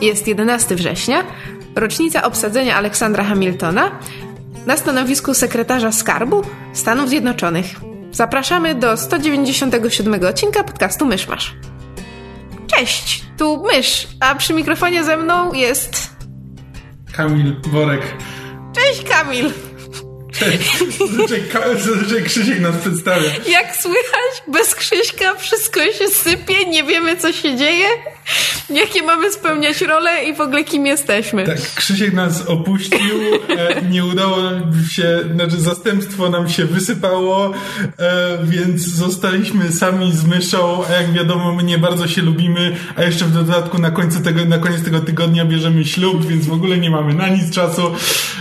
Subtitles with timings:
[0.00, 1.24] jest 11 września,
[1.74, 3.98] rocznica obsadzenia Aleksandra Hamiltona
[4.66, 7.66] na stanowisku sekretarza skarbu Stanów Zjednoczonych.
[8.12, 11.54] Zapraszamy do 197 odcinka podcastu Myszmasz.
[12.66, 16.16] Cześć, tu Mysz, a przy mikrofonie ze mną jest...
[17.12, 18.02] Kamil Worek.
[18.74, 19.52] Cześć Kamil!
[20.98, 21.42] Zazwyczaj,
[21.78, 23.30] zazwyczaj Krzysiek nas przedstawia.
[23.48, 27.86] Jak słychać, bez Krzyśka wszystko się sypie, nie wiemy co się dzieje,
[28.70, 31.46] jakie mamy spełniać role i w ogóle kim jesteśmy.
[31.46, 32.98] Tak, Krzysiek nas opuścił,
[33.48, 34.36] e, nie udało
[34.90, 37.52] się, znaczy zastępstwo nam się wysypało,
[37.98, 43.02] e, więc zostaliśmy sami z myszą, a jak wiadomo my nie bardzo się lubimy, a
[43.02, 46.78] jeszcze w dodatku na, końcu tego, na koniec tego tygodnia bierzemy ślub, więc w ogóle
[46.78, 47.94] nie mamy na nic czasu.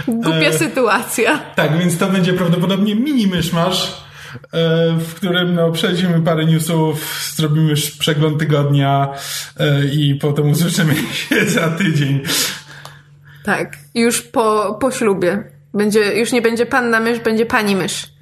[0.08, 1.38] Głupia e, sytuacja.
[1.56, 4.06] Tak, więc to będzie prawdopodobnie mini myszmasz,
[4.54, 9.14] e, w którym no, przejdziemy parę newsów, zrobimy przegląd tygodnia
[9.60, 12.22] e, i potem usłyszymy się za tydzień.
[13.44, 15.44] Tak, już po, po ślubie.
[15.74, 18.16] Będzie, już nie będzie panna mysz, będzie pani mysz.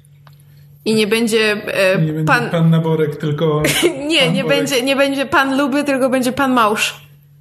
[0.84, 2.38] I nie będzie, e, nie pan...
[2.38, 3.62] Będzie pan Naborek, tylko...
[4.08, 6.94] nie, nie będzie, nie będzie pan luby, tylko będzie pan małż.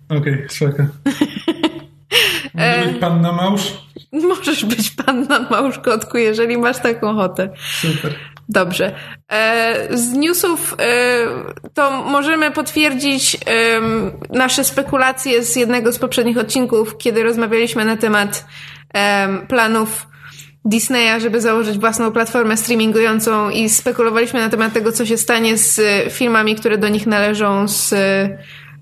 [0.09, 0.87] Okej, okay.
[2.53, 3.73] Może być panna małż?
[4.29, 7.49] Możesz być panna małż, kotku, jeżeli masz taką ochotę.
[7.81, 8.13] Super.
[8.49, 8.95] Dobrze.
[9.31, 11.17] E, z newsów e,
[11.73, 13.37] to możemy potwierdzić
[14.29, 18.45] nasze spekulacje z jednego z poprzednich odcinków, kiedy rozmawialiśmy na temat
[19.47, 20.07] planów
[20.65, 25.81] Disneya, żeby założyć własną platformę streamingującą i spekulowaliśmy na temat tego, co się stanie z
[26.13, 27.93] filmami, które do nich należą z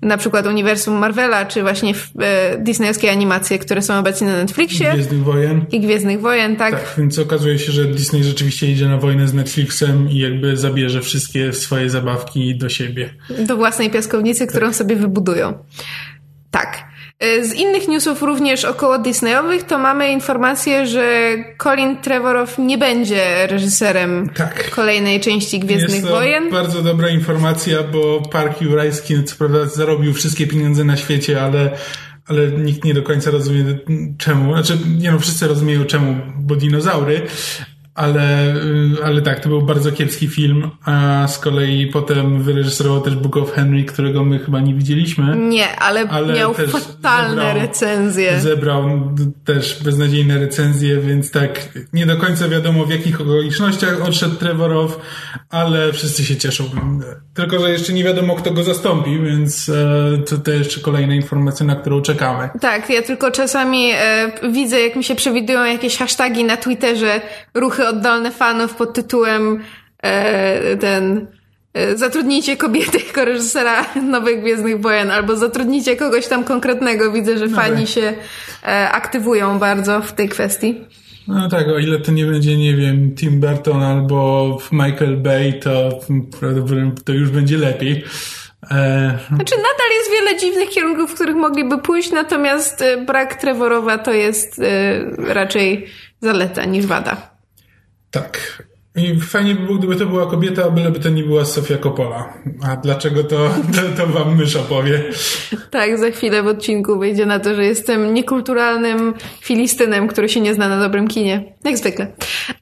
[0.02, 4.90] na przykład uniwersum Marvela, czy właśnie e, disneyowskie animacje, które są obecnie na Netflixie.
[4.90, 5.64] I Gwiezdnych Wojen.
[5.72, 6.70] I Gwiezdnych Wojen, tak.
[6.70, 11.00] Tak, więc okazuje się, że Disney rzeczywiście idzie na wojnę z Netflixem i jakby zabierze
[11.00, 13.14] wszystkie swoje zabawki do siebie.
[13.46, 14.76] Do własnej piaskownicy, którą tak.
[14.76, 15.54] sobie wybudują.
[16.50, 16.91] Tak.
[17.22, 23.46] E, z innych newsów również około Disneyowych to mamy informację, że Colin Trevorow nie będzie
[23.46, 24.70] reżyserem tak.
[24.70, 26.50] kolejnej części Gwiezdnych Jest to Wojen.
[26.50, 31.70] bardzo dobra informacja, bo Park Jurajski co prawda zarobił wszystkie pieniądze na świecie, ale
[32.26, 33.64] ale nikt nie do końca rozumie
[34.18, 34.52] czemu.
[34.52, 37.26] Znaczy, nie no, wszyscy rozumieją czemu, bo dinozaury,
[37.94, 43.14] ale, y, ale tak, to był bardzo kiepski film, a z kolei potem wyreżyserował też
[43.14, 45.36] Book of Henry, którego my chyba nie widzieliśmy.
[45.36, 48.40] Nie, ale, ale miał fatalne zebrał, recenzje.
[48.40, 49.12] Zebrał
[49.44, 55.00] też beznadziejne recenzje, więc tak, nie do końca wiadomo w jakich okolicznościach odszedł Trevorow,
[55.50, 56.64] ale wszyscy się cieszą.
[57.34, 61.66] Tylko, że jeszcze nie wiadomo kto go zastąpi, więc e, to, to jeszcze kolejna informacja,
[61.66, 62.48] na którą czekamy.
[62.60, 67.20] Tak, ja tylko czasami e, widzę, jak mi się przewidują jakieś hasztagi na Twitterze,
[67.54, 69.60] ruchy ruchy oddolne fanów pod tytułem
[70.02, 71.26] e, ten
[71.74, 77.12] e, zatrudnijcie kobiety jako reżysera Nowych Gwiezdnych Wojen albo zatrudnijcie kogoś tam konkretnego.
[77.12, 78.14] Widzę, że fani no się
[78.62, 80.84] e, aktywują bardzo w tej kwestii.
[81.28, 86.00] No tak, o ile to nie będzie, nie wiem, Tim Burton albo Michael Bay, to
[87.04, 88.04] to już będzie lepiej.
[88.70, 89.18] E...
[89.28, 94.12] Znaczy nadal jest wiele dziwnych kierunków, w których mogliby pójść, natomiast e, brak Trevorowa to
[94.12, 95.86] jest e, raczej
[96.20, 97.31] zaleta niż wada.
[98.12, 98.62] Tak.
[98.96, 102.32] I fajnie by było, gdyby to była kobieta, a byleby to nie była Sofia Coppola.
[102.62, 103.36] A dlaczego to,
[103.74, 105.02] to, to wam mysz opowie.
[105.70, 110.54] Tak, za chwilę w odcinku wyjdzie na to, że jestem niekulturalnym filistynem, który się nie
[110.54, 111.54] zna na dobrym kinie.
[111.64, 112.06] Jak zwykle.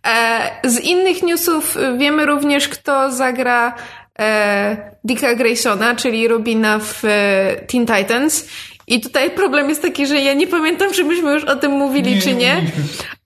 [0.06, 3.74] E, z innych newsów wiemy również, kto zagra
[4.18, 8.48] e, Dicka Graysona, czyli Robina w e, Teen Titans.
[8.90, 12.14] I tutaj problem jest taki, że ja nie pamiętam, czy myśmy już o tym mówili,
[12.14, 12.36] nie, czy nie.
[12.36, 12.62] nie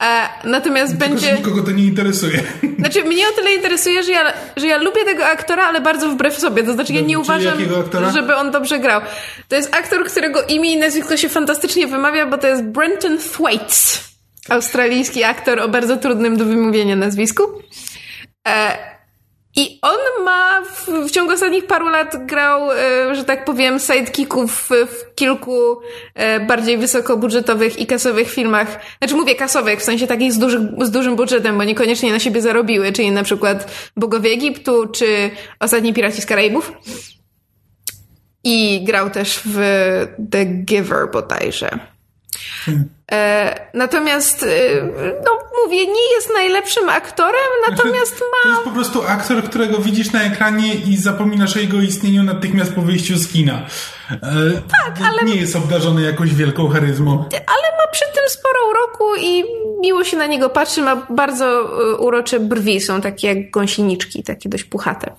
[0.02, 1.26] e, natomiast Tylko, będzie.
[1.26, 2.42] Że nikogo to nie interesuje.
[2.78, 6.38] Znaczy, mnie o tyle interesuje, że ja, że ja lubię tego aktora, ale bardzo wbrew
[6.38, 6.62] sobie.
[6.62, 7.58] To znaczy, ja nie uważam,
[8.14, 9.00] żeby on dobrze grał.
[9.48, 14.04] To jest aktor, którego imię i nazwisko się fantastycznie wymawia, bo to jest Brenton Thwaites.
[14.48, 17.42] Australijski aktor o bardzo trudnym do wymówienia nazwisku.
[18.48, 18.93] E,
[19.56, 24.52] i on ma w, w, ciągu ostatnich paru lat grał, e, że tak powiem, sidekicków
[24.52, 25.80] w, w kilku
[26.14, 28.80] e, bardziej wysokobudżetowych i kasowych filmach.
[28.98, 30.38] Znaczy mówię kasowych, w sensie takich z,
[30.82, 35.30] z dużym budżetem, bo niekoniecznie na siebie zarobiły, czyli na przykład Bogowie Egiptu, czy
[35.60, 36.72] Ostatni Piraci z Karaibów.
[38.44, 39.58] I grał też w
[40.30, 41.93] The Giver bodajże.
[43.12, 44.46] E, natomiast, e,
[45.24, 45.30] no
[45.64, 48.42] mówię, nie jest najlepszym aktorem, natomiast ma...
[48.42, 52.72] To jest po prostu aktor, którego widzisz na ekranie i zapominasz o jego istnieniu natychmiast
[52.74, 53.66] po wyjściu z kina.
[54.10, 54.16] E,
[54.52, 55.22] tak, ale...
[55.22, 57.10] Nie jest obdarzony jakąś wielką charyzmą.
[57.32, 59.44] Ale ma przy tym sporo uroku i
[59.80, 64.64] miło się na niego patrzy, ma bardzo urocze brwi, są takie jak gąsieniczki, takie dość
[64.64, 65.10] puchate.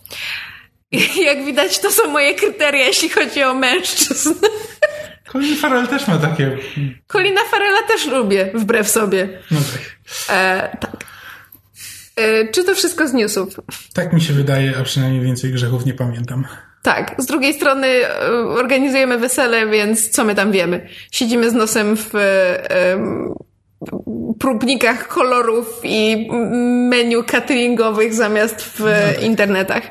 [1.27, 4.33] Jak widać, to są moje kryteria, jeśli chodzi o mężczyzn.
[5.31, 6.57] Colin Farrell też ma takie.
[7.07, 9.41] Colina Farrella też lubię, wbrew sobie.
[9.51, 9.81] No tak.
[10.29, 10.91] E, tak.
[12.15, 13.55] E, czy to wszystko z newsów?
[13.93, 16.45] Tak mi się wydaje, a przynajmniej więcej grzechów nie pamiętam.
[16.83, 20.89] Tak, z drugiej strony e, organizujemy wesele, więc co my tam wiemy?
[21.11, 22.97] Siedzimy z nosem w e,
[24.39, 26.27] próbnikach kolorów i
[26.89, 29.23] menu cateringowych zamiast w no tak.
[29.23, 29.83] internetach.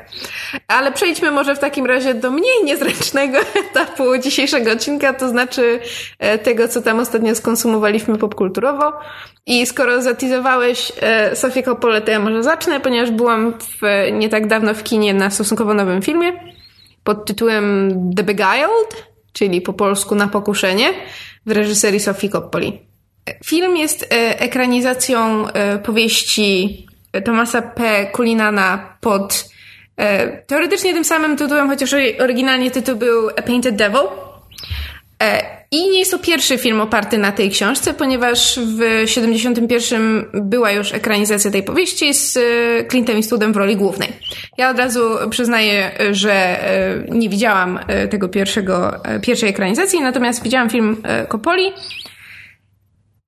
[0.67, 3.37] Ale przejdźmy może w takim razie do mniej niezręcznego
[3.69, 5.79] etapu dzisiejszego odcinka, to znaczy
[6.19, 8.93] e, tego, co tam ostatnio skonsumowaliśmy popkulturowo.
[9.45, 13.81] I skoro zatizowałeś e, Sofię Coppola, to ja może zacznę, ponieważ byłam w,
[14.11, 16.55] nie tak dawno w kinie na stosunkowo nowym filmie
[17.05, 20.93] pod tytułem The Beguiled, czyli po polsku Na pokuszenie,
[21.45, 22.94] w reżyserii Sofii Coppoli.
[23.45, 26.85] Film jest e, ekranizacją e, powieści
[27.25, 28.05] Tomasa P.
[28.11, 29.49] Kulinana pod
[29.97, 34.01] e, teoretycznie tym samym tytułem, chociaż oryginalnie tytuł był A Painted Devil.
[35.71, 40.93] I nie jest to pierwszy film oparty na tej książce, ponieważ w 71 była już
[40.93, 42.39] ekranizacja tej powieści z
[42.89, 44.09] Clintem Eastwoodem w roli głównej.
[44.57, 46.59] Ja od razu przyznaję, że
[47.09, 47.79] nie widziałam
[48.09, 51.73] tego pierwszego, pierwszej ekranizacji, natomiast widziałam film Coppoli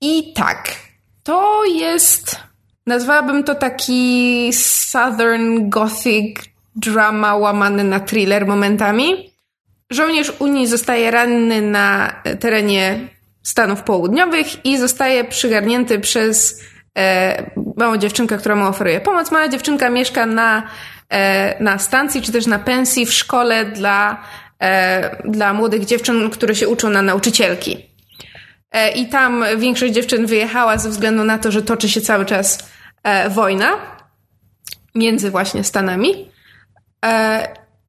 [0.02, 0.76] i tak,
[1.24, 2.40] to jest,
[2.88, 6.40] nazwałabym to taki Southern Gothic
[6.76, 9.34] drama łamany na thriller momentami.
[9.90, 13.00] Żołnierz Unii zostaje ranny na terenie
[13.44, 16.62] Stanów Południowych i zostaje przygarnięty przez
[16.98, 19.32] e, małą dziewczynkę, która mu oferuje pomoc.
[19.32, 20.64] Mała dziewczynka mieszka na,
[21.10, 24.24] e, na stacji czy też na pensji w szkole dla,
[24.62, 27.97] e, dla młodych dziewczyn, które się uczą na nauczycielki.
[28.78, 32.70] E, I tam większość dziewczyn wyjechała ze względu na to, że toczy się cały czas
[33.04, 33.70] e, wojna
[34.96, 36.32] między właśnie Stanami.
[37.06, 37.48] E,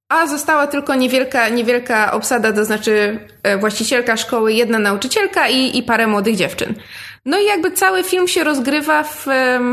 [0.09, 3.19] a została tylko niewielka, niewielka obsada, to znaczy
[3.61, 6.75] właścicielka szkoły, jedna nauczycielka i, i parę młodych dziewczyn.
[7.25, 9.27] No i jakby cały film się rozgrywa w,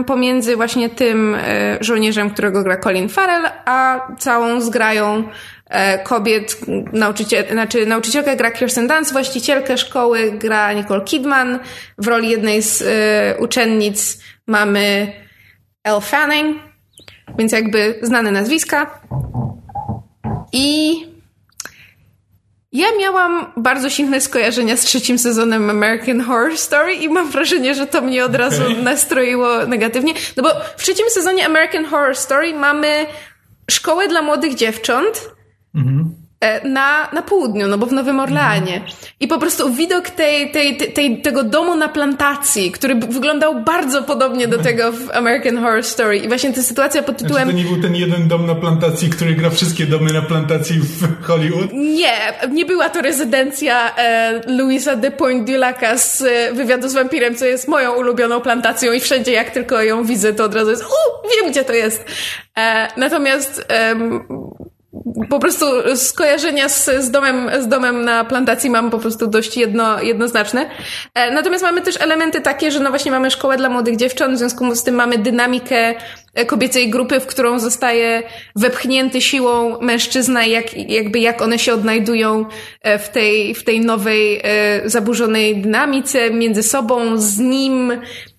[0.08, 1.38] pomiędzy właśnie tym
[1.82, 5.24] żołnierzem, którego gra Colin Farrell, a całą zgrają
[6.04, 6.58] kobiet,
[6.94, 11.60] nauczyciel, znaczy nauczycielkę gra Kirsten Dunst, właścicielkę szkoły gra Nicole Kidman,
[11.98, 14.18] w roli jednej z y, uczennic
[14.48, 15.14] mamy
[15.84, 16.58] Elle Fanning,
[17.38, 19.00] więc jakby znane nazwiska.
[20.52, 20.96] I
[22.72, 27.88] ja miałam bardzo silne skojarzenia z trzecim sezonem American Horror Story i mam wrażenie, że
[27.88, 28.82] to mnie od razu okay.
[28.84, 30.14] nastroiło negatywnie.
[30.38, 33.06] No bo w trzecim sezonie American Horror Story mamy
[33.72, 35.35] szkołę dla młodych dziewcząt,
[35.76, 36.16] Mhm.
[36.64, 38.74] Na, na południu, no bo w Nowym Orleanie.
[38.74, 38.92] Mhm.
[39.20, 44.48] I po prostu widok tej, tej, tej, tego domu na plantacji, który wyglądał bardzo podobnie
[44.48, 46.18] do tego w American Horror Story.
[46.18, 47.44] I właśnie ta sytuacja pod tytułem...
[47.44, 50.80] Znaczy to nie był ten jeden dom na plantacji, który gra wszystkie domy na plantacji
[50.80, 51.74] w Hollywood?
[51.74, 52.18] Nie,
[52.52, 57.68] nie była to rezydencja e, Louisa de Pointe z e, wywiadu z wampirem, co jest
[57.68, 61.52] moją ulubioną plantacją i wszędzie jak tylko ją widzę, to od razu jest u, wiem
[61.52, 62.06] gdzie to jest.
[62.58, 63.68] E, natomiast
[65.30, 70.02] po prostu skojarzenia z, z, domem, z domem na plantacji mam po prostu dość jedno,
[70.02, 70.70] jednoznaczne.
[71.14, 74.38] E, natomiast mamy też elementy takie, że no właśnie mamy szkołę dla młodych dziewcząt, w
[74.38, 75.96] związku z tym mamy dynamikę
[76.34, 78.24] e, kobiecej grupy, w którą zostaje
[78.56, 82.46] wepchnięty siłą mężczyzna i jak, jakby jak one się odnajdują
[82.82, 84.42] e, w tej, w tej nowej,
[84.86, 87.92] zaburzonej dynamice między sobą, z nim,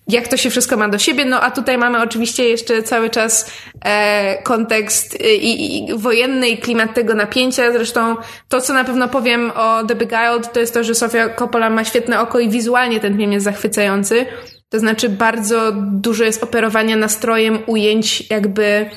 [0.07, 1.25] jak to się wszystko ma do siebie.
[1.25, 3.51] No a tutaj mamy oczywiście jeszcze cały czas
[3.85, 7.71] e, kontekst e, i, i wojenny i klimat tego napięcia.
[7.71, 8.15] Zresztą
[8.49, 11.83] to, co na pewno powiem o The Beguiled, to jest to, że Sofia Coppola ma
[11.83, 14.25] świetne oko i wizualnie ten film jest zachwycający.
[14.69, 18.89] To znaczy bardzo dużo jest operowania nastrojem ujęć jakby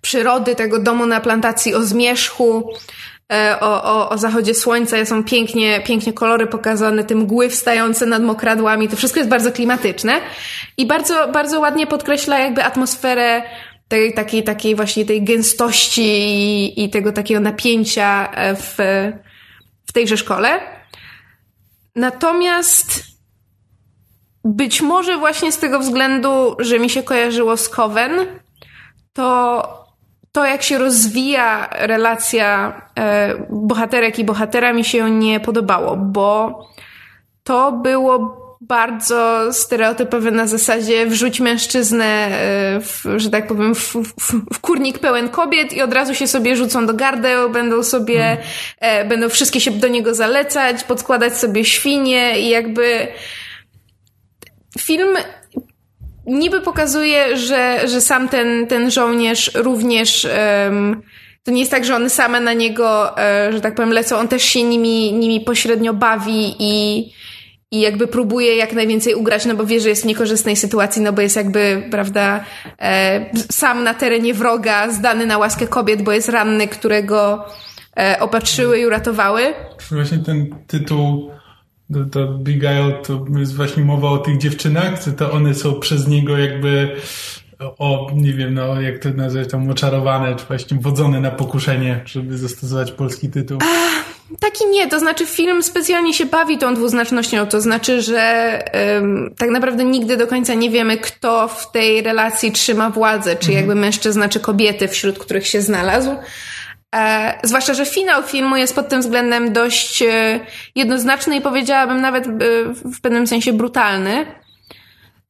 [0.00, 2.72] przyrody tego domu na plantacji o zmierzchu,
[3.60, 8.88] o, o, o zachodzie słońca, są pięknie, pięknie kolory pokazane, te mgły wstające nad mokradłami,
[8.88, 10.20] to wszystko jest bardzo klimatyczne
[10.76, 13.42] i bardzo, bardzo ładnie podkreśla jakby atmosferę
[13.88, 18.76] tej takiej, takiej właśnie tej gęstości i, i tego takiego napięcia e, w,
[19.86, 20.60] w tejże szkole.
[21.96, 23.04] Natomiast
[24.44, 28.12] być może właśnie z tego względu, że mi się kojarzyło z Coven,
[29.12, 29.87] to
[30.38, 36.60] to, jak się rozwija relacja e, bohaterek i bohatera, mi się nie podobało, bo
[37.44, 44.32] to było bardzo stereotypowe na zasadzie wrzuć mężczyznę, e, w, że tak powiem, w, w,
[44.52, 48.36] w, kurnik pełen kobiet i od razu się sobie rzucą do gardeł, będą sobie,
[48.80, 53.08] e, będą wszystkie się do niego zalecać, podkładać sobie świnie i jakby
[54.78, 55.16] film
[56.28, 60.28] niby pokazuje, że, że sam ten, ten żołnierz również
[60.64, 61.02] um,
[61.44, 64.28] to nie jest tak, że one same na niego, e, że tak powiem, lecą, on
[64.28, 67.04] też się nimi, nimi pośrednio bawi i
[67.70, 71.12] i jakby próbuje jak najwięcej ugrać, no bo wie, że jest w niekorzystnej sytuacji, no
[71.12, 72.44] bo jest jakby, prawda,
[72.80, 77.44] e, sam na terenie wroga, zdany na łaskę kobiet, bo jest ranny, którego
[77.96, 79.54] e, opatrzyły i uratowały.
[79.90, 81.30] Właśnie ten tytuł
[81.92, 86.08] to, to Big Isle to jest właśnie mowa o tych dziewczynach, to one są przez
[86.08, 86.96] niego jakby
[87.58, 92.38] o, nie wiem, no jak to nazwać, tam oczarowane, czy właśnie wodzone na pokuszenie, żeby
[92.38, 93.58] zastosować polski tytuł.
[94.40, 98.62] Taki nie, to znaczy film specjalnie się bawi tą dwuznacznością, to znaczy, że
[98.94, 103.48] um, tak naprawdę nigdy do końca nie wiemy, kto w tej relacji trzyma władzę, czy
[103.48, 103.56] mhm.
[103.56, 106.10] jakby mężczyzna, czy kobiety, wśród których się znalazł.
[106.94, 110.40] E, zwłaszcza, że finał filmu jest pod tym względem dość e,
[110.74, 112.30] jednoznaczny i powiedziałabym nawet e,
[112.84, 114.26] w pewnym sensie brutalny.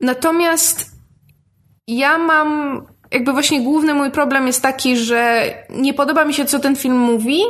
[0.00, 0.86] Natomiast
[1.86, 6.58] ja mam, jakby właśnie główny mój problem jest taki, że nie podoba mi się, co
[6.58, 7.42] ten film mówi,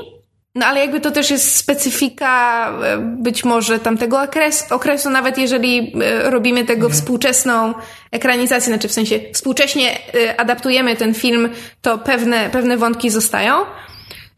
[0.55, 5.93] no ale jakby to też jest specyfika e, być może tamtego okres, okresu, nawet jeżeli
[6.03, 6.93] e, robimy tego mhm.
[6.93, 7.75] współczesną
[8.11, 11.49] ekranizację, znaczy w sensie współcześnie e, adaptujemy ten film,
[11.83, 13.55] to pewne, pewne wątki zostają.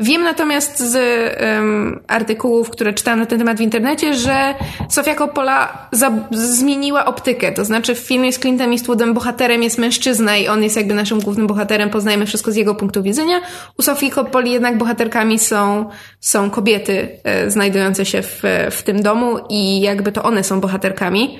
[0.01, 0.97] Wiem natomiast z
[1.43, 4.55] um, artykułów, które czytałam na ten temat w internecie, że
[4.89, 5.89] Sofia Coppola
[6.31, 7.53] zmieniła optykę.
[7.53, 11.21] To znaczy w filmie z Clintem Eastwoodem bohaterem jest mężczyzna i on jest jakby naszym
[11.21, 13.41] głównym bohaterem, poznajemy wszystko z jego punktu widzenia.
[13.79, 15.91] U Sofii Coppoli jednak bohaterkami są,
[16.21, 21.39] są kobiety e, znajdujące się w, w tym domu i jakby to one są bohaterkami.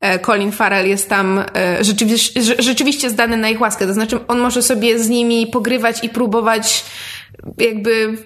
[0.00, 3.86] E, Colin Farrell jest tam e, rzeczywiście, rzeczywiście zdany na ich łaskę.
[3.86, 6.84] To znaczy, on może sobie z nimi pogrywać i próbować
[7.58, 8.18] jakby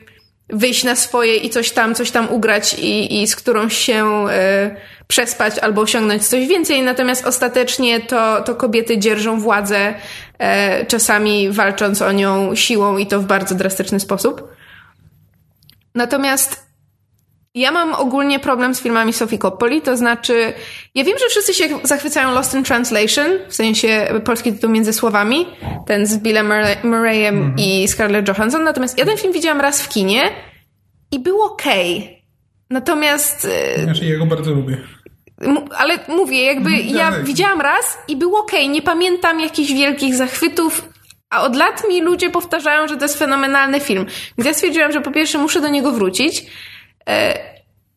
[0.48, 4.76] wyjść na swoje i coś tam, coś tam ugrać i, i z którą się e,
[5.06, 6.82] przespać albo osiągnąć coś więcej.
[6.82, 9.94] Natomiast ostatecznie to, to kobiety dzierżą władzę,
[10.88, 14.48] czasami walcząc o nią siłą i to w bardzo drastyczny sposób.
[15.94, 16.71] Natomiast
[17.54, 20.52] ja mam ogólnie problem z filmami Sophie Coppoli, to znaczy,
[20.94, 25.46] ja wiem, że wszyscy się zachwycają Lost in Translation, w sensie polski tytuł między słowami,
[25.86, 26.52] ten z Billem
[26.84, 27.54] Murrayem mm.
[27.58, 30.30] i Scarlett Johansson, natomiast ja ten film widziałam raz w kinie
[31.10, 31.96] i był okej.
[31.96, 32.22] Okay.
[32.70, 33.48] Natomiast...
[33.76, 34.76] E, znaczy, ja go bardzo lubię.
[35.76, 38.60] Ale mówię, jakby mm, ja widziałam raz i był okej.
[38.60, 38.74] Okay.
[38.74, 40.88] Nie pamiętam jakichś wielkich zachwytów,
[41.30, 44.06] a od lat mi ludzie powtarzają, że to jest fenomenalny film.
[44.38, 46.46] Więc ja stwierdziłam, że po pierwsze muszę do niego wrócić,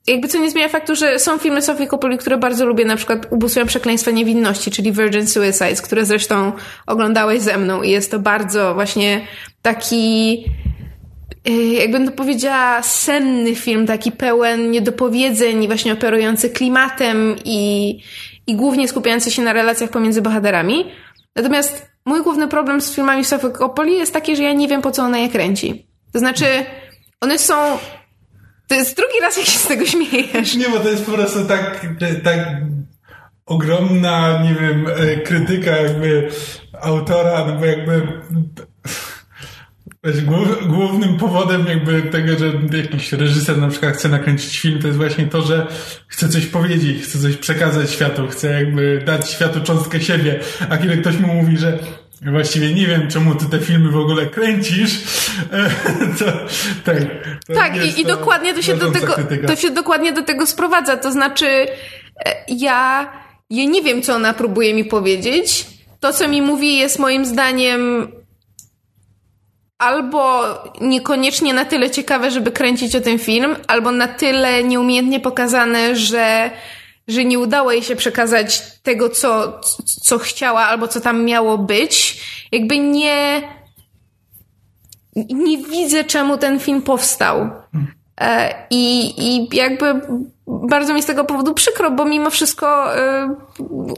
[0.08, 3.28] jakby co nie zmienia faktu, że są filmy Sofii Coppoli, które bardzo lubię, na przykład
[3.30, 6.52] Ubóstwiam Przekleństwa Niewinności, czyli Virgin Suicides, które zresztą
[6.88, 9.22] oglądałeś ze mną i jest to bardzo właśnie
[9.62, 10.46] taki
[11.46, 18.00] e, jakbym to powiedziała, senny film, taki pełen niedopowiedzeń właśnie operujący klimatem i,
[18.48, 20.86] i głównie skupiający się na relacjach pomiędzy bohaterami.
[21.36, 24.92] Natomiast mój główny problem z filmami Sofii Coppoli jest taki, że ja nie wiem, po
[24.92, 25.88] co ona je kręci.
[26.14, 26.46] To znaczy,
[27.22, 27.78] one są
[28.68, 30.56] to jest drugi raz, jak się z tego śmiejesz.
[30.56, 31.86] Nie, bo to jest po prostu tak,
[32.24, 32.40] tak
[33.46, 36.30] ogromna, nie wiem, e, krytyka jakby
[36.82, 38.02] autora, no bo jakby
[40.68, 45.28] głównym powodem jakby tego, że jakiś reżyser na przykład chce nakręcić film, to jest właśnie
[45.28, 45.68] to, że
[46.08, 50.98] chce coś powiedzieć, chce coś przekazać światu, chce jakby dać światu cząstkę siebie, a kiedy
[50.98, 51.80] ktoś mu mówi, że
[52.22, 55.04] Właściwie nie wiem, czemu ty te filmy w ogóle kręcisz.
[56.20, 56.26] To,
[56.84, 56.98] tak,
[57.48, 59.16] to tak i, i dokładnie to się, do tego,
[59.48, 60.98] to się dokładnie do tego sprowadza.
[60.98, 61.48] To znaczy,
[62.26, 63.12] e, ja,
[63.50, 65.66] ja nie wiem, co ona próbuje mi powiedzieć.
[66.00, 68.12] To, co mi mówi, jest moim zdaniem
[69.78, 70.44] albo
[70.82, 76.52] niekoniecznie na tyle ciekawe, żeby kręcić o ten film, albo na tyle nieumiejętnie pokazane, że
[77.08, 79.62] że nie udało jej się przekazać tego, co,
[80.02, 82.22] co chciała albo co tam miało być.
[82.52, 83.42] Jakby nie.
[85.16, 87.50] Nie widzę, czemu ten film powstał.
[88.22, 90.02] E, I, I jakby
[90.48, 93.00] bardzo mi z tego powodu przykro, bo mimo wszystko y,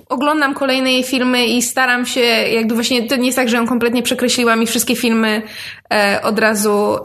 [0.09, 3.67] oglądam kolejne jej filmy i staram się, jakby właśnie to nie jest tak, że ją
[3.67, 5.41] kompletnie przekreśliłam i wszystkie filmy
[6.17, 6.99] y, od razu y,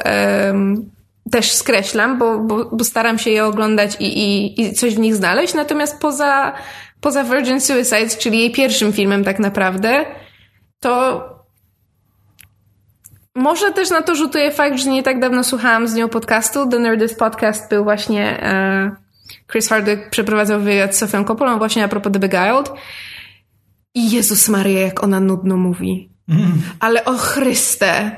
[1.30, 5.14] też skreślam, bo, bo, bo staram się je oglądać i, i, i coś w nich
[5.14, 5.54] znaleźć.
[5.54, 6.52] Natomiast poza,
[7.00, 10.04] poza Virgin Suicides, czyli jej pierwszym filmem tak naprawdę,
[10.80, 11.22] to
[13.34, 16.68] może też na to rzutuje fakt, że nie tak dawno słuchałam z nią podcastu.
[16.68, 18.96] The Nerdist Podcast był właśnie e,
[19.52, 22.72] Chris Hardwick przeprowadzał wywiad z Sofią Coppolą właśnie a propos The Beguiled.
[23.94, 26.10] I Jezus Maria, jak ona nudno mówi.
[26.28, 26.62] Mm.
[26.80, 28.16] Ale o Chryste!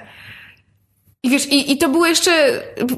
[1.25, 2.31] I wiesz, i, i to było jeszcze,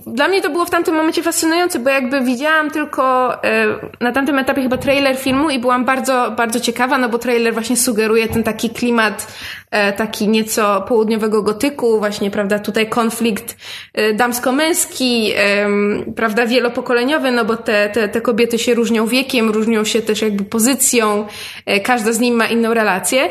[0.06, 3.66] dla mnie to było w tamtym momencie fascynujące, bo jakby widziałam tylko e,
[4.00, 7.76] na tamtym etapie chyba trailer filmu i byłam bardzo, bardzo ciekawa, no bo trailer właśnie
[7.76, 9.36] sugeruje ten taki klimat
[9.70, 13.56] e, taki nieco południowego gotyku, właśnie, prawda, tutaj konflikt
[13.94, 15.32] e, damsko-męski,
[16.16, 20.44] prawda, wielopokoleniowy, no bo te, te, te kobiety się różnią wiekiem, różnią się też jakby
[20.44, 21.26] pozycją,
[21.84, 23.28] każda z nich ma inną relację.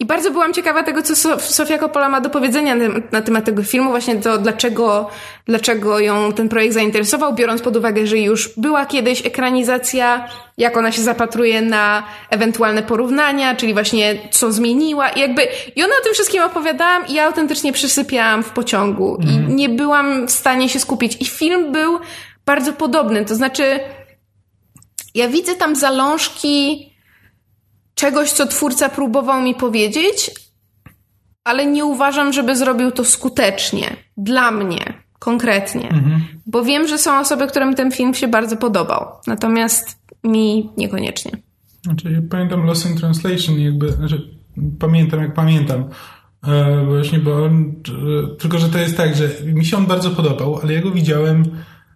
[0.00, 2.76] I bardzo byłam ciekawa tego, co Sofia Coppola ma do powiedzenia
[3.12, 5.10] na temat tego filmu, właśnie to, dlaczego,
[5.46, 10.92] dlaczego ją ten projekt zainteresował, biorąc pod uwagę, że już była kiedyś ekranizacja, jak ona
[10.92, 15.08] się zapatruje na ewentualne porównania, czyli właśnie co zmieniła.
[15.08, 15.42] I jakby,
[15.76, 19.34] i ona o tym wszystkim opowiadałam i ja autentycznie przysypiałam w pociągu mm.
[19.34, 19.56] i mhm.
[19.56, 21.22] nie byłam w stanie się skupić.
[21.22, 21.98] I film był
[22.46, 23.80] bardzo podobny, to znaczy,
[25.14, 26.93] ja widzę tam zalążki
[27.94, 30.30] czegoś, co twórca próbował mi powiedzieć,
[31.44, 33.96] ale nie uważam, żeby zrobił to skutecznie.
[34.16, 35.88] Dla mnie, konkretnie.
[35.88, 36.20] Mhm.
[36.46, 39.06] Bo wiem, że są osoby, którym ten film się bardzo podobał.
[39.26, 41.30] Natomiast mi niekoniecznie.
[41.82, 44.30] Znaczy, ja pamiętam Lost in Translation, jakby, znaczy,
[44.78, 45.84] pamiętam jak pamiętam.
[46.46, 50.10] E, właśnie, bo on, e, tylko, że to jest tak, że mi się on bardzo
[50.10, 51.44] podobał, ale ja go widziałem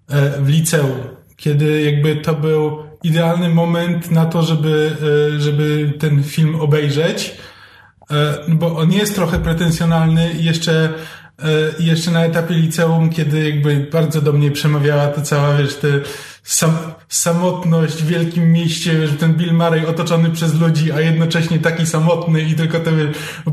[0.08, 0.98] e, w liceum,
[1.36, 4.96] kiedy jakby to był idealny moment na to, żeby,
[5.36, 7.34] e, żeby ten film obejrzeć,
[8.10, 10.94] e, bo on jest trochę pretensjonalny i jeszcze
[11.44, 15.88] E, jeszcze na etapie liceum, kiedy jakby bardzo do mnie przemawiała ta cała, wiesz, te
[16.48, 16.70] sam,
[17.08, 22.42] samotność w wielkim mieście, wiesz, ten Bill Murray otoczony przez ludzi, a jednocześnie taki samotny
[22.42, 22.90] i tylko to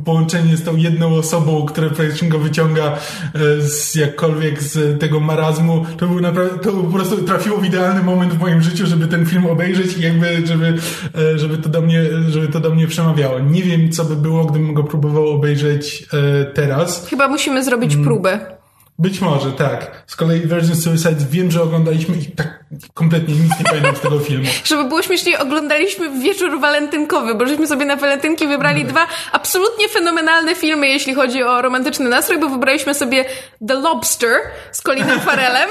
[0.06, 5.86] połączenie z tą jedną osobą, która praktycznie go wyciąga e, z jakkolwiek z tego marazmu,
[5.98, 9.26] to był naprawdę, to po prostu trafiło w idealny moment w moim życiu, żeby ten
[9.26, 10.74] film obejrzeć i jakby, żeby,
[11.18, 13.40] e, żeby to do mnie, żeby to do mnie przemawiało.
[13.40, 16.06] Nie wiem, co by było, gdybym go próbował obejrzeć
[16.54, 17.08] teraz.
[17.08, 18.06] Chyba musimy zrobić zrobić mm.
[18.06, 18.55] próbę.
[19.00, 20.04] Być może, tak.
[20.08, 24.20] Z kolei Virgin Suicide wiem, że oglądaliśmy i tak kompletnie nic nie pamiętam z tego
[24.20, 24.46] filmu.
[24.66, 28.90] Żeby było śmieszniej, oglądaliśmy wieczór walentynkowy, bo żeśmy sobie na walentynki wybrali no.
[28.90, 33.26] dwa absolutnie fenomenalne filmy, jeśli chodzi o romantyczny nastrój, bo wybraliśmy sobie
[33.68, 34.40] The Lobster
[34.72, 35.70] z Colinem Farelem,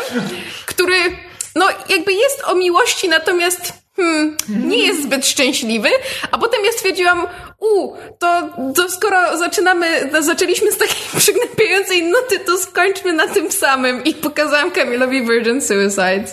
[0.67, 0.97] który
[1.55, 5.89] no jakby jest o miłości, natomiast hmm, nie jest zbyt szczęśliwy,
[6.31, 7.27] a potem ja stwierdziłam,
[7.65, 9.87] u, to, to skoro zaczynamy,
[10.21, 16.27] zaczęliśmy z takiej przygnębiającej nuty, to skończmy na tym samym i pokazałam Kamilowi Virgin Suicide.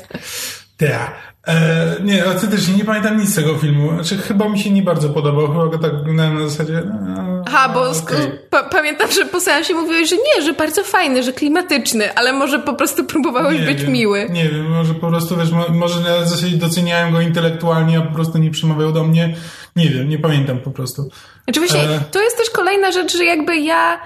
[0.77, 1.31] Tak.
[1.47, 3.93] E, nie, autentycznie nie pamiętam nic z tego filmu.
[3.93, 5.47] Znaczy, chyba mi się nie bardzo podobał.
[5.47, 6.83] Chyba go tak oglądałem na zasadzie.
[6.85, 8.39] No, Aha, bo okay.
[8.49, 12.59] pa pamiętam, że po seansie mówiłeś, że nie, że bardzo fajny, że klimatyczny, ale może
[12.59, 14.27] po prostu próbowałeś nie być wiem, miły.
[14.29, 18.37] Nie wiem, może po prostu wiesz, może na zasadzie doceniałem go intelektualnie, a po prostu
[18.37, 19.35] nie przemawiał do mnie.
[19.75, 21.09] Nie wiem, nie pamiętam po prostu.
[21.43, 21.99] Znaczy właśnie, e...
[22.11, 24.01] to jest też kolejna rzecz, że jakby ja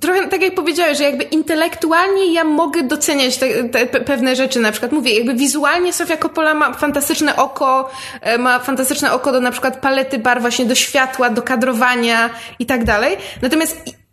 [0.00, 4.70] trochę tak jak powiedziałeś, że jakby intelektualnie ja mogę doceniać te, te, pewne rzeczy, na
[4.72, 9.50] przykład mówię, jakby wizualnie Sofia Coppola ma fantastyczne oko, e, ma fantastyczne oko do na
[9.50, 13.16] przykład palety bar, właśnie do światła, do kadrowania i tak dalej.
[13.42, 14.03] Natomiast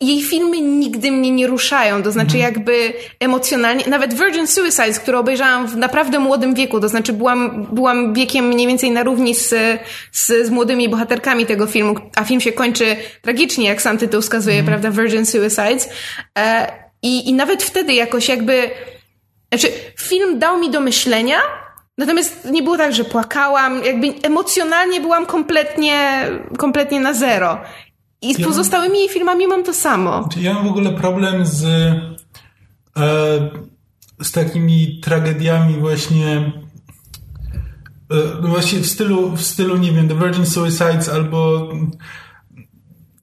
[0.00, 2.54] jej filmy nigdy mnie nie ruszają, to znaczy mhm.
[2.54, 8.14] jakby emocjonalnie, nawet Virgin Suicides, które obejrzałam w naprawdę młodym wieku, to znaczy byłam, byłam
[8.14, 9.54] wiekiem mniej więcej na równi z,
[10.12, 14.58] z, z młodymi bohaterkami tego filmu, a film się kończy tragicznie, jak sam tytuł wskazuje,
[14.58, 14.80] mhm.
[14.80, 15.88] prawda, Virgin Suicides.
[16.38, 18.70] E, i, I nawet wtedy jakoś jakby,
[19.52, 21.38] znaczy film dał mi do myślenia,
[21.98, 27.60] Natomiast nie było tak, że płakałam, jakby emocjonalnie byłam kompletnie, kompletnie na zero.
[28.22, 30.28] I z ja pozostałymi jej filmami mam to samo.
[30.36, 31.64] Ja mam w ogóle problem z,
[32.96, 33.50] e,
[34.22, 36.52] z takimi tragediami właśnie
[38.10, 41.68] e, właśnie w stylu, w stylu, nie wiem, The Virgin Suicides albo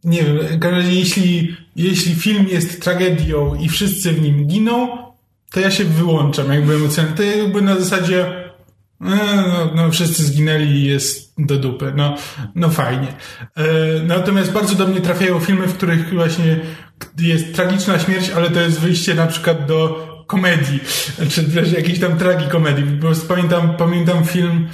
[0.03, 4.87] nie wiem, w każdym razie jeśli, jeśli film jest tragedią i wszyscy w nim giną,
[5.51, 7.17] to ja się wyłączam jakby emocjonalnie.
[7.17, 8.44] To jakby na zasadzie
[8.99, 11.93] no, no, no, wszyscy zginęli i jest do dupy.
[11.95, 12.15] No,
[12.55, 13.07] no fajnie.
[13.55, 13.63] E,
[14.03, 16.59] natomiast bardzo do mnie trafiają filmy, w których właśnie
[17.19, 20.79] jest tragiczna śmierć, ale to jest wyjście na przykład do komedii,
[21.29, 22.99] czy wreszcie jakiejś tam tragikomedii.
[22.99, 24.67] Prostu pamiętam, pamiętam film,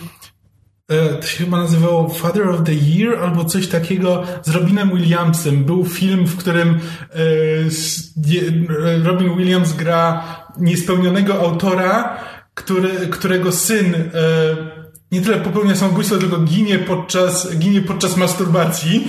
[0.89, 5.63] e, to się chyba nazywało Father of the Year albo coś takiego z Robinem Williamsem.
[5.63, 6.79] Był film, w którym
[7.13, 7.19] e,
[9.03, 10.23] Robin Williams gra
[10.57, 12.17] niespełnionego autora,
[12.53, 19.07] który, którego syn e, nie tyle popełnia samobójstwo, tylko ginie podczas, ginie podczas masturbacji,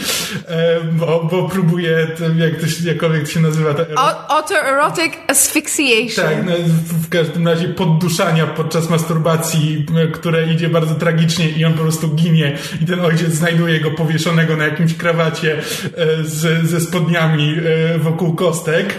[0.48, 3.74] e, bo, bo próbuje, jak to się, jakkolwiek to się nazywa.
[3.74, 6.26] Ta Autoerotic asphyxiation.
[6.26, 6.52] Tak, no,
[6.84, 12.58] w każdym razie podduszania podczas masturbacji, które idzie bardzo tragicznie i on po prostu ginie
[12.82, 17.56] i ten ojciec znajduje go powieszonego na jakimś krawacie e, z, ze spodniami
[17.94, 18.94] e, wokół kostek.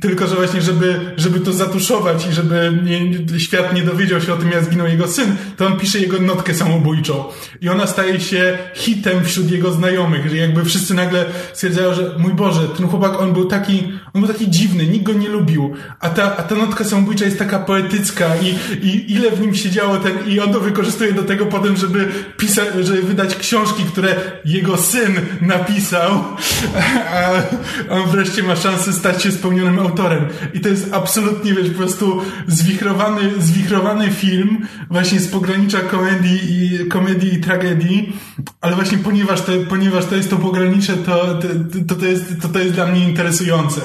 [0.00, 4.36] Tylko, że właśnie, żeby, żeby to zatuszować i żeby nie, świat nie dowiedział się o
[4.36, 7.24] tym, jak zginął jego syn, to on pisze jego notkę samobójczą.
[7.60, 12.34] I ona staje się hitem wśród jego znajomych, że jakby wszyscy nagle stwierdzają, że mój
[12.34, 15.74] Boże, ten chłopak, on był taki, on był taki dziwny, nikt go nie lubił.
[16.00, 18.48] A ta, a ta notka samobójcza jest taka poetycka i,
[18.86, 22.68] i ile w nim siedziało ten, i on to wykorzystuje do tego potem, żeby pisać,
[22.80, 26.24] żeby wydać książki, które jego syn napisał,
[27.14, 27.32] a
[27.90, 30.28] on wreszcie ma szansę stać się spełnionym autorem.
[30.54, 36.88] I to jest absolutnie, wiesz, po prostu zwichrowany, zwichrowany film właśnie z pogranicza komedii i,
[36.88, 38.12] komedii i tragedii,
[38.60, 41.38] ale właśnie ponieważ to, ponieważ to jest to pogranicze, to,
[41.88, 43.80] to, to, jest, to, to jest dla mnie interesujące.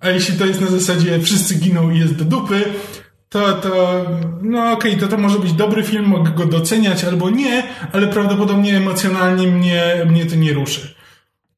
[0.00, 2.64] A jeśli to jest na zasadzie wszyscy giną i jest do dupy,
[3.30, 4.04] to, to,
[4.42, 8.06] no okej, okay, to to może być dobry film, mogę go doceniać albo nie, ale
[8.06, 10.94] prawdopodobnie emocjonalnie mnie, mnie to nie ruszy.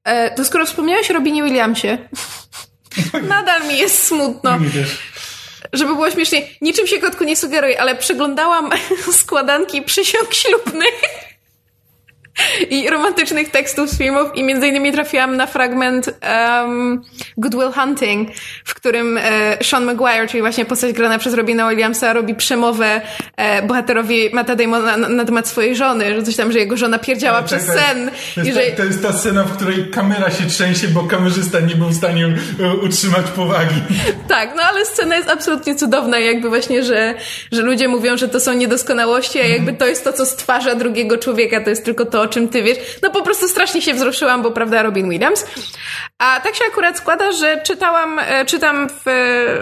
[0.04, 1.98] E, to skoro wspomniałeś o Robinie Williamsie,
[3.28, 4.58] Nadal mi jest smutno.
[5.72, 8.70] Żeby było śmiesznie, niczym się kotku nie sugeruje, ale przeglądałam
[9.20, 10.94] składanki przysiąg ślubnych
[12.70, 17.02] i romantycznych tekstów z filmów i między innymi trafiłam na fragment um,
[17.36, 18.28] Good Will Hunting,
[18.64, 23.00] w którym e, Sean Maguire, czyli właśnie postać grana przez Robina Williamsa, robi przemowę
[23.36, 26.98] e, bohaterowi Matta Damona na, na, temat swojej żony, że coś tam, że jego żona
[26.98, 28.10] pierdziała przez tak, sen.
[28.34, 28.66] To jest, że...
[28.66, 31.94] ta, to jest ta scena, w której kamera się trzęsie, bo kamerzysta nie był w
[31.94, 32.26] stanie
[32.60, 33.74] e, utrzymać powagi.
[34.28, 37.14] Tak, no ale scena jest absolutnie cudowna, jakby właśnie, że,
[37.52, 41.18] że ludzie mówią, że to są niedoskonałości, a jakby to jest to, co stwarza drugiego
[41.18, 42.78] człowieka, to jest tylko to, o czym ty wiesz.
[43.02, 45.46] No po prostu strasznie się wzruszyłam, bo prawda, Robin Williams.
[46.18, 49.04] A tak się akurat składa, że czytałam, e, czytam w,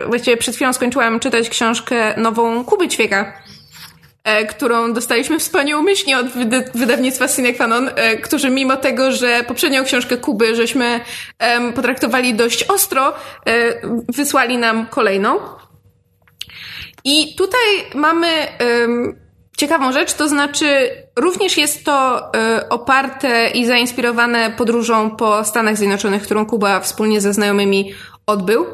[0.06, 3.42] właściwie przed chwilą skończyłam czytać książkę nową Kuby Ćwieka
[4.24, 6.26] e, którą dostaliśmy wspaniałomyślnie od
[6.74, 11.00] wydawnictwa Cine Canon, e, którzy mimo tego, że poprzednią książkę Kuby żeśmy
[11.74, 13.12] potraktowali dość ostro,
[14.08, 15.38] wysłali nam kolejną.
[17.04, 17.60] I tutaj
[17.94, 18.28] mamy
[19.60, 26.22] ciekawą rzecz, to znaczy również jest to y, oparte i zainspirowane podróżą po Stanach Zjednoczonych,
[26.22, 27.92] którą Kuba wspólnie ze znajomymi
[28.26, 28.66] odbył.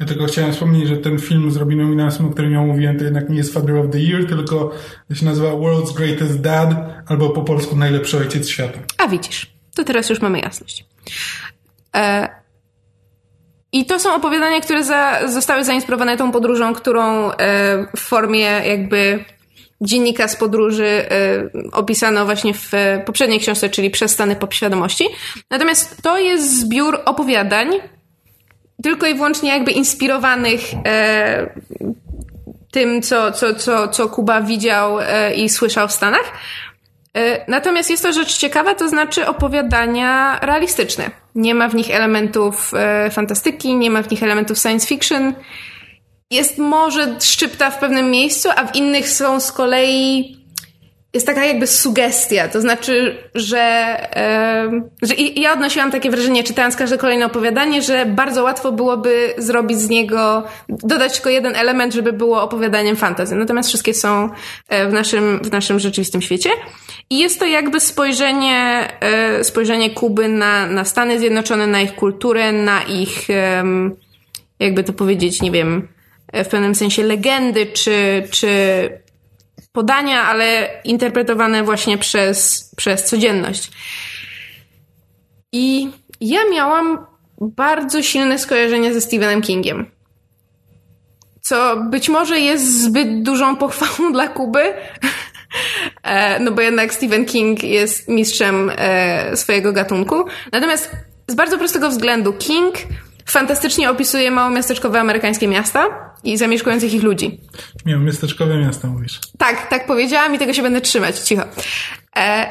[0.00, 3.04] Ja tylko chciałem wspomnieć, że ten film z Robinem Williamsem, o którym ja mówiłem, to
[3.04, 4.70] jednak nie jest Father of the Year, tylko
[5.14, 6.70] się nazywa World's Greatest Dad,
[7.06, 8.78] albo po polsku Najlepszy Ojciec Świata.
[8.98, 10.84] A widzisz, to teraz już mamy jasność.
[11.96, 12.28] E...
[13.72, 17.36] I to są opowiadania, które za, zostały zainspirowane tą podróżą, którą e,
[17.96, 19.24] w formie jakby
[19.84, 22.72] dziennika z podróży y, opisano właśnie w
[23.06, 25.04] poprzedniej książce, czyli Przez stany podświadomości.
[25.50, 27.68] Natomiast to jest zbiór opowiadań,
[28.82, 31.50] tylko i wyłącznie jakby inspirowanych e,
[32.70, 36.32] tym, co, co, co, co Kuba widział e, i słyszał w Stanach.
[37.16, 41.10] E, natomiast jest to rzecz ciekawa, to znaczy opowiadania realistyczne.
[41.34, 42.72] Nie ma w nich elementów
[43.10, 45.34] fantastyki, nie ma w nich elementów science fiction
[46.30, 50.44] jest może szczypta w pewnym miejscu, a w innych są z kolei
[51.14, 53.96] jest taka jakby sugestia, to znaczy, że,
[55.02, 59.78] yy, że ja odnosiłam takie wrażenie, czytając każde kolejne opowiadanie, że bardzo łatwo byłoby zrobić
[59.78, 63.34] z niego, dodać tylko jeden element, żeby było opowiadaniem fantasy.
[63.34, 64.30] Natomiast wszystkie są
[64.68, 66.50] e, w naszym, w naszym rzeczywistym świecie.
[67.10, 68.88] I jest to jakby spojrzenie,
[69.36, 73.36] yy, spojrzenie Kuby na, na Stany Zjednoczone, na ich kulturę, na ich, yy,
[74.60, 75.93] jakby to powiedzieć, nie wiem,
[76.44, 78.48] w pewnym sensie legendy czy, czy
[79.72, 83.70] podania, ale interpretowane właśnie przez, przez codzienność.
[85.52, 87.06] I ja miałam
[87.40, 89.86] bardzo silne skojarzenie ze Stephenem Kingiem.
[91.40, 94.62] Co być może jest zbyt dużą pochwałą dla Kuby,
[96.02, 100.24] e, no bo jednak Stephen King jest mistrzem e, swojego gatunku.
[100.52, 100.90] Natomiast
[101.28, 102.74] z bardzo prostego względu King
[103.26, 107.40] fantastycznie opisuje małomiasteczkowe amerykańskie miasta i zamieszkujących ich ludzi.
[107.86, 109.20] Nie, miasteczkowe miasta mówisz.
[109.38, 111.42] Tak, tak powiedziałam i tego się będę trzymać, cicho.
[112.16, 112.46] E,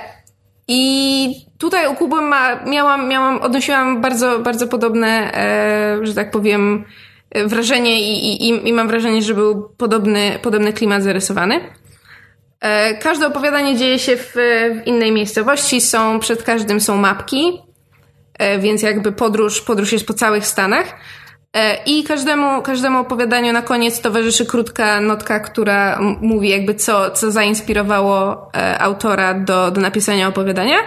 [0.68, 6.86] I tutaj u Kuby ma, miałam, miałam, odnosiłam bardzo, bardzo podobne, e, że tak powiem,
[7.46, 11.60] wrażenie i, i, i mam wrażenie, że był podobny, podobny klimat zarysowany.
[12.60, 14.34] E, każde opowiadanie dzieje się w,
[14.84, 17.60] w innej miejscowości, są, przed każdym są mapki,
[18.40, 20.96] E, więc jakby podróż, podróż jest po całych Stanach.
[21.54, 27.32] E, I każdemu, każdemu opowiadaniu na koniec towarzyszy krótka notka, która mówi jakby co, co
[27.32, 30.78] zainspirowało e, autora do, do napisania opowiadania.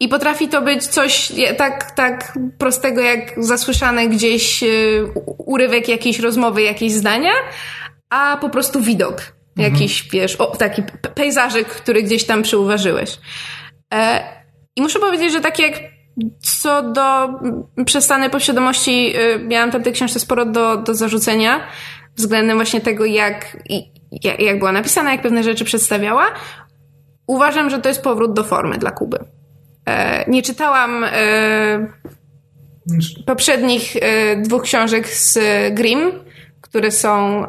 [0.00, 4.66] I potrafi to być coś tak, tak prostego jak zasłyszane gdzieś e,
[5.46, 7.32] urywek jakiejś rozmowy, jakieś zdania,
[8.10, 9.14] a po prostu widok.
[9.56, 9.72] Mhm.
[9.72, 10.82] Jakiś, wiesz, o, taki
[11.14, 13.18] pejzażyk, który gdzieś tam przyuważyłeś.
[14.76, 15.93] I muszę powiedzieć, że tak jak
[16.40, 17.28] co do
[17.84, 21.60] przestanej podświadomości, y, miałam tam tej książce sporo do, do zarzucenia
[22.16, 23.56] względem właśnie tego, jak,
[24.22, 26.24] jak, jak była napisana, jak pewne rzeczy przedstawiała.
[27.26, 29.18] Uważam, że to jest powrót do formy dla Kuby.
[29.86, 31.92] E, nie czytałam e,
[33.26, 35.38] poprzednich e, dwóch książek z
[35.74, 36.12] Grimm,
[36.60, 37.44] które są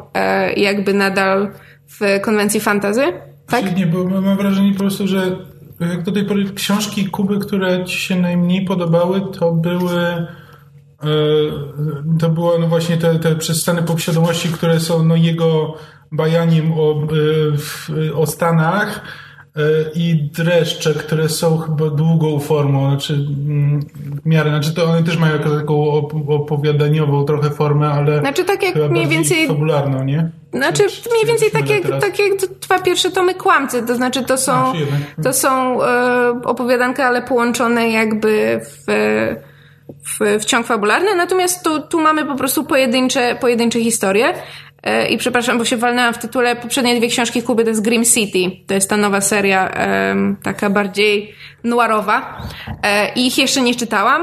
[0.56, 1.52] jakby nadal
[2.00, 3.02] w konwencji fantazy.
[3.46, 3.76] Tak?
[3.76, 5.36] Nie, bo mam wrażenie po prostu, że
[5.80, 10.26] jak do tej pory książki Kuby, które ci się najmniej podobały, to były e,
[12.18, 15.74] to było no właśnie te, te przestany podświadomości, które są no jego
[16.12, 17.02] bajaniem o,
[18.08, 19.02] e, o Stanach
[19.94, 23.80] i dreszcze, które są chyba długą formą, znaczy mm,
[24.24, 25.92] w miarę, znaczy to one też mają taką
[26.28, 30.30] opowiadaniową trochę formę, ale znaczy tak jak mniej więcej fabularną, nie?
[30.52, 34.72] Znaczy mniej więcej tak jak, tak jak dwa pierwsze tomy Kłamcy, to znaczy to są,
[35.22, 38.92] to są e, opowiadanka, ale połączone jakby w,
[39.88, 44.34] w, w ciąg fabularny, natomiast tu, tu mamy po prostu pojedyncze, pojedyncze historie.
[44.82, 46.56] E, I przepraszam, bo się walnęłam w tytule.
[46.56, 48.64] Poprzednie dwie książki Kuby to jest Grim City.
[48.66, 49.70] To jest ta nowa seria,
[50.42, 51.34] taka bardziej
[51.64, 52.42] noirowa.
[52.82, 54.22] E, I ich jeszcze nie czytałam.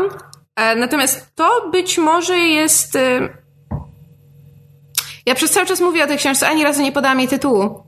[0.56, 2.98] E, natomiast to być może jest
[5.26, 7.84] ja przez cały czas mówię o tej książce, ani razu nie podałam jej tytułu.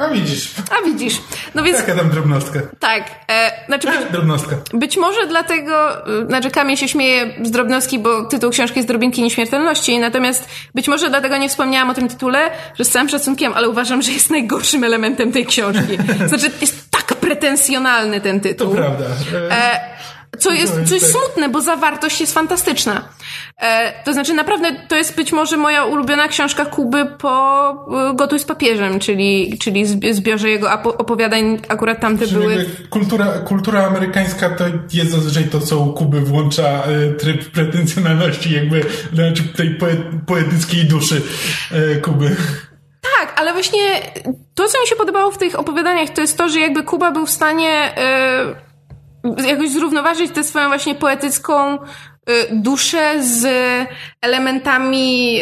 [0.00, 0.50] A widzisz.
[0.70, 1.20] A widzisz.
[1.54, 1.78] No więc...
[1.78, 2.60] Jaka tam drobnostka.
[2.78, 3.04] Tak.
[3.30, 4.56] E, znaczy być, drobnostka.
[4.72, 9.22] Być może dlatego, e, znaczy Kamil się śmieje z drobnostki, bo tytuł książki jest Drobinki
[9.22, 13.68] Nieśmiertelności, natomiast być może dlatego nie wspomniałam o tym tytule, że z całym szacunkiem, ale
[13.68, 15.98] uważam, że jest najgorszym elementem tej książki.
[16.28, 18.68] Znaczy jest tak pretensjonalny ten tytuł.
[18.68, 19.04] To prawda.
[19.50, 19.89] E,
[20.38, 23.08] co jest, co jest smutne, bo zawartość jest fantastyczna.
[23.60, 27.70] E, to znaczy, naprawdę, to jest być może moja ulubiona książka Kuby po
[28.10, 32.66] e, Gotuj z papieżem, czyli, czyli zbiorze jego opowiadań, akurat tamte czyli były...
[32.90, 38.84] Kultura, kultura amerykańska to jest zazwyczaj to, co u Kuby włącza e, tryb pretensjonalności, jakby
[39.14, 39.78] znaczy tej
[40.26, 41.22] poetyckiej duszy
[41.72, 42.36] e, Kuby.
[43.18, 43.80] Tak, ale właśnie
[44.54, 47.26] to, co mi się podobało w tych opowiadaniach, to jest to, że jakby Kuba był
[47.26, 47.94] w stanie...
[49.46, 51.78] jakoś zrównoważyć tę swoją właśnie poetycką y,
[52.52, 53.46] duszę z
[54.20, 55.40] elementami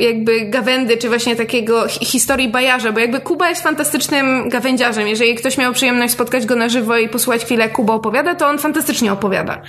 [0.00, 5.08] y, jakby gawędy, czy właśnie takiego historii bajarza, bo jakby Kuba jest fantastycznym gawędziarzem.
[5.08, 8.48] Jeżeli ktoś miał przyjemność spotkać go na żywo i posłuchać chwilę, jak Kuba opowiada, to
[8.48, 9.62] on fantastycznie opowiada.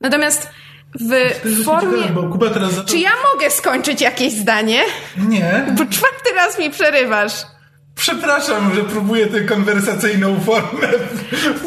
[0.00, 0.50] Natomiast
[1.00, 2.02] w formie...
[2.86, 4.82] Czy ja mogę skończyć jakieś zdanie?
[5.28, 5.66] Nie.
[5.68, 7.32] Bo czwarty raz mi przerywasz.
[7.96, 10.88] Przepraszam, że próbuję tę konwersacyjną formę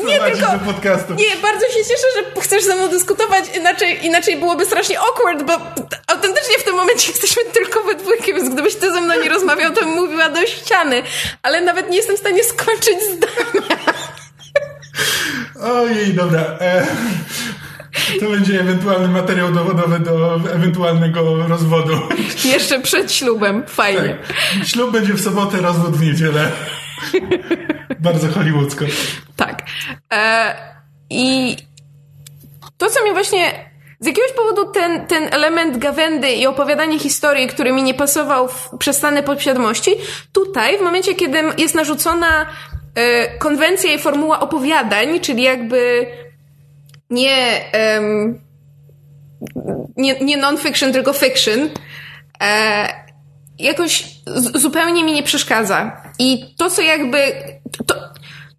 [0.05, 1.13] nie tylko, do podcastu.
[1.13, 5.53] Nie, bardzo się cieszę, że chcesz ze mną dyskutować, inaczej, inaczej byłoby strasznie awkward, bo
[6.07, 9.73] autentycznie w tym momencie jesteśmy tylko we dwójkę, więc gdybyś ty ze mną nie rozmawiał,
[9.73, 11.03] to bym mówiła do ściany,
[11.43, 13.77] ale nawet nie jestem w stanie skończyć zdania.
[15.61, 16.41] Ojej, dobra.
[16.41, 16.87] E,
[18.19, 21.93] to będzie ewentualny materiał dowodowy do ewentualnego rozwodu.
[22.45, 23.63] Jeszcze przed ślubem.
[23.67, 24.17] Fajnie.
[24.27, 24.67] Tak.
[24.67, 26.51] Ślub będzie w sobotę, rozwód w niedzielę.
[27.99, 28.85] Bardzo hollywoodzko.
[29.35, 29.63] Tak.
[30.13, 30.55] E,
[31.09, 31.57] I
[32.77, 33.67] to, co mi właśnie
[33.99, 38.69] z jakiegoś powodu ten, ten element gawędy i opowiadanie historii, który mi nie pasował w
[38.79, 39.91] przestane podświadomości,
[40.31, 42.45] tutaj, w momencie, kiedy jest narzucona
[42.95, 46.07] e, konwencja i formuła opowiadań, czyli jakby
[47.09, 47.61] nie,
[47.95, 48.41] um,
[49.97, 51.69] nie, nie non-fiction, tylko fiction,
[52.41, 52.87] e,
[53.59, 54.05] jakoś
[54.55, 56.01] zupełnie mi nie przeszkadza.
[56.19, 57.17] I to, co jakby.
[57.87, 57.95] To,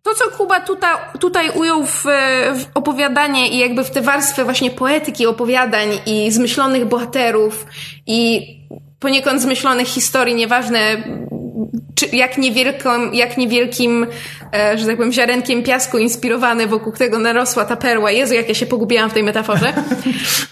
[0.03, 2.05] to co Kuba tutaj, tutaj ujął w,
[2.55, 7.67] w opowiadanie i jakby w te warstwy właśnie poetyki opowiadań i zmyślonych bohaterów
[8.07, 8.49] i
[9.01, 11.03] poniekąd zmyślonych historii, nieważne
[11.99, 14.07] czy jak, niewielką, jak niewielkim,
[14.55, 18.11] e, że tak powiem, ziarenkiem piasku inspirowany wokół tego narosła ta perła.
[18.11, 19.73] Jezu, jak ja się pogubiłam w tej metaforze.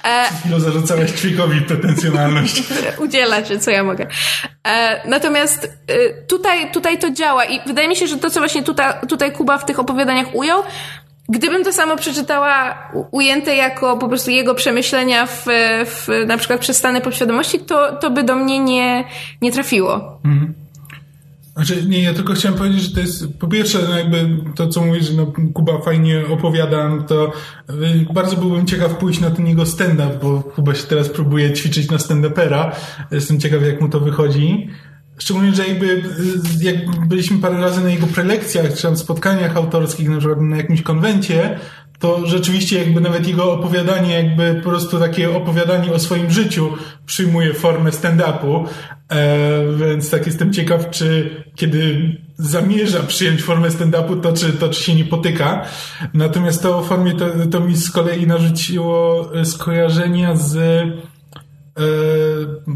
[0.05, 2.63] E, no zarzucałeś Twikowi pretensjonalność.
[3.05, 4.07] Udziela się, co ja mogę.
[4.69, 8.63] E, natomiast e, tutaj, tutaj to działa i wydaje mi się, że to, co właśnie
[8.63, 10.63] tutaj, tutaj Kuba w tych opowiadaniach ujął,
[11.29, 12.79] Gdybym to samo przeczytała
[13.11, 15.45] ujęte jako po prostu jego przemyślenia w,
[15.85, 19.05] w na przykład przez stany podświadomości, to, to by do mnie nie,
[19.43, 20.21] nie trafiło.
[20.25, 20.65] Mhm.
[21.57, 24.85] Znaczy, nie, ja tylko chciałem powiedzieć, że to jest, po pierwsze, no jakby to, co
[24.85, 27.33] mówisz, no, Kuba fajnie opowiada, no to
[27.71, 31.90] y, bardzo byłbym ciekaw pójść na ten jego stand-up, bo Kuba się teraz próbuje ćwiczyć
[31.90, 32.73] na stand-upera.
[33.11, 34.71] Jestem ciekaw, jak mu to wychodzi.
[35.19, 36.03] Szczególnie, że jakby y,
[36.61, 40.83] jak byliśmy parę razy na jego prelekcjach, czy tam spotkaniach autorskich, na przykład na jakimś
[40.83, 41.59] konwencie,
[41.99, 46.73] to rzeczywiście jakby nawet jego opowiadanie, jakby po prostu takie opowiadanie o swoim życiu
[47.07, 48.65] przyjmuje formę stand-upu,
[49.09, 54.83] e, więc tak jestem ciekaw, czy kiedy zamierza przyjąć formę stand-upu, to czy, to czy
[54.83, 55.67] się nie potyka.
[56.15, 60.93] Natomiast to o formie to, to mi z kolei narzuciło skojarzenia z e,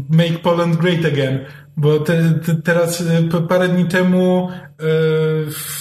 [0.09, 1.39] Make Poland Great Again,
[1.77, 4.83] bo te, te, teraz e, parę dni temu e,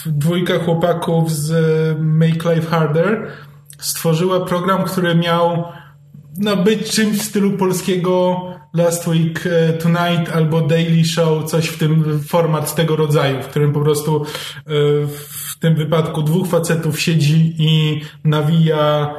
[0.07, 1.53] dwójka chłopaków z
[2.01, 3.31] Make Life Harder
[3.79, 5.65] stworzyła program, który miał
[6.39, 8.41] no, być czymś w stylu polskiego
[8.75, 9.45] Last Week
[9.83, 14.25] Tonight albo Daily Show, coś w tym format tego rodzaju, w którym po prostu
[15.07, 19.15] w tym wypadku dwóch facetów siedzi i nawija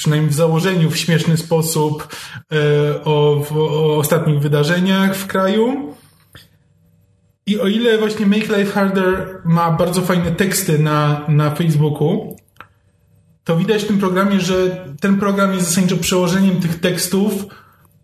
[0.00, 2.08] przynajmniej w założeniu w śmieszny sposób
[2.52, 5.94] e, o, o ostatnich wydarzeniach w kraju.
[7.46, 12.36] I o ile właśnie Make Life Harder ma bardzo fajne teksty na, na Facebooku,
[13.44, 17.46] to widać w tym programie, że ten program jest zasadniczo przełożeniem tych tekstów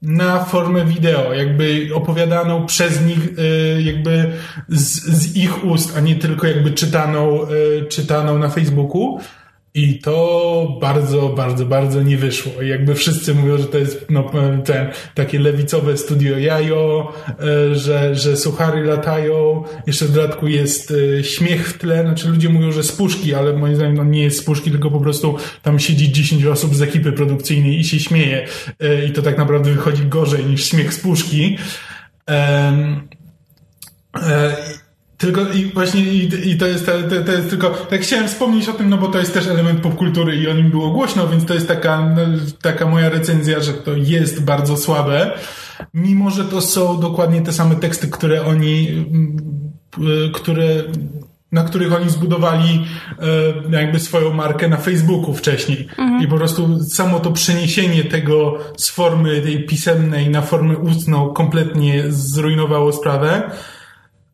[0.02, 4.32] na formę wideo, jakby opowiadaną przez nich, e, jakby
[4.68, 9.20] z, z ich ust, a nie tylko jakby czytaną, e, czytaną na Facebooku.
[9.76, 12.62] I to bardzo, bardzo, bardzo nie wyszło.
[12.62, 14.30] Jakby wszyscy mówią, że to jest no,
[14.64, 19.64] ten, takie lewicowe studio jajo, e, że, że suchary latają.
[19.86, 22.02] Jeszcze w dodatku jest e, śmiech w tle.
[22.02, 24.90] Znaczy ludzie mówią, że z puszki, ale moim zdaniem no, nie jest z puszki, tylko
[24.90, 28.46] po prostu tam siedzi 10 osób z ekipy produkcyjnej i się śmieje.
[28.80, 31.58] E, I to tak naprawdę wychodzi gorzej niż śmiech z puszki.
[32.28, 33.08] Um,
[35.18, 36.92] tylko i właśnie i, i to, jest, to,
[37.26, 40.36] to, jest tylko, tak chciałem wspomnieć o tym, no bo to jest też element popkultury
[40.36, 42.22] i o nim było głośno, więc to jest taka, no,
[42.62, 45.38] taka moja recenzja, że to jest bardzo słabe,
[45.94, 49.36] mimo że to są dokładnie te same teksty, które oni, mm,
[49.98, 50.66] y, które,
[51.52, 52.84] na których oni zbudowali
[53.70, 55.88] y, jakby swoją markę na Facebooku wcześniej.
[55.98, 56.22] Mhm.
[56.22, 62.04] I po prostu samo to przeniesienie tego z formy tej pisemnej na formę ustną kompletnie
[62.08, 63.50] zrujnowało sprawę.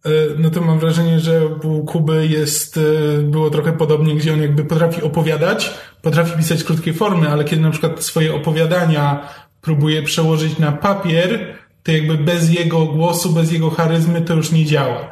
[0.07, 4.43] E, no to mam wrażenie, że u Kuby jest, e, było trochę podobnie, gdzie on
[4.43, 9.29] jakby potrafi opowiadać, potrafi pisać krótkie formy, ale kiedy na przykład swoje opowiadania
[9.61, 14.65] próbuje przełożyć na papier, to jakby bez jego głosu, bez jego charyzmy to już nie
[14.65, 15.11] działa.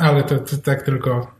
[0.00, 1.32] ale to, to tak tylko.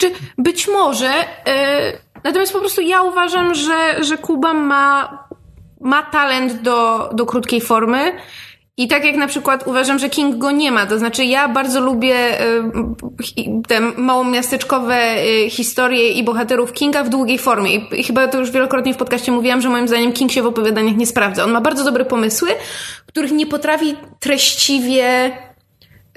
[0.00, 1.10] Czy być może,
[1.46, 1.92] e,
[2.24, 5.18] natomiast po prostu ja uważam, że, że Kuba ma,
[5.80, 8.12] ma talent do, do krótkiej formy.
[8.76, 11.80] I tak jak na przykład uważam, że King go nie ma, to znaczy ja bardzo
[11.80, 17.74] lubię y, te małomiasteczkowe y, historie i bohaterów Kinga w długiej formie.
[17.74, 20.96] I chyba to już wielokrotnie w podcaście mówiłam, że moim zdaniem King się w opowiadaniach
[20.96, 21.44] nie sprawdza.
[21.44, 22.50] On ma bardzo dobre pomysły,
[23.06, 25.32] których nie potrafi treściwie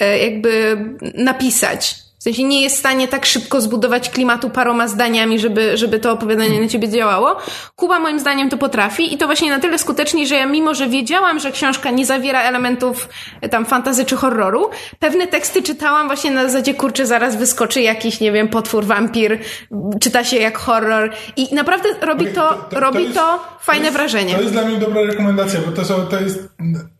[0.02, 0.78] y, jakby
[1.16, 2.03] napisać.
[2.24, 6.12] W sensie nie jest w stanie tak szybko zbudować klimatu paroma zdaniami, żeby, żeby to
[6.12, 7.38] opowiadanie na ciebie działało.
[7.76, 10.88] Kuba moim zdaniem to potrafi i to właśnie na tyle skutecznie, że ja mimo, że
[10.88, 13.10] wiedziałam, że książka nie zawiera elementów
[13.42, 18.20] e, tam fantazy czy horroru, pewne teksty czytałam właśnie na zasadzie, kurczę, zaraz wyskoczy jakiś,
[18.20, 19.40] nie wiem, potwór, wampir,
[20.02, 23.86] czyta się jak horror i naprawdę robi to, to, to robi to, jest, to fajne
[23.86, 24.36] jest, wrażenie.
[24.36, 26.40] To jest dla mnie dobra rekomendacja, bo to, są, to jest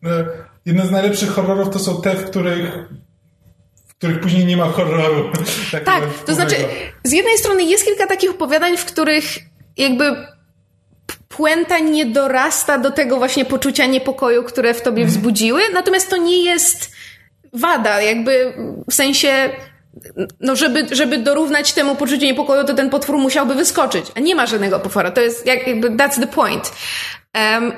[0.04, 0.24] e,
[0.66, 2.88] jedne z najlepszych horrorów to są te, w których
[4.04, 5.30] których później nie ma horroru.
[5.84, 6.56] tak, to znaczy,
[7.04, 9.24] z jednej strony jest kilka takich opowiadań, w których
[9.76, 10.04] jakby
[11.28, 15.08] puenta nie dorasta do tego właśnie poczucia niepokoju, które w tobie mhm.
[15.08, 16.92] wzbudziły, natomiast to nie jest
[17.52, 18.52] wada, jakby
[18.90, 19.50] w sensie
[20.40, 24.46] no żeby, żeby dorównać temu poczuciu niepokoju, to ten potwór musiałby wyskoczyć, a nie ma
[24.46, 25.10] żadnego potwora.
[25.10, 26.72] To jest jakby, that's the point.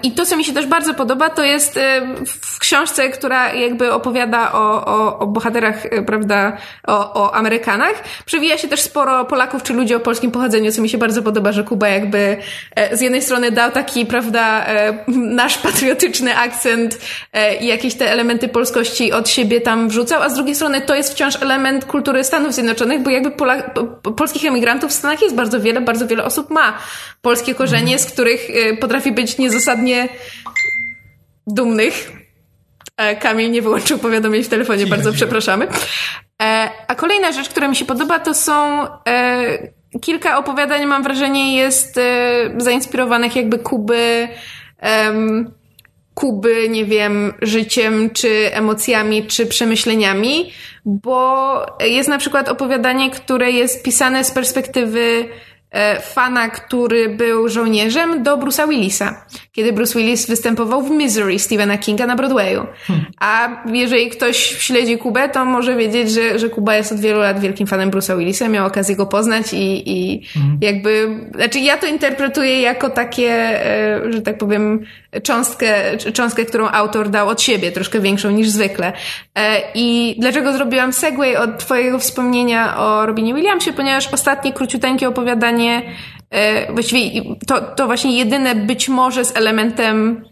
[0.03, 1.79] I to, co mi się też bardzo podoba, to jest
[2.27, 8.05] w książce, która jakby opowiada o, o, o bohaterach, e, prawda, o, o Amerykanach.
[8.25, 11.53] Przewija się też sporo Polaków czy ludzi o polskim pochodzeniu, co mi się bardzo podoba,
[11.53, 12.37] że Kuba jakby
[12.77, 16.99] e, z jednej strony dał taki, prawda, e, nasz patriotyczny akcent
[17.61, 21.13] i jakieś te elementy polskości od siebie tam wrzucał, a z drugiej strony to jest
[21.13, 23.63] wciąż element kultury Stanów Zjednoczonych, bo jakby Pola
[24.17, 26.79] polskich emigrantów w Stanach jest bardzo wiele, bardzo wiele osób ma
[27.23, 28.49] polskie korzenie, z których
[28.81, 30.09] potrafi być nie niezasadnie
[31.47, 32.13] dumnych.
[32.97, 35.69] E, Kamil nie wyłączył powiadomień w telefonie, bardzo przepraszamy.
[36.43, 39.69] E, a kolejna rzecz, która mi się podoba, to są e,
[40.01, 42.01] kilka opowiadań, mam wrażenie, jest
[42.59, 44.29] zainspirowanych jakby Kuby
[46.15, 50.53] Kuby, nie wiem, życiem, czy emocjami, czy przemyśleniami,
[50.85, 55.29] bo jest na przykład opowiadanie, które jest pisane z perspektywy
[56.03, 59.25] fana, który był żołnierzem, do Bruce'a Willisa,
[59.57, 62.67] kiedy Bruce Willis występował w Misery Stephena Kinga na Broadwayu.
[62.87, 63.07] Hmm.
[63.21, 67.41] A jeżeli ktoś śledzi Kubę, to może wiedzieć, że, że Kuba jest od wielu lat
[67.41, 70.59] wielkim fanem Bruce'a Willisa, miał okazję go poznać i, i hmm.
[70.61, 73.31] jakby, znaczy ja to interpretuję jako takie,
[73.67, 74.85] e, że tak powiem,
[75.23, 78.93] cząstkę, cząstkę, którą autor dał od siebie, troszkę większą niż zwykle.
[79.35, 83.73] E, I dlaczego zrobiłam segway od twojego wspomnienia o Robinie Williamsie?
[83.73, 85.83] Ponieważ ostatnie króciuteńkie opowiadanie,
[86.71, 90.25] właściwie to, to właśnie jedyne być może z elementem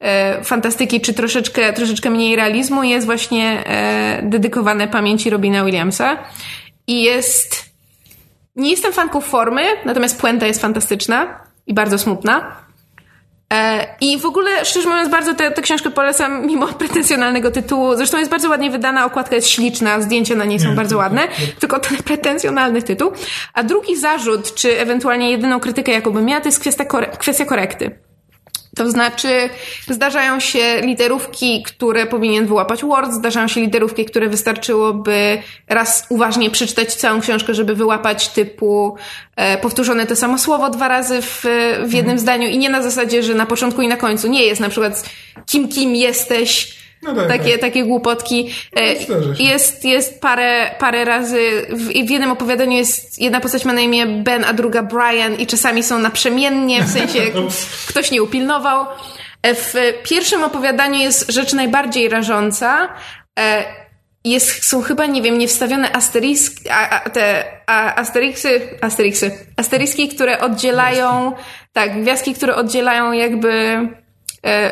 [0.00, 3.64] e, fantastyki, czy troszeczkę, troszeczkę mniej realizmu, jest właśnie
[4.22, 6.18] dedykowane pamięci Robina Williamsa.
[6.86, 7.68] I jest...
[8.56, 12.56] Nie jestem fanką formy, natomiast puenta jest fantastyczna i bardzo smutna.
[13.52, 17.96] E, I w ogóle, szczerze mówiąc, bardzo tę, tę książkę polecam mimo pretensjonalnego tytułu.
[17.96, 21.28] Zresztą jest bardzo ładnie wydana, okładka jest śliczna, zdjęcia na niej są nie, bardzo ładne,
[21.58, 23.12] tylko ten pretensjonalny tytuł.
[23.54, 26.84] A drugi zarzut, czy ewentualnie jedyną krytykę, jaką bym miała, to jest kwestia,
[27.18, 28.07] kwestia korekty.
[28.78, 29.28] To znaczy,
[29.88, 36.94] zdarzają się literówki, które powinien wyłapać Word, zdarzają się literówki, które wystarczyłoby raz uważnie przeczytać
[36.94, 38.96] całą książkę, żeby wyłapać typu
[39.36, 41.44] e, powtórzone to samo słowo dwa razy w,
[41.82, 42.18] w jednym mhm.
[42.18, 44.28] zdaniu i nie na zasadzie, że na początku i na końcu.
[44.28, 45.04] Nie jest na przykład
[45.46, 47.60] kim kim jesteś, no tak, takie, tak.
[47.60, 48.54] takie głupotki.
[48.76, 53.72] No, e, jest, jest parę, parę razy, w, w jednym opowiadaniu jest, jedna postać ma
[53.72, 57.20] na imię Ben, a druga Brian i czasami są naprzemiennie, w sensie
[57.90, 58.86] ktoś nie upilnował.
[59.42, 62.88] E, w pierwszym opowiadaniu jest rzecz najbardziej rażąca.
[63.38, 63.64] E,
[64.24, 70.40] jest, są chyba, nie wiem, niewstawione asteriski, a, a, te a, asteriksy, asteriksy, asteriski, które
[70.40, 71.32] oddzielają,
[71.72, 73.78] tak, gwiazdki, które oddzielają jakby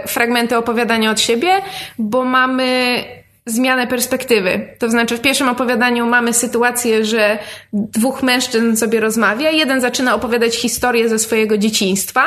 [0.07, 1.62] fragmenty opowiadania od siebie,
[1.99, 3.05] bo mamy
[3.47, 4.69] zmianę perspektywy.
[4.79, 7.39] To znaczy, w pierwszym opowiadaniu mamy sytuację, że
[7.73, 9.51] dwóch mężczyzn sobie rozmawia.
[9.51, 12.25] Jeden zaczyna opowiadać historię ze swojego dzieciństwa,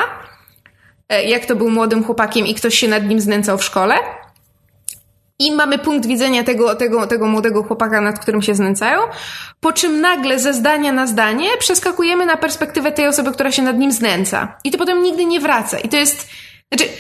[1.10, 3.96] e, jak to był młodym chłopakiem i ktoś się nad nim znęcał w szkole.
[5.40, 9.00] I mamy punkt widzenia tego, tego, tego młodego chłopaka, nad którym się znęcają,
[9.60, 13.78] po czym nagle ze zdania na zdanie przeskakujemy na perspektywę tej osoby, która się nad
[13.78, 14.58] nim znęca.
[14.64, 15.80] I to potem nigdy nie wraca.
[15.80, 16.30] I to jest,
[16.72, 16.94] znaczy,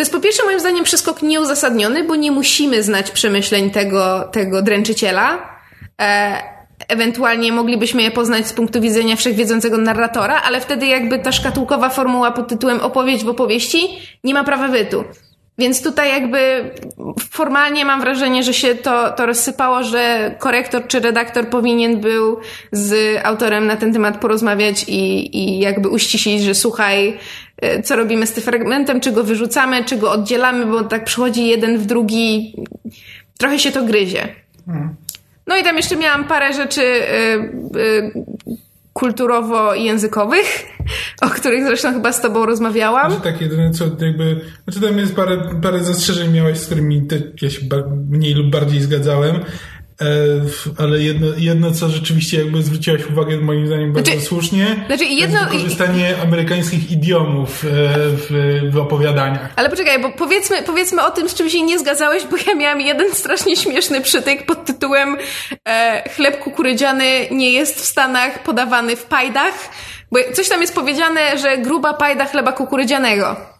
[0.00, 4.62] to jest po pierwsze moim zdaniem przeskok nieuzasadniony, bo nie musimy znać przemyśleń tego, tego
[4.62, 5.58] dręczyciela.
[6.00, 6.42] E,
[6.88, 12.30] ewentualnie moglibyśmy je poznać z punktu widzenia wszechwiedzącego narratora, ale wtedy jakby ta szkatułkowa formuła
[12.30, 15.04] pod tytułem opowieść w opowieści nie ma prawa bytu.
[15.58, 16.70] Więc tutaj jakby
[17.30, 22.38] formalnie mam wrażenie, że się to, to rozsypało, że korektor czy redaktor powinien był
[22.72, 27.18] z autorem na ten temat porozmawiać i, i jakby uściślić, że słuchaj,
[27.84, 31.78] co robimy z tym fragmentem, czy go wyrzucamy, czy go oddzielamy, bo tak przychodzi jeden
[31.78, 32.54] w drugi,
[33.38, 34.28] trochę się to gryzie.
[34.66, 34.94] Hmm.
[35.46, 38.12] No i tam jeszcze miałam parę rzeczy, yy,
[38.46, 38.60] yy,
[38.92, 40.66] kulturowo-językowych,
[41.26, 43.10] o których zresztą chyba z tobą rozmawiałam.
[43.12, 47.16] Znaczy, tak, jedyne co jakby, znaczy tam jest parę, parę zastrzeżeń miałeś, z którymi te,
[47.42, 47.60] ja się
[48.08, 49.40] mniej lub bardziej zgadzałem.
[50.00, 55.04] E, ale jedno, jedno, co rzeczywiście jakby zwróciłaś uwagę, moim zdaniem bardzo znaczy, słusznie, znaczy
[55.04, 55.38] jedno...
[55.38, 59.52] to jest wykorzystanie amerykańskich idiomów e, w, w opowiadaniach.
[59.56, 62.80] Ale poczekaj, bo powiedzmy, powiedzmy o tym, z czym się nie zgadzałeś, bo ja miałam
[62.80, 65.16] jeden strasznie śmieszny przytyk pod tytułem
[65.68, 69.54] e, chleb kukurydziany nie jest w Stanach podawany w pajdach,
[70.12, 73.59] bo coś tam jest powiedziane, że gruba pajda chleba kukurydzianego.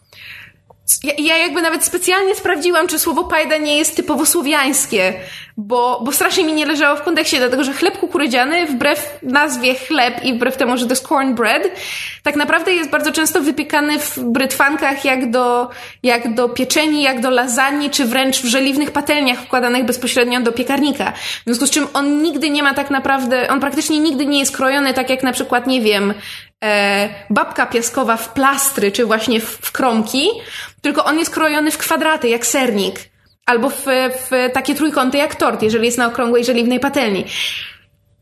[1.05, 5.15] Ja, ja, jakby nawet specjalnie sprawdziłam, czy słowo pajda nie jest typowo słowiańskie,
[5.57, 10.25] bo, bo strasznie mi nie leżało w kontekście, dlatego że chleb kukurydziany, wbrew nazwie chleb
[10.25, 11.63] i wbrew temu, że to jest cornbread,
[12.23, 15.71] tak naprawdę jest bardzo często wypiekany w brytwankach jak do,
[16.03, 21.13] jak do pieczeni, jak do lasagne, czy wręcz w żeliwnych patelniach wkładanych bezpośrednio do piekarnika.
[21.13, 24.57] W związku z czym on nigdy nie ma tak naprawdę, on praktycznie nigdy nie jest
[24.57, 26.15] krojony tak jak na przykład, nie wiem,
[26.65, 30.29] e, babka piaskowa w plastry, czy właśnie w, w kromki,
[30.81, 33.11] tylko on jest krojony w kwadraty, jak sernik.
[33.47, 33.85] Albo w,
[34.31, 37.25] w takie trójkąty jak tort, jeżeli jest na okrągłej żeliwnej patelni.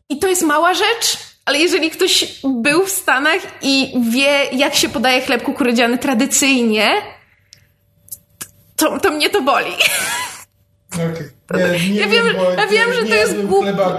[0.09, 4.89] I to jest mała rzecz, ale jeżeli ktoś był w Stanach i wie, jak się
[4.89, 7.03] podaje chleb kukurydziany tradycyjnie,
[8.77, 9.73] to, to mnie to boli.
[10.95, 11.31] Okay.
[11.55, 12.27] Nie, nie ja wiem,
[12.57, 13.73] ja wiem że to jest głupie.
[13.73, 13.99] chleba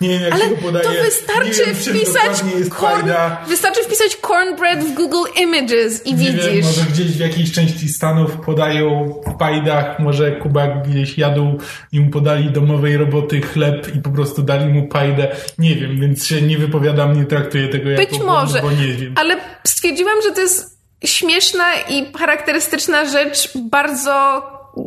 [0.00, 0.84] nie wiem jak Ale się go podaje.
[0.84, 2.44] to wystarczy wiem, wpisać
[2.80, 3.10] corn,
[3.48, 6.46] wystarczy wpisać cornbread w Google Images i nie widzisz.
[6.46, 11.58] Wiem, może gdzieś w jakiejś części Stanów podają w pajdach, może Kuba gdzieś jadł
[11.92, 15.36] i mu podali domowej roboty chleb i po prostu dali mu pajdę.
[15.58, 19.14] Nie wiem, więc się nie wypowiadam, nie traktuję tego Być jako może, bo nie wiem.
[19.16, 24.42] Ale stwierdziłam, że to jest śmieszna i charakterystyczna rzecz, bardzo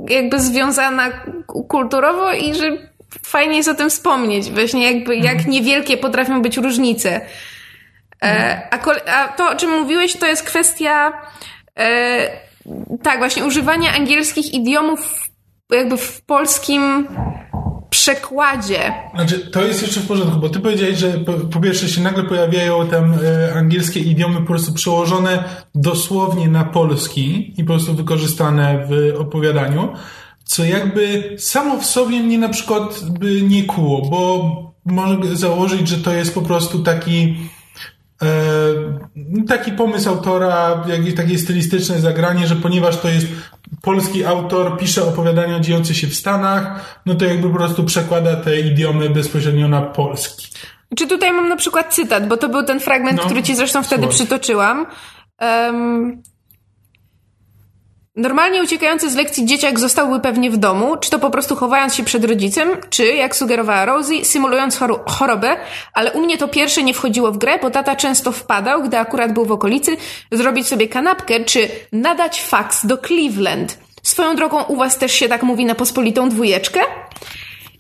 [0.10, 1.12] jakby związana
[1.68, 2.78] kulturowo i że
[3.26, 5.50] fajnie jest o tym wspomnieć, właśnie jakby jak mhm.
[5.50, 7.22] niewielkie potrafią być różnice.
[8.24, 8.80] E, a,
[9.12, 11.22] a, to, o czym mówiłeś, to jest kwestia
[11.80, 12.30] e,
[13.04, 15.30] tak, właśnie używania angielskich idiomów
[15.76, 17.08] jakby w polskim
[17.90, 18.94] przekładzie.
[19.16, 22.24] Znaczy, to jest jeszcze w porządku, bo ty powiedziałeś, że po, po pierwsze się nagle
[22.24, 25.44] pojawiają tam e, angielskie idiomy po prostu przełożone
[25.76, 29.94] dosłownie na polski i po prostu wykorzystane w opowiadaniu,
[30.44, 34.52] co jakby samo w sobie mnie na przykład by nie kuło, bo
[34.86, 37.38] mogę założyć, że to jest po prostu taki
[39.48, 43.28] taki pomysł autora, jakieś takie stylistyczne zagranie, że ponieważ to jest
[43.82, 48.60] polski autor, pisze opowiadania dziejące się w Stanach, no to jakby po prostu przekłada te
[48.60, 50.48] idiomy bezpośrednio na polski.
[50.96, 53.84] Czy tutaj mam na przykład cytat, bo to był ten fragment, no, który ci zresztą
[53.84, 54.86] wtedy przytoczyłam.
[55.42, 56.22] Um,
[58.18, 62.04] Normalnie uciekający z lekcji dzieciak zostałby pewnie w domu, czy to po prostu chowając się
[62.04, 65.58] przed rodzicem, czy, jak sugerowała Rosie, symulując chorobę,
[65.94, 69.34] ale u mnie to pierwsze nie wchodziło w grę, bo tata często wpadał, gdy akurat
[69.34, 69.98] był w okolicy,
[70.32, 73.78] zrobić sobie kanapkę, czy nadać faks do Cleveland.
[74.04, 76.80] Swoją drogą u was też się tak mówi na pospolitą dwójeczkę?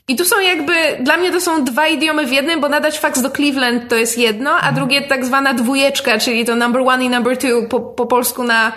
[0.09, 3.21] I tu są jakby, dla mnie to są dwa idiomy w jednym, bo nadać faks
[3.21, 7.09] do Cleveland to jest jedno, a drugie tak zwana dwójeczka, czyli to number one i
[7.09, 8.71] number two po, po polsku na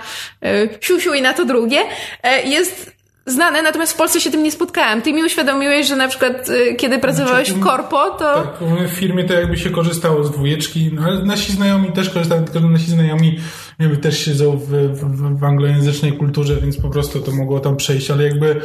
[0.45, 2.93] y, siusiu i na to drugie, y, jest
[3.26, 5.03] znane, natomiast w Polsce się tym nie spotkałam.
[5.03, 8.35] Ty mi uświadomiłeś, że na przykład y, kiedy pracowałeś znaczy, w korpo, to...
[8.35, 12.45] Tak, w firmie to jakby się korzystało z dwójeczki, no, ale nasi znajomi też korzystają,
[12.45, 13.41] tylko nasi znajomi
[13.81, 18.11] jakby też siedzą w, w, w anglojęzycznej kulturze, więc po prostu to mogło tam przejść,
[18.11, 18.57] ale jakby y,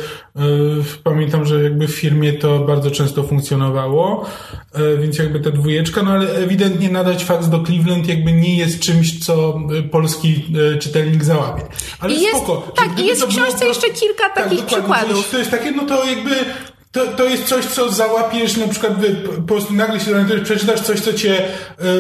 [1.04, 4.26] pamiętam, że jakby w firmie to bardzo często funkcjonowało,
[4.78, 8.80] y, więc jakby ta dwójeczka, no ale ewidentnie nadać faks do Cleveland jakby nie jest
[8.80, 9.60] czymś, co
[9.92, 10.46] polski
[10.80, 11.62] czytelnik załapie.
[12.00, 12.72] Ale I jest, spoko.
[12.76, 13.70] Tak, i jest w książce było...
[13.70, 15.32] jeszcze kilka tak, takich przykładów.
[15.32, 16.30] To jest takie, no to jakby
[16.96, 20.82] to, to jest coś, co załapiesz, na przykład wy, po prostu nagle się zorientujesz, przeczytasz
[20.82, 21.42] coś, co cię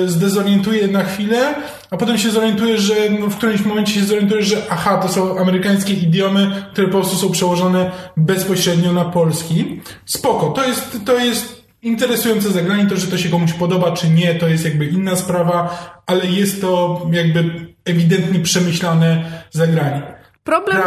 [0.03, 1.55] y, zdezorientuje na chwilę,
[1.91, 5.39] a potem się zorientujesz, że no, w którymś momencie się zorientujesz, że aha, to są
[5.39, 9.81] amerykańskie idiomy, które po prostu są przełożone bezpośrednio na polski.
[10.05, 14.35] Spoko, to jest, to jest interesujące zagranie, to, że to się komuś podoba, czy nie,
[14.35, 20.14] to jest jakby inna sprawa, ale jest to jakby ewidentnie przemyślane zagranie.
[20.45, 20.81] Problem,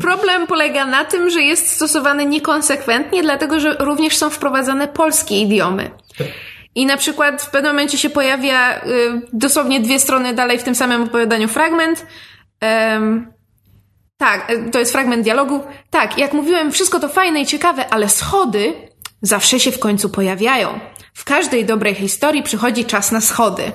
[0.00, 5.90] problem polega na tym, że jest stosowany niekonsekwentnie, dlatego że również są wprowadzane polskie idiomy.
[6.74, 8.82] I na przykład w pewnym momencie się pojawia y,
[9.32, 12.06] dosłownie dwie strony dalej w tym samym opowiadaniu fragment.
[12.62, 13.32] Um,
[14.16, 15.60] tak, y, to jest fragment dialogu.
[15.90, 18.72] Tak, jak mówiłem, wszystko to fajne i ciekawe, ale schody
[19.22, 20.80] zawsze się w końcu pojawiają.
[21.14, 23.72] W każdej dobrej historii przychodzi czas na schody.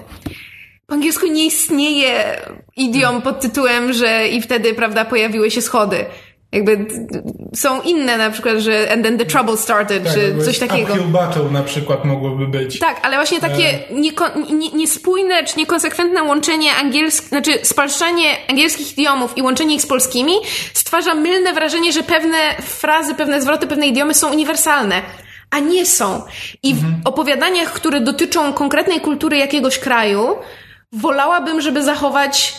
[0.92, 2.42] Po angielsku nie istnieje
[2.76, 6.06] idiom pod tytułem, że i wtedy, prawda, pojawiły się schody.
[6.52, 6.86] Jakby
[7.56, 10.94] są inne na przykład, że and then the trouble started, tak, czy coś takiego.
[10.94, 12.80] Uphill battle na przykład mogłoby być.
[12.80, 13.94] Tak, ale właśnie takie e.
[13.94, 19.88] nieko, nie, niespójne czy niekonsekwentne łączenie angielskich, znaczy spalszanie angielskich idiomów i łączenie ich z
[19.88, 20.34] polskimi
[20.74, 25.02] stwarza mylne wrażenie, że pewne frazy, pewne zwroty, pewne idiomy są uniwersalne
[25.52, 26.22] a nie są.
[26.64, 27.02] I w mhm.
[27.06, 30.36] opowiadaniach, które dotyczą konkretnej kultury jakiegoś kraju,
[30.94, 32.54] wolałabym, żeby zachować,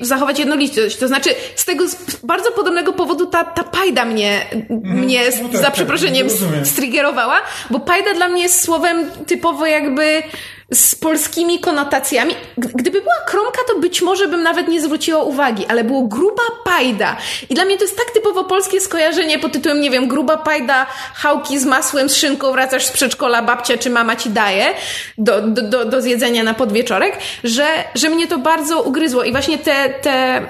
[0.00, 0.96] zachować jednolitość.
[0.96, 1.84] To znaczy, z tego
[2.22, 6.66] bardzo podobnego powodu ta, ta pajda mnie, mm, mnie no tak, za tak, przeproszeniem tak,
[6.66, 10.22] striggerowała, bo pajda dla mnie jest słowem typowo jakby
[10.72, 12.34] z polskimi konotacjami.
[12.56, 17.16] Gdyby była kromka, to być może bym nawet nie zwróciła uwagi, ale było gruba pajda.
[17.50, 20.86] I dla mnie to jest tak typowo polskie skojarzenie pod tytułem, nie wiem, gruba pajda,
[21.14, 24.66] chałki z masłem, z szynką, wracasz z przedszkola, babcia czy mama ci daje
[25.18, 29.24] do, do, do, do zjedzenia na podwieczorek, że, że mnie to bardzo ugryzło.
[29.24, 30.46] I właśnie te, te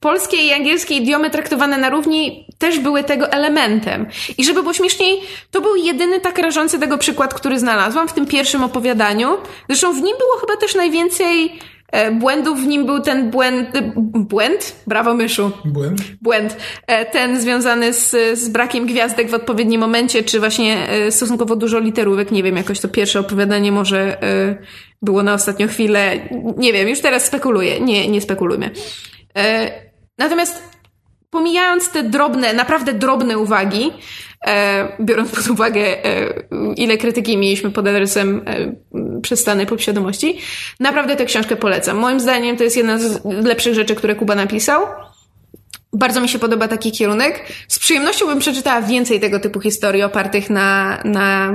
[0.00, 4.06] polskie i angielskie idiomy traktowane na równi też były tego elementem.
[4.38, 8.26] I żeby było śmieszniej, to był jedyny tak rażący tego przykład, który znalazłam w tym
[8.26, 9.36] pierwszym opowiadaniu.
[9.68, 11.58] Zresztą w nim było chyba też najwięcej
[12.12, 14.76] błędów, w nim był ten błęd, e, błęd?
[14.86, 15.50] Brawo myszu.
[15.64, 16.00] Błęd?
[16.22, 16.56] Błęd.
[16.86, 22.30] E, ten związany z, z brakiem gwiazdek w odpowiednim momencie, czy właśnie stosunkowo dużo literówek,
[22.30, 24.18] nie wiem, jakoś to pierwsze opowiadanie może
[25.02, 26.12] było na ostatnią chwilę,
[26.56, 28.70] nie wiem, już teraz spekuluję, nie, nie spekulujmy.
[30.18, 30.70] Natomiast
[31.30, 33.92] pomijając te drobne, naprawdę drobne uwagi, e,
[35.00, 36.34] biorąc pod uwagę, e,
[36.76, 40.38] ile krytyki mieliśmy pod adresem e, przez stany podświadomości,
[40.80, 41.96] naprawdę tę książkę polecam.
[41.96, 44.82] Moim zdaniem to jest jedna z lepszych rzeczy, które Kuba napisał.
[45.92, 47.44] Bardzo mi się podoba taki kierunek.
[47.68, 51.52] Z przyjemnością bym przeczytała więcej tego typu historii opartych na, na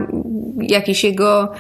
[0.59, 1.51] jakichś jego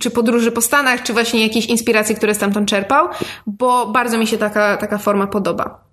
[0.00, 3.08] czy podróży po Stanach, czy właśnie jakieś inspiracje, które stamtąd czerpał,
[3.46, 5.87] bo bardzo mi się taka, taka forma podoba.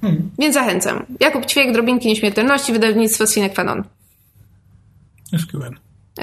[0.00, 0.30] Hmm.
[0.38, 1.06] Więc zachęcam.
[1.20, 3.84] Jakub Ćwiek, Drobinki Nieśmiertelności, wydawnictwo Sine Qua Non.
[5.38, 5.74] SQN.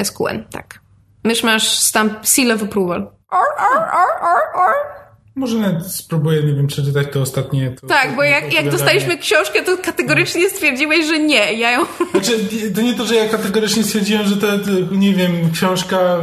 [0.03, 0.79] SQN, tak.
[1.23, 3.11] Mysz masz stamp Seal of Approval.
[3.29, 4.96] Ar, ar, ar, ar, ar.
[5.37, 7.71] Może nawet spróbuję, nie wiem, przeczytać to ostatnie.
[7.81, 11.53] To, tak, bo jak, jak dostaliśmy książkę, to kategorycznie stwierdziłeś, że nie.
[11.53, 11.85] Ja ją...
[12.11, 12.39] Znaczy,
[12.75, 14.47] to nie to, że ja kategorycznie stwierdziłem, że to,
[14.91, 16.17] nie wiem, książka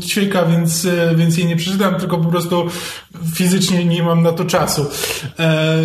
[0.00, 2.66] ćwieka, więc, e, więc jej nie przeczytam, tylko po prostu
[3.34, 4.86] fizycznie nie mam na to czasu.
[5.38, 5.78] E,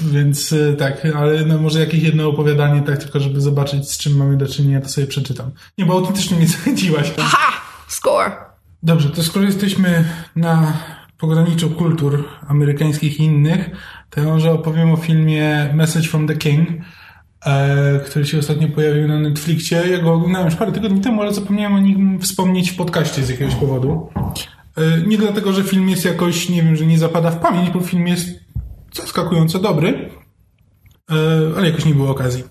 [0.00, 4.16] więc e, tak, ale no może jakieś jedno opowiadanie, tak tylko, żeby zobaczyć, z czym
[4.16, 5.50] mamy do czynienia, to sobie przeczytam.
[5.78, 7.12] Nie, bo autentycznie mnie zachęciłaś.
[7.18, 7.60] Aha!
[7.88, 8.30] Score!
[8.82, 10.04] Dobrze, to skoro jesteśmy
[10.36, 10.72] na
[11.18, 13.70] pograniczu kultur amerykańskich i innych,
[14.10, 16.68] to ja może opowiem o filmie Message from the King,
[17.46, 19.88] e, który się ostatnio pojawił na Netflixie.
[19.90, 23.28] Ja go oglądałem już parę tygodni temu, ale zapomniałem o nim wspomnieć w podcaście z
[23.28, 24.08] jakiegoś powodu.
[24.76, 27.80] E, nie dlatego, że film jest jakoś, nie wiem, że nie zapada w pamięć, bo
[27.80, 28.28] film jest
[28.94, 30.10] zaskakująco dobry,
[31.10, 31.14] e,
[31.56, 32.44] ale jakoś nie było okazji.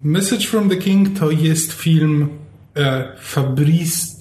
[0.00, 2.28] Message from the King to jest film
[3.20, 4.11] Fabrice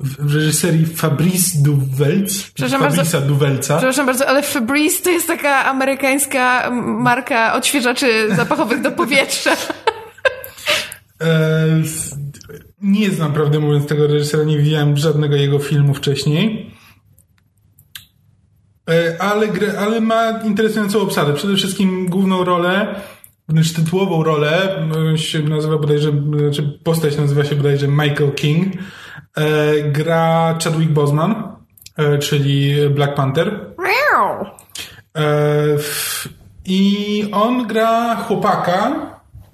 [0.00, 2.42] w reżyserii Fabrice Duvelc.
[2.54, 3.76] Przepraszam bardzo, Duvelca.
[3.76, 9.56] Przepraszam bardzo, ale Fabrice to jest taka amerykańska marka odświeżaczy zapachowych do powietrza.
[11.22, 11.66] E,
[12.82, 16.74] nie znam, prawdę mówiąc, tego reżysera, nie widziałem żadnego jego filmu wcześniej.
[18.90, 19.48] E, ale,
[19.78, 21.34] ale ma interesującą obsadę.
[21.34, 23.00] Przede wszystkim główną rolę,
[23.48, 24.82] wręcz tytułową rolę,
[25.16, 29.19] się nazywa bodajże, znaczy postać nazywa się bodajże Michael King E,
[29.84, 31.56] gra Chadwick Boseman,
[31.96, 33.60] e, czyli Black Panther.
[35.16, 35.22] E,
[36.64, 38.92] I on gra chłopaka,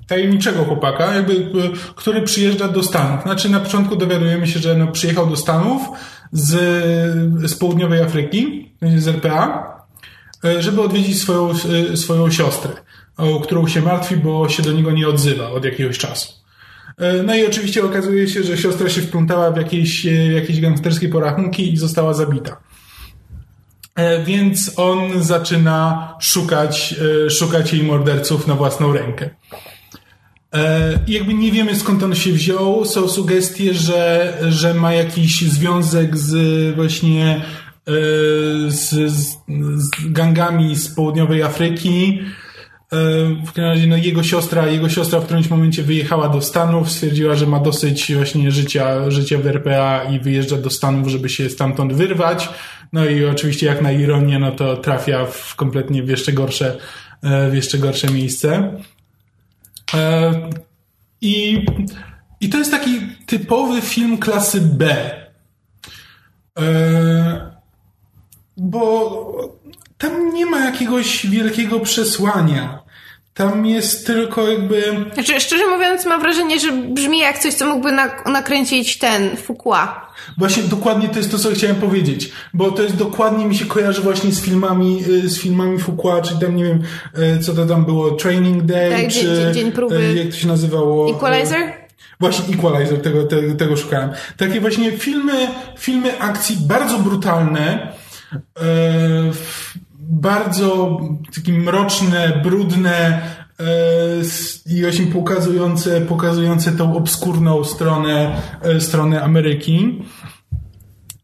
[0.07, 1.53] tajemniczego chłopaka, jakby,
[1.97, 3.23] który przyjeżdża do Stanów.
[3.23, 5.83] Znaczy na początku dowiadujemy się, że no, przyjechał do Stanów
[6.33, 6.53] z,
[7.51, 9.77] z południowej Afryki, z RPA,
[10.59, 11.51] żeby odwiedzić swoją,
[11.95, 12.73] swoją siostrę,
[13.17, 16.46] o którą się martwi, bo się do niego nie odzywa od jakiegoś czasu.
[16.99, 21.09] E, no i oczywiście okazuje się, że siostra się wplątała w jakieś, e, jakieś gangsterskie
[21.09, 22.61] porachunki i została zabita.
[23.95, 26.95] E, więc on zaczyna szukać,
[27.31, 29.31] szukać jej morderców na własną rękę.
[31.09, 32.85] Jakby nie wiemy skąd on się wziął.
[32.85, 37.43] Są sugestie, że, że ma jakiś związek z właśnie
[38.69, 42.21] z, z gangami z południowej Afryki.
[42.93, 42.97] E,
[43.47, 47.35] w każdym razie no, jego siostra, jego siostra w którymś momencie wyjechała do Stanów, stwierdziła,
[47.35, 51.93] że ma dosyć właśnie życia, życia w RPA i wyjeżdża do Stanów, żeby się stamtąd
[51.93, 52.49] wyrwać.
[52.93, 56.77] No i oczywiście jak na ironię, no to trafia w kompletnie w jeszcze gorsze,
[57.23, 58.81] e, w jeszcze gorsze miejsce.
[59.95, 60.33] E,
[61.21, 61.65] I,
[62.41, 65.11] I to jest taki typowy film klasy B.
[68.57, 69.56] Bo
[69.99, 72.87] tam nie ma jakiegoś wielkiego przesłania.
[73.35, 75.07] Tam jest tylko jakby.
[75.15, 77.93] Znaczy, szczerze mówiąc, mam wrażenie, że brzmi jak coś, co mógłby
[78.27, 80.13] nakręcić ten Fukua.
[80.39, 84.03] Właśnie dokładnie to jest to, co chciałem powiedzieć, bo to jest dokładnie mi się kojarzy
[84.03, 86.83] właśnie z filmami, y, z filmami Fukua, czy tam nie wiem,
[87.39, 89.97] y, co to tam było, Training Day, tak, czy dzień, dzień próby.
[89.97, 91.11] Y, jak to się nazywało?
[91.11, 91.73] Equalizer?
[92.21, 94.11] Właśnie Equalizer, tego, tego, tego szukałem.
[94.37, 97.93] Takie właśnie filmy, filmy akcji bardzo brutalne,
[100.09, 101.01] bardzo
[101.35, 103.23] takie mroczne, brudne
[103.61, 103.65] e,
[104.67, 110.03] i właśnie pokazujące, pokazujące tą obskurną stronę, e, stronę Ameryki.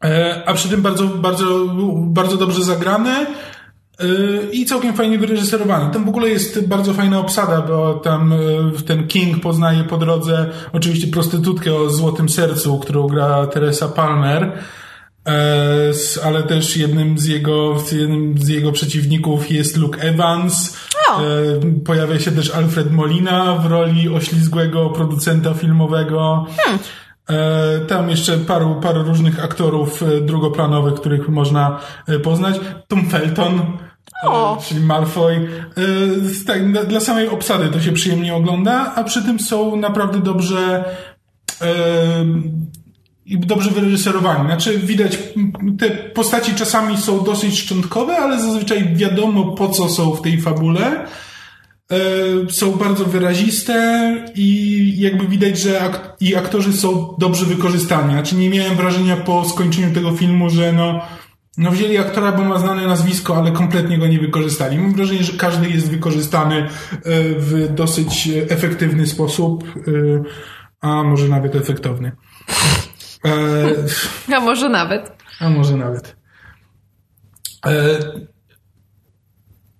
[0.05, 3.26] E, a przy tym bardzo, bardzo, bardzo dobrze zagrane
[4.53, 5.93] i całkiem fajnie wyreżyserowane.
[5.93, 8.35] Tam w ogóle jest bardzo fajna obsada, bo tam
[8.87, 14.53] ten King poznaje po drodze oczywiście prostytutkę o złotym sercu, którą gra Teresa Palmer.
[15.29, 20.77] E, ale też jednym z jego, jednym z jego przeciwników jest Luke Evans.
[21.11, 21.20] E,
[21.85, 26.47] pojawia się też Alfred Molina w roli oślizgłego producenta filmowego.
[26.57, 26.79] Hmm.
[27.31, 31.81] E, tam jeszcze paru, paru różnych aktorów drugoplanowych, których można
[32.23, 32.61] poznać.
[32.89, 33.61] Tom Felton,
[34.25, 34.59] o.
[34.68, 35.49] czyli Malfoy.
[36.47, 40.85] Tak, dla samej obsady to się przyjemnie ogląda, a przy tym są naprawdę dobrze
[43.27, 44.47] i dobrze wyreżyserowani.
[44.47, 45.18] Znaczy widać,
[45.79, 51.07] te postaci czasami są dosyć szczątkowe, ale zazwyczaj wiadomo po co są w tej fabule.
[51.93, 51.97] E,
[52.51, 58.12] są bardzo wyraziste i jakby widać, że ak i aktorzy są dobrze wykorzystani.
[58.12, 61.01] Znaczy nie miałem wrażenia po skończeniu tego filmu, że no,
[61.59, 64.79] no wzięli aktora, bo ma znane nazwisko, ale kompletnie go nie wykorzystali.
[64.79, 66.68] Mam wrażenie, że każdy jest wykorzystany e,
[67.39, 70.23] w dosyć efektywny sposób, e,
[70.81, 72.12] a może nawet efektowny.
[73.25, 75.12] E, a może nawet.
[75.41, 76.16] A może nawet.
[77.66, 77.99] E,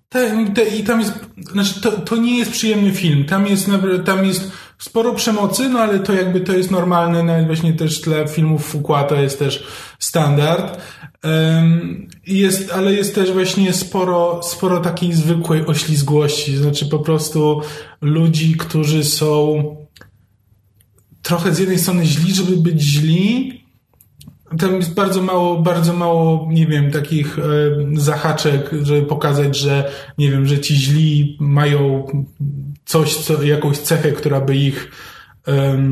[0.09, 1.13] te, te, I tam jest,
[1.51, 3.25] znaczy to, to nie jest przyjemny film.
[3.25, 3.71] Tam jest,
[4.05, 8.27] tam jest sporo przemocy, no ale to jakby to jest normalne, nawet właśnie też dla
[8.27, 9.63] filmów Fuqua to jest też
[9.99, 10.81] standard.
[11.23, 17.61] Um, jest, ale jest też właśnie sporo, sporo takiej zwykłej oślizgłości, znaczy po prostu
[18.01, 19.75] ludzi, którzy są
[21.23, 23.63] trochę z jednej strony źli, żeby być źli,
[24.59, 27.41] tam jest bardzo mało, bardzo mało, nie wiem, takich e,
[27.93, 32.07] zahaczek, żeby pokazać, że, nie wiem, że ci źli mają
[32.85, 34.91] coś, co, jakąś cechę, która by ich,
[35.47, 35.83] e,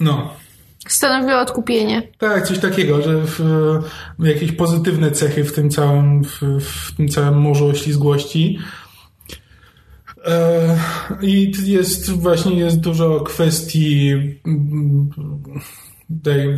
[0.00, 0.34] no.
[0.88, 2.02] Stanowiła odkupienie.
[2.18, 3.40] Tak, coś takiego, że w,
[4.18, 8.58] jakieś pozytywne cechy w tym całym, w, w tym całym morzu oślizgłości.
[10.26, 10.78] E,
[11.22, 14.12] I jest właśnie jest dużo kwestii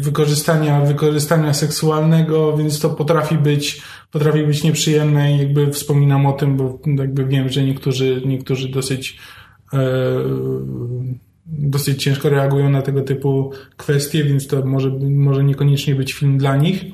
[0.01, 6.57] wykorzystania, wykorzystania seksualnego, więc to potrafi być, potrafi być nieprzyjemne i jakby wspominam o tym,
[6.57, 9.19] bo jakby wiem, że niektórzy, niektórzy dosyć,
[9.73, 9.79] e,
[11.47, 16.57] dosyć ciężko reagują na tego typu kwestie, więc to może, może niekoniecznie być film dla
[16.57, 16.85] nich.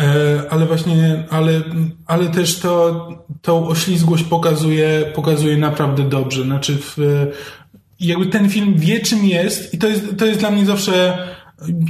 [0.00, 1.62] E, ale właśnie, ale,
[2.06, 3.08] ale też to,
[3.42, 6.42] tą oślizgłość pokazuje, pokazuje naprawdę dobrze.
[6.42, 6.96] Znaczy w,
[8.00, 11.18] i jakby ten film wie, czym jest, i to jest, to jest dla mnie zawsze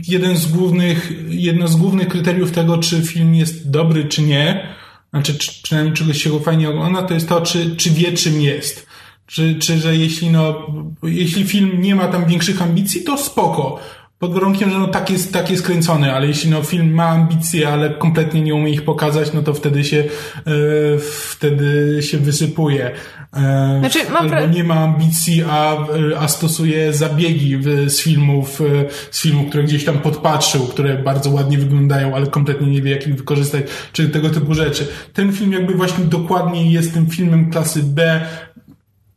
[0.08, 4.76] jeden z głównych, jedno z głównych kryteriów tego, czy film jest dobry, czy nie,
[5.10, 8.40] znaczy, czy, przynajmniej czegoś się go fajnie ogląda, to jest to, czy, czy wie, czym
[8.40, 8.86] jest.
[9.26, 10.66] Czy, czy, że jeśli no,
[11.02, 13.80] jeśli film nie ma tam większych ambicji, to spoko.
[14.18, 17.68] Pod warunkiem, że no tak jest, tak jest kręcony, ale jeśli no film ma ambicje,
[17.68, 20.98] ale kompletnie nie umie ich pokazać, no to wtedy się, e,
[21.28, 22.90] wtedy się wysypuje.
[23.36, 28.62] E, znaczy, mam Albo nie ma ambicji, a, e, a stosuje zabiegi w, z filmów,
[29.10, 33.06] z filmów, które gdzieś tam podpatrzył, które bardzo ładnie wyglądają, ale kompletnie nie wie, jak
[33.06, 34.88] ich wykorzystać, czy tego typu rzeczy.
[35.12, 38.20] Ten film jakby właśnie dokładnie jest tym filmem klasy B,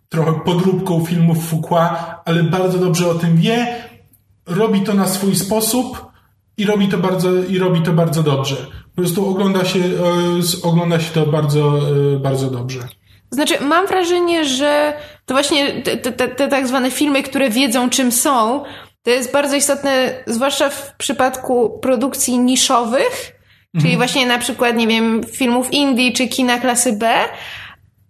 [0.10, 3.89] trochę podróbką filmów Fuqua, ale bardzo dobrze o tym wie,
[4.50, 6.06] robi to na swój sposób
[6.58, 8.56] i robi to bardzo, i robi to bardzo dobrze.
[8.95, 9.80] Po prostu ogląda się,
[10.64, 11.80] ogląda się to bardzo,
[12.20, 12.80] bardzo dobrze.
[13.32, 14.93] Znaczy, mam wrażenie, że
[15.26, 18.64] to właśnie te, te, te tak zwane filmy, które wiedzą czym są,
[19.04, 23.32] to jest bardzo istotne, zwłaszcza w przypadku produkcji niszowych,
[23.76, 23.82] mhm.
[23.82, 27.14] czyli właśnie na przykład, nie wiem, filmów indie czy kina klasy B,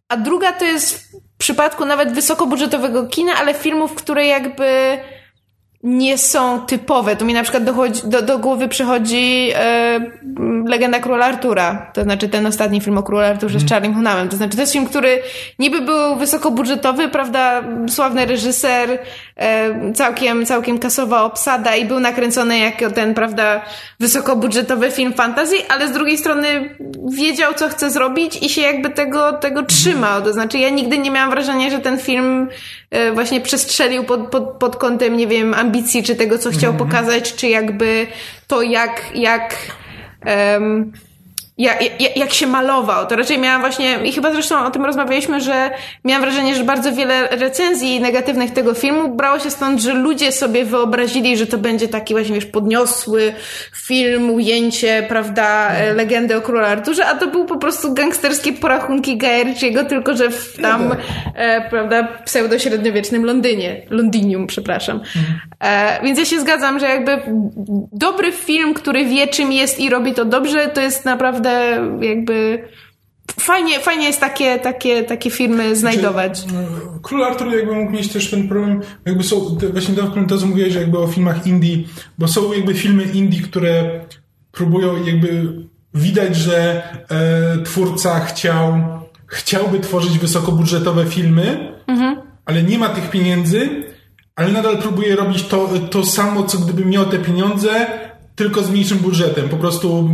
[0.09, 4.97] a druga to jest w przypadku nawet wysokobudżetowego kina, ale filmów, które jakby
[5.83, 7.15] nie są typowe.
[7.15, 9.99] Tu mi na przykład dochodzi, do, do głowy przychodzi e,
[10.65, 11.91] Legenda Króla Artura.
[11.93, 13.69] To znaczy ten ostatni film o Królu Arturze z mm.
[13.69, 14.29] Charlie Hunnamem.
[14.29, 15.21] To znaczy to jest film, który
[15.59, 18.99] niby był wysokobudżetowy, prawda, sławny reżyser,
[19.35, 23.61] e, całkiem, całkiem kasowa obsada i był nakręcony jako ten, prawda,
[23.99, 26.75] wysokobudżetowy film fantasy, ale z drugiej strony
[27.11, 30.21] wiedział, co chce zrobić i się jakby tego, tego trzymał.
[30.21, 32.47] To znaczy ja nigdy nie miałam wrażenia, że ten film
[32.91, 36.81] e, właśnie przestrzelił pod, pod, pod kątem, nie wiem, ambicji, czy tego, co chciał mm
[36.81, 36.85] -hmm.
[36.85, 38.07] pokazać, czy jakby
[38.47, 39.55] to, jak, jak
[40.25, 40.91] um,
[41.59, 43.07] jak, jak, jak się malował.
[43.07, 45.71] To raczej miałam właśnie, i chyba zresztą o tym rozmawialiśmy, że
[46.05, 50.65] miałam wrażenie, że bardzo wiele recenzji negatywnych tego filmu brało się stąd, że ludzie sobie
[50.65, 53.33] wyobrazili, że to będzie taki właśnie, wiesz, podniosły
[53.75, 59.17] film, ujęcie, prawda, e, legendy o królu Arturze, a to był po prostu gangsterskie porachunki
[59.17, 60.95] Gajerciego, tylko że w tam,
[61.35, 63.81] e, prawda, pseudo-średniowiecznym Londynie.
[63.89, 64.97] Londinium, przepraszam.
[64.97, 65.39] Mhm.
[65.59, 67.21] E, więc ja się zgadzam, że jakby
[67.91, 72.63] dobry film, który wie czym jest i robi to dobrze, to jest naprawdę naprawdę jakby
[73.39, 76.37] fajnie, fajnie jest takie, takie, takie filmy znajdować.
[76.37, 76.67] Znaczy,
[77.01, 79.95] Król Artur jakby mógł mieć też ten problem, jakby są, właśnie
[80.27, 81.77] to, co mówiłeś jakby o filmach indie,
[82.17, 83.99] bo są jakby filmy indie, które
[84.51, 85.53] próbują jakby
[85.93, 88.73] widać, że e, twórca chciał,
[89.27, 92.21] chciałby tworzyć wysokobudżetowe filmy, mhm.
[92.45, 93.69] ale nie ma tych pieniędzy,
[94.35, 97.87] ale nadal próbuje robić to, to samo, co gdyby miał te pieniądze,
[98.39, 99.49] tylko z mniejszym budżetem.
[99.49, 100.09] Po prostu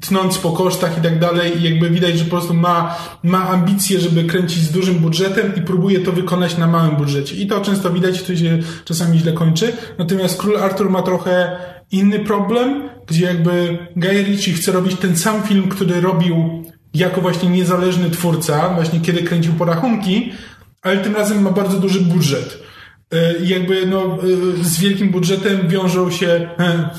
[0.00, 4.00] tnąc po kosztach i tak dalej i jakby widać, że po prostu ma, ma ambicje,
[4.00, 7.36] żeby kręcić z dużym budżetem i próbuje to wykonać na małym budżecie.
[7.36, 9.72] I to często widać, to się czasami źle kończy.
[9.98, 11.56] Natomiast Król Artur ma trochę
[11.90, 17.48] inny problem, gdzie jakby Guy Ritchie chce robić ten sam film, który robił jako właśnie
[17.48, 20.32] niezależny twórca, właśnie kiedy kręcił porachunki,
[20.82, 22.64] ale tym razem ma bardzo duży budżet.
[23.14, 26.90] E, jakby no, e, z wielkim budżetem wiążą się e,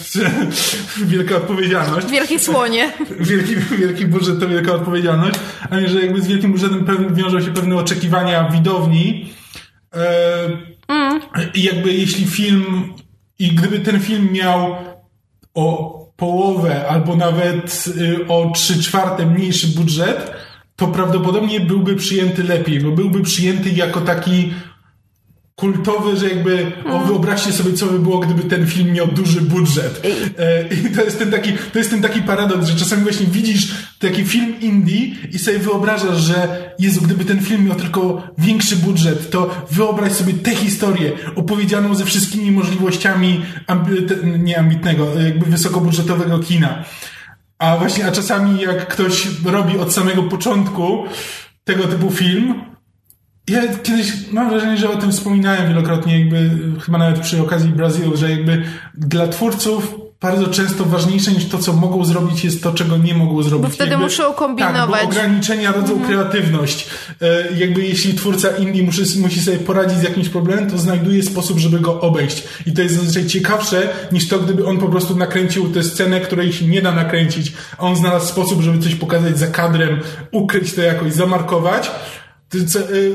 [1.11, 2.07] wielka odpowiedzialność.
[2.07, 2.91] Wielkie słonie.
[3.19, 5.39] Wielki, wielki budżet to wielka odpowiedzialność,
[5.69, 9.33] a że jakby z wielkim budżetem wiążą się pewne oczekiwania widowni,
[10.87, 11.21] Mm.
[11.53, 12.93] I jakby jeśli film,
[13.39, 14.75] i gdyby ten film miał
[15.53, 20.31] o połowę albo nawet y, o trzy czwarte mniejszy budżet,
[20.75, 24.53] to prawdopodobnie byłby przyjęty lepiej, bo byłby przyjęty jako taki
[25.55, 27.07] kultowy, że jakby o, mm.
[27.07, 30.01] wyobraźcie sobie, co by było, gdyby ten film miał duży budżet.
[30.39, 33.75] E, I to jest ten taki, to jest ten taki paradoks, że czasami właśnie widzisz
[33.99, 39.29] taki film indie i sobie wyobrażasz, że Jezu, gdyby ten film miał tylko większy budżet,
[39.29, 43.91] to wyobraź sobie tę historię opowiedzianą ze wszystkimi możliwościami ambi
[44.39, 46.83] nieambitnego, jakby wysokobudżetowego kina.
[47.59, 51.05] A właśnie, a czasami jak ktoś robi od samego początku
[51.63, 52.74] tego typu film,
[53.49, 56.49] ja kiedyś mam wrażenie, że o tym wspominałem wielokrotnie, jakby
[56.81, 61.73] chyba nawet przy okazji Brazylu, że jakby dla twórców bardzo często ważniejsze niż to, co
[61.73, 63.67] mogą zrobić, jest to, czego nie mogą zrobić.
[63.67, 64.91] Bo wtedy jakby, muszą kombinować.
[64.91, 66.05] Tak, bo ograniczenia rodzą mhm.
[66.05, 66.87] kreatywność.
[67.21, 71.59] E, jakby jeśli twórca indie musi, musi sobie poradzić z jakimś problemem, to znajduje sposób,
[71.59, 72.43] żeby go obejść.
[72.65, 76.53] I to jest zazwyczaj ciekawsze niż to, gdyby on po prostu nakręcił tę scenę, której
[76.53, 79.99] się nie da nakręcić, a on znalazł sposób, żeby coś pokazać za kadrem,
[80.31, 81.91] ukryć to jakoś, zamarkować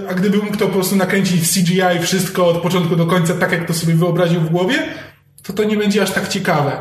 [0.08, 3.52] a gdyby mógł to po prostu nakręcić w CGI wszystko od początku do końca, tak
[3.52, 4.78] jak to sobie wyobraził w głowie,
[5.42, 6.76] to to nie będzie aż tak ciekawe.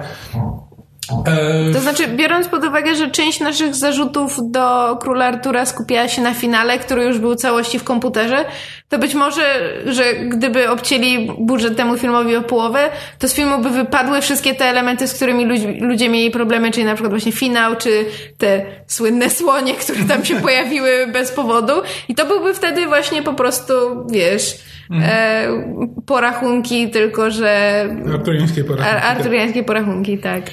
[1.25, 6.21] E, to znaczy, biorąc pod uwagę, że część naszych zarzutów do Króla Artura skupiała się
[6.21, 8.45] na finale, który już był całości w komputerze,
[8.89, 9.41] to być może,
[9.85, 12.89] że gdyby obcięli budżet temu filmowi o połowę,
[13.19, 16.85] to z filmu by wypadły wszystkie te elementy, z którymi ludzie, ludzie mieli problemy, czyli
[16.85, 18.05] na przykład właśnie finał, czy
[18.37, 21.73] te słynne słonie, które tam się pojawiły bez powodu.
[22.07, 23.73] I to byłby wtedy właśnie po prostu,
[24.11, 24.55] wiesz,
[24.91, 25.11] mhm.
[25.11, 27.83] e, porachunki, tylko że...
[28.13, 29.05] Arturiańskie porachunki.
[29.05, 30.43] Arturiańskie porachunki, tak.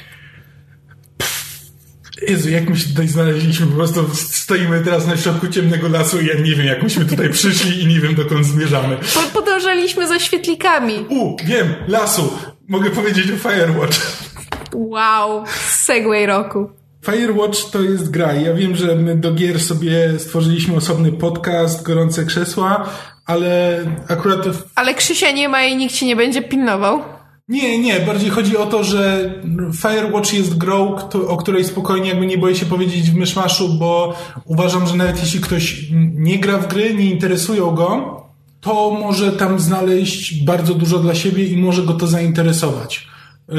[2.23, 6.27] Jezu, jak my się tutaj znaleźliśmy, po prostu stoimy teraz na środku ciemnego lasu i
[6.27, 8.97] ja nie wiem, jak myśmy tutaj przyszli i nie wiem, dokąd zmierzamy.
[9.15, 11.07] Po, podążaliśmy za świetlikami.
[11.09, 12.33] U, wiem, lasu.
[12.69, 14.27] Mogę powiedzieć o Firewatch.
[14.73, 16.71] Wow, segway roku.
[17.05, 18.33] Firewatch to jest gra.
[18.33, 22.89] Ja wiem, że my do gier sobie stworzyliśmy osobny podcast, Gorące Krzesła,
[23.27, 24.41] ale akurat...
[24.75, 27.16] Ale Krzysia nie ma i nikt ci nie będzie pilnował.
[27.49, 29.35] Nie, nie, bardziej chodzi o to, że
[29.83, 30.97] Firewatch jest grą,
[31.29, 35.41] o której spokojnie jakby nie boję się powiedzieć w myszmaszu, bo uważam, że nawet jeśli
[35.41, 38.23] ktoś nie gra w gry, nie interesują go,
[38.61, 43.07] to może tam znaleźć bardzo dużo dla siebie i może go to zainteresować.
[43.53, 43.55] Y,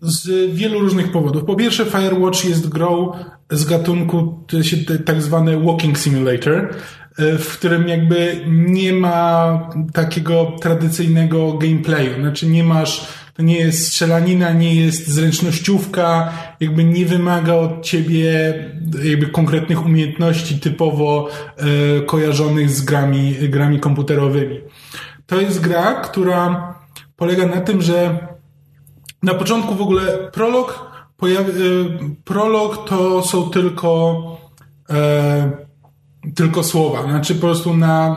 [0.00, 1.44] z wielu różnych powodów.
[1.44, 3.12] Po pierwsze, Firewatch jest grą
[3.50, 4.44] z gatunku
[5.04, 6.74] tak zwany Walking Simulator,
[7.18, 12.20] w którym jakby nie ma takiego tradycyjnego gameplayu.
[12.20, 18.54] Znaczy nie masz, to nie jest strzelanina, nie jest zręcznościówka, jakby nie wymaga od ciebie
[19.04, 24.60] jakby konkretnych umiejętności typowo e, kojarzonych z grami, grami komputerowymi.
[25.26, 26.74] To jest gra, która
[27.16, 28.18] polega na tym, że
[29.22, 30.02] na początku w ogóle
[30.32, 31.64] prolog, pojawi, e,
[32.24, 34.22] prolog to są tylko
[34.90, 35.67] e,
[36.34, 37.02] tylko słowa.
[37.02, 38.16] Znaczy po prostu na,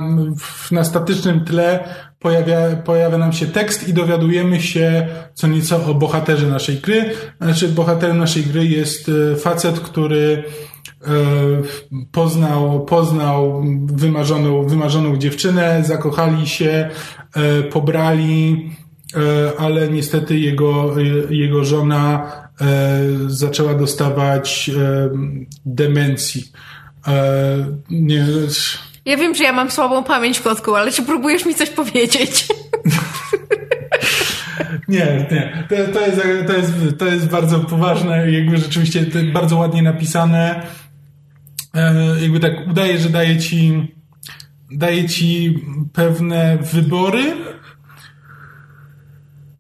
[0.72, 1.84] na statycznym tle
[2.22, 7.14] pojawia, pojawia nam się tekst i dowiadujemy się co nieco o bohaterze naszej gry.
[7.42, 10.44] Znaczy bohaterem naszej gry jest e, facet, który
[11.02, 11.08] e,
[12.12, 16.90] poznał, poznał wymarzoną, wymarzoną dziewczynę, zakochali się,
[17.36, 18.72] e, pobrali,
[19.58, 20.96] ale niestety jego,
[21.30, 22.32] jego żona
[23.28, 24.72] zaczęła dostawać
[25.66, 26.52] demencji.
[27.08, 28.26] E, nie,
[29.06, 32.48] ja wiem, że ja mam słabą pamięć, kotku, ale czy próbujesz mi coś powiedzieć?
[34.88, 35.68] nie, nie.
[35.70, 40.62] To, to, jest, to, jest, to jest bardzo poważne, jakby rzeczywiście bardzo ładnie napisane.
[41.74, 43.88] E, jakby tak udaje, że daje ci,
[44.72, 45.60] daje ci
[45.94, 47.34] pewne wybory.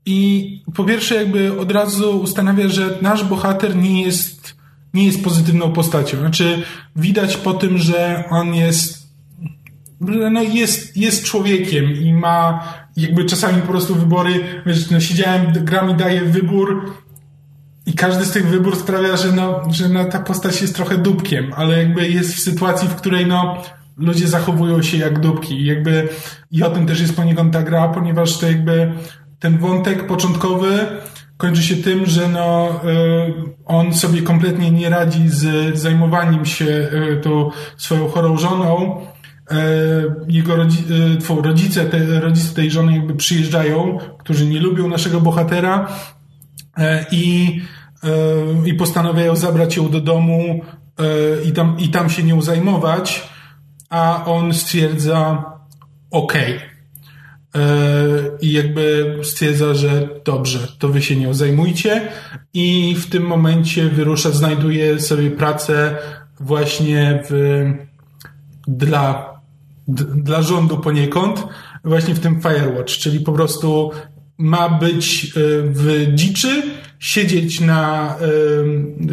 [0.05, 4.60] I po pierwsze, jakby od razu ustanawia, że nasz bohater nie jest
[4.93, 6.17] nie jest pozytywną postacią.
[6.17, 6.63] Znaczy,
[6.95, 9.07] widać po tym, że on jest,
[10.31, 12.63] no jest, jest człowiekiem i ma
[12.97, 16.93] jakby czasami po prostu wybory, wiesz, no siedziałem, gra mi daje wybór
[17.85, 21.51] i każdy z tych wyborów sprawia, że no, że no ta postać jest trochę dupkiem,
[21.55, 23.63] ale jakby jest w sytuacji, w której no
[23.97, 26.09] ludzie zachowują się jak dupki i jakby
[26.51, 28.93] i o tym też jest poniekąd ta gra, ponieważ to jakby
[29.39, 30.87] ten wątek początkowy
[31.41, 33.33] kończy się tym, że no, e,
[33.65, 39.01] on sobie kompletnie nie radzi z zajmowaniem się e, tą swoją chorą żoną.
[39.51, 39.57] E,
[40.27, 40.55] jego
[41.41, 45.87] rodzice, te, rodzice tej żony jakby przyjeżdżają, którzy nie lubią naszego bohatera
[47.11, 47.61] i,
[48.65, 50.61] i postanawiają zabrać ją do domu
[51.45, 53.29] i tam, i tam się nią zajmować,
[53.89, 55.43] a on stwierdza
[56.11, 56.57] okej.
[56.57, 56.70] Okay
[58.41, 62.01] i jakby stwierdza, że dobrze, to wy się nią zajmujcie
[62.53, 65.97] i w tym momencie wyrusza, znajduje sobie pracę
[66.39, 67.63] właśnie w,
[68.67, 69.33] dla,
[70.15, 71.43] dla rządu poniekąd,
[71.83, 73.91] właśnie w tym Firewatch, czyli po prostu
[74.37, 75.29] ma być e,
[75.61, 76.63] w dziczy,
[76.99, 78.15] siedzieć na,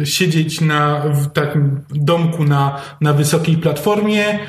[0.03, 4.39] siedzieć na w takim domku na, na wysokiej platformie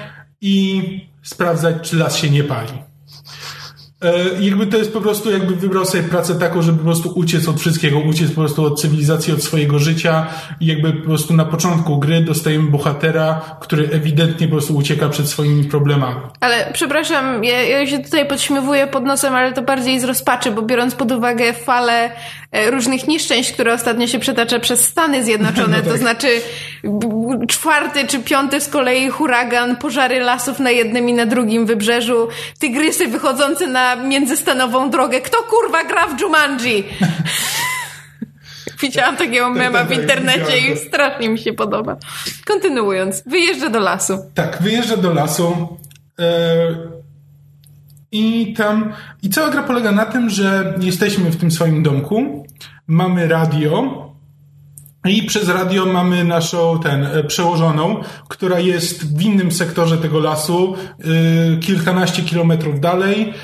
[0.41, 0.83] i
[1.23, 2.90] sprawdzać, czy las się nie pali.
[4.05, 7.49] E, jakby to jest po prostu, jakby wybrał sobie pracę taką, żeby po prostu uciec
[7.49, 10.27] od wszystkiego, uciec po prostu od cywilizacji, od swojego życia
[10.61, 15.29] i jakby po prostu na początku gry dostajemy bohatera, który ewidentnie po prostu ucieka przed
[15.29, 16.21] swoimi problemami.
[16.41, 20.63] Ale przepraszam, ja, ja się tutaj podśmiewuję pod nosem, ale to bardziej z rozpaczy, bo
[20.63, 22.11] biorąc pod uwagę falę
[22.53, 25.93] e, różnych nieszczęść, które ostatnio się przetacza przez Stany Zjednoczone, no tak.
[25.93, 26.29] to znaczy
[27.49, 32.29] czwarty czy piąty z kolei huragan, pożary lasów na jednym i na drugim wybrzeżu,
[32.59, 35.21] tygrysy wychodzące na międzystanową drogę.
[35.21, 36.85] Kto kurwa gra w Jumanji?
[38.83, 41.97] Widziałam takiego tak, mema tak, w tak, internecie i strasznie mi się podoba.
[42.47, 44.19] Kontynuując, wyjeżdża do lasu.
[44.35, 45.79] Tak, wyjeżdża do lasu.
[46.19, 46.25] Yy,
[48.13, 48.93] I tam.
[49.23, 52.47] I cała gra polega na tym, że jesteśmy w tym swoim domku,
[52.87, 54.11] mamy radio,
[55.05, 60.77] i przez radio mamy naszą ten e, przełożoną, która jest w innym sektorze tego lasu,
[60.99, 63.35] yy, kilkanaście kilometrów dalej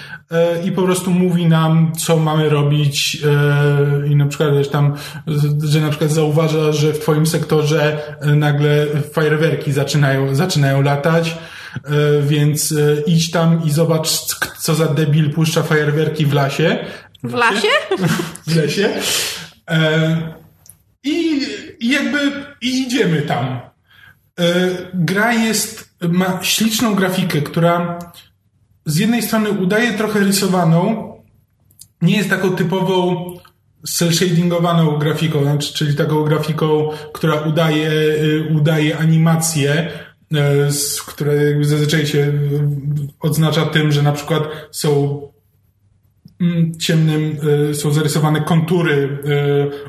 [0.64, 4.95] i po prostu mówi nam, co mamy robić yy, i na przykład wiesz, tam,
[5.64, 11.39] że na przykład zauważa, że w twoim sektorze nagle fajerwerki zaczynają, zaczynają latać,
[12.22, 12.74] więc
[13.07, 14.09] idź tam i zobacz,
[14.59, 16.79] co za debil puszcza fajerwerki w lasie.
[17.24, 17.68] W lasie?
[18.47, 18.89] w lesie.
[21.05, 21.41] I,
[21.81, 22.18] jakby
[22.61, 23.61] i idziemy tam.
[24.41, 27.99] E, gra jest, ma śliczną grafikę, która
[28.87, 31.12] z jednej strony udaje trochę rysowaną,
[32.03, 33.24] nie jest taką typową
[33.87, 39.91] cel-shadingowaną grafiką, znaczy, czyli taką grafiką, która udaje, e, udaje animację,
[40.34, 40.68] e,
[41.07, 42.32] która zazwyczaj się
[43.20, 45.20] odznacza tym, że na przykład są
[46.41, 47.37] Mm, ciemnym
[47.70, 49.18] y, są zarysowane kontury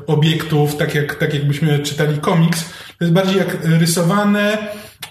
[0.00, 2.64] y, obiektów, tak jak, tak jakbyśmy czytali komiks.
[2.98, 4.58] To jest bardziej jak rysowane,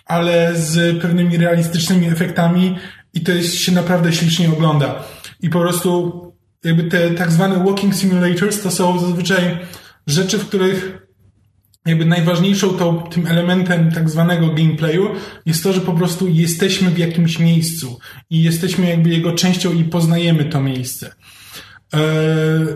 [0.05, 2.77] ale z pewnymi realistycznymi efektami
[3.17, 5.03] i to jest, się naprawdę ślicznie ogląda.
[5.41, 6.21] I po prostu
[6.63, 9.57] jakby te tak zwane walking simulators to są zazwyczaj
[10.07, 11.07] rzeczy, w których
[11.85, 15.09] jakby najważniejszą tą, tym elementem tak zwanego gameplayu
[15.45, 17.99] jest to, że po prostu jesteśmy w jakimś miejscu
[18.29, 21.15] i jesteśmy jakby jego częścią i poznajemy to miejsce.
[21.97, 22.01] E,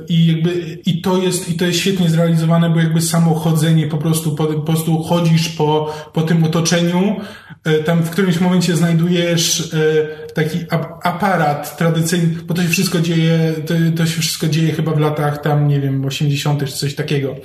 [0.10, 3.98] I jakby, i to jest, i to jest świetnie zrealizowane, bo jakby samo chodzenie, po
[3.98, 7.16] prostu, po, po prostu chodzisz po, po tym otoczeniu,
[7.64, 10.58] e, tam w którymś momencie znajdujesz e, taki
[11.04, 15.42] aparat tradycyjny, bo to się wszystko dzieje, to, to się wszystko dzieje chyba w latach
[15.42, 16.66] tam, nie wiem, 80.
[16.66, 17.36] czy coś takiego.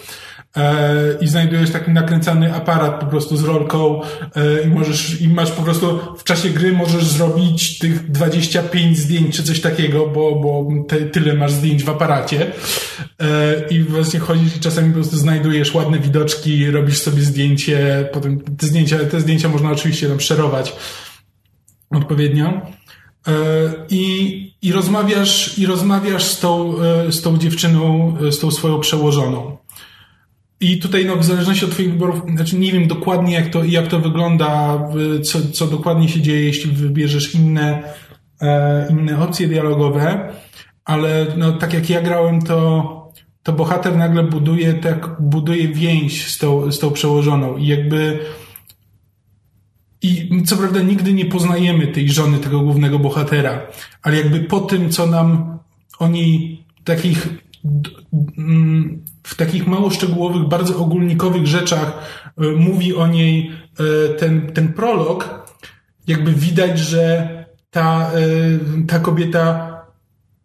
[0.57, 5.53] E, i znajdujesz taki nakręcany aparat po prostu z rolką e, i możesz, i masz
[5.53, 10.69] po prostu w czasie gry możesz zrobić tych 25 zdjęć czy coś takiego, bo, bo
[10.89, 12.53] te, tyle masz zdjęć w aparacie
[13.21, 18.41] e, i właśnie chodzisz i czasami po prostu znajdujesz ładne widoczki, robisz sobie zdjęcie, potem
[18.41, 20.77] te zdjęcia, te zdjęcia można oczywiście tam szerować
[21.91, 22.61] odpowiednio.
[23.91, 26.75] I, i rozmawiasz, i rozmawiasz z tą,
[27.11, 29.57] z tą dziewczyną, z tą swoją przełożoną.
[30.61, 33.87] I tutaj, no, w zależności od Twoich wyborów, znaczy nie wiem dokładnie, jak to, jak
[33.87, 34.79] to wygląda,
[35.25, 37.83] co, co dokładnie się dzieje, jeśli wybierzesz inne,
[38.41, 40.33] e, inne opcje dialogowe,
[40.85, 46.39] ale no, tak jak ja grałem, to, to bohater nagle buduje, tak, buduje więź z
[46.39, 47.57] tą, z tą przełożoną.
[47.57, 48.19] I jakby
[50.03, 53.67] i co prawda nigdy nie poznajemy tej żony, tego głównego bohatera,
[54.03, 55.59] ale jakby po tym, co nam
[55.99, 57.29] oni takich
[59.27, 61.93] w takich mało szczegółowych, bardzo ogólnikowych rzeczach
[62.39, 65.47] e, mówi o niej e, ten, ten prolog,
[66.07, 67.29] jakby widać, że
[67.71, 69.77] ta, e, ta kobieta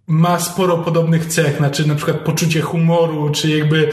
[0.08, 3.92] ma sporo podobnych cech, znaczy na przykład poczucie humoru, czy jakby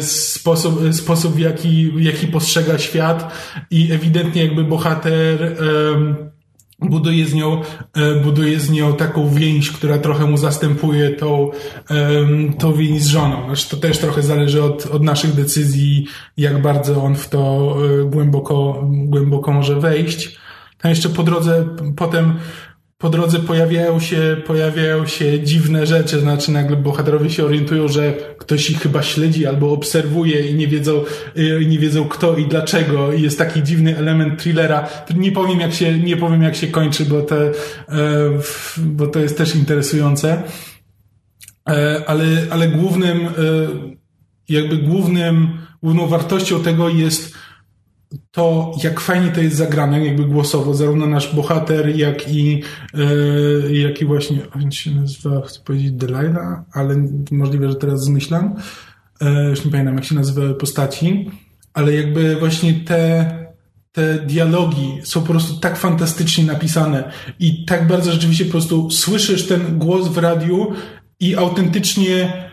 [0.00, 3.32] sposób, sposób w jaki, jaki postrzega świat
[3.70, 5.56] i ewidentnie jakby bohater
[6.78, 7.60] buduje z nią,
[7.96, 11.50] e, buduje z nią taką więź, która trochę mu zastępuje tą,
[12.58, 13.36] tą więź z żoną.
[13.70, 16.06] To też trochę zależy od, od naszych decyzji,
[16.36, 20.38] jak bardzo on w to e, głęboko, głęboko może wejść.
[20.78, 22.34] Tam jeszcze po drodze potem
[22.98, 28.70] po drodze pojawiają się, pojawiają się dziwne rzeczy, znaczy nagle bohaterowie się orientują, że ktoś
[28.70, 31.04] ich chyba śledzi albo obserwuje i nie wiedzą,
[31.36, 34.88] y, nie wiedzą kto i dlaczego i jest taki dziwny element thrillera.
[35.16, 37.52] Nie powiem jak się, nie powiem jak się kończy, bo to, e,
[38.78, 40.42] bo to jest też interesujące.
[41.70, 43.30] E, ale, ale głównym, e,
[44.48, 47.34] jakby głównym, główną wartością tego jest
[48.30, 52.62] to, jak fajnie to jest zagrane, jakby głosowo, zarówno nasz bohater, jak i,
[52.94, 58.54] e, jak i właśnie, on się nazywa, chcę powiedzieć Delilah, ale możliwe, że teraz zmyślam.
[59.20, 61.30] E, już nie pamiętam, jak się nazywały postaci,
[61.74, 63.30] ale jakby właśnie te,
[63.92, 69.46] te dialogi są po prostu tak fantastycznie napisane i tak bardzo rzeczywiście po prostu słyszysz
[69.46, 70.72] ten głos w radiu
[71.20, 72.47] i autentycznie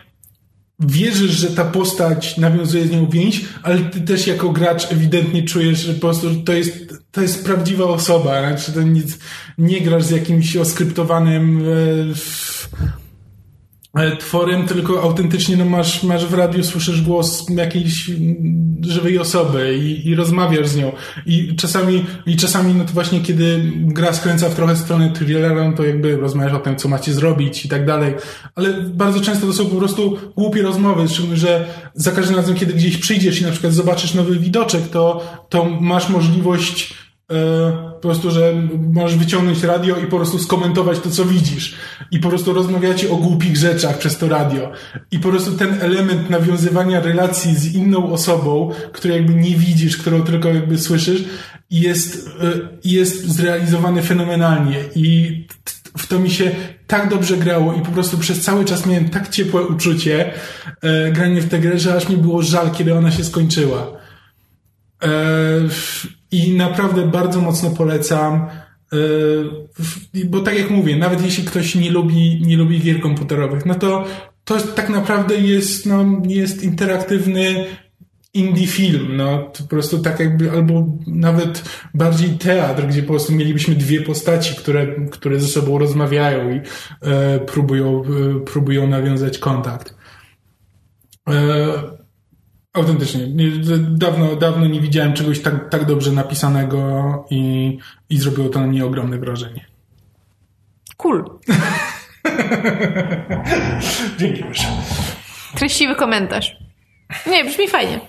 [0.80, 5.78] wierzysz, że ta postać nawiązuje z nią więź, ale ty też jako gracz ewidentnie czujesz,
[5.78, 8.40] że po prostu to jest, to jest prawdziwa osoba.
[8.40, 9.18] Znaczy to nic,
[9.58, 11.66] nie grasz z jakimś oskryptowanym e,
[14.18, 18.10] tworem, tylko autentycznie no masz, masz w radiu, słyszysz głos jakiejś
[18.80, 20.92] żywej osoby i, i rozmawiasz z nią.
[21.26, 25.76] I czasami, i czasami no to właśnie kiedy gra skręca w trochę stronę thrillera, no
[25.76, 28.14] to jakby rozmawiasz o tym, co macie zrobić i tak dalej.
[28.54, 32.72] Ale bardzo często to są po prostu głupie rozmowy, szczególnie, że za każdym razem, kiedy
[32.72, 37.05] gdzieś przyjdziesz i na przykład zobaczysz nowy widoczek, to, to masz możliwość E,
[37.92, 38.54] po prostu, że
[38.92, 41.74] możesz wyciągnąć radio i po prostu skomentować to, co widzisz.
[42.10, 44.72] I po prostu rozmawiacie o głupich rzeczach przez to radio.
[45.10, 50.22] I po prostu ten element nawiązywania relacji z inną osobą, której jakby nie widzisz, którą
[50.22, 51.24] tylko jakby słyszysz,
[51.70, 52.52] jest, e,
[52.84, 54.84] jest zrealizowany fenomenalnie.
[54.94, 55.46] I
[55.98, 56.50] w to mi się
[56.86, 60.32] tak dobrze grało i po prostu przez cały czas miałem tak ciepłe uczucie
[60.82, 63.92] e, granie w tę grę, że aż mi było żal, kiedy ona się skończyła.
[65.02, 65.08] E,
[66.30, 68.46] i naprawdę bardzo mocno polecam,
[68.92, 73.74] yy, bo tak jak mówię, nawet jeśli ktoś nie lubi, nie lubi gier komputerowych, no
[73.74, 74.04] to
[74.46, 77.66] to tak naprawdę jest, no, jest interaktywny
[78.34, 81.62] indie film, no, to po prostu tak jakby, albo nawet
[81.94, 86.60] bardziej teatr, gdzie po prostu mielibyśmy dwie postaci, które, które ze sobą rozmawiają i
[87.02, 89.94] e, próbują, e, próbują nawiązać kontakt.
[91.28, 92.05] E,
[92.76, 93.20] Autentycznie.
[93.78, 96.78] Dawno, dawno nie widziałem czegoś tak, tak dobrze napisanego
[97.30, 97.78] i,
[98.10, 99.66] i zrobiło to na mnie ogromne wrażenie.
[100.96, 101.24] Cool.
[104.18, 104.68] Dzięki, Mysza.
[105.54, 106.56] Treściwy komentarz.
[107.26, 108.00] Nie, brzmi fajnie.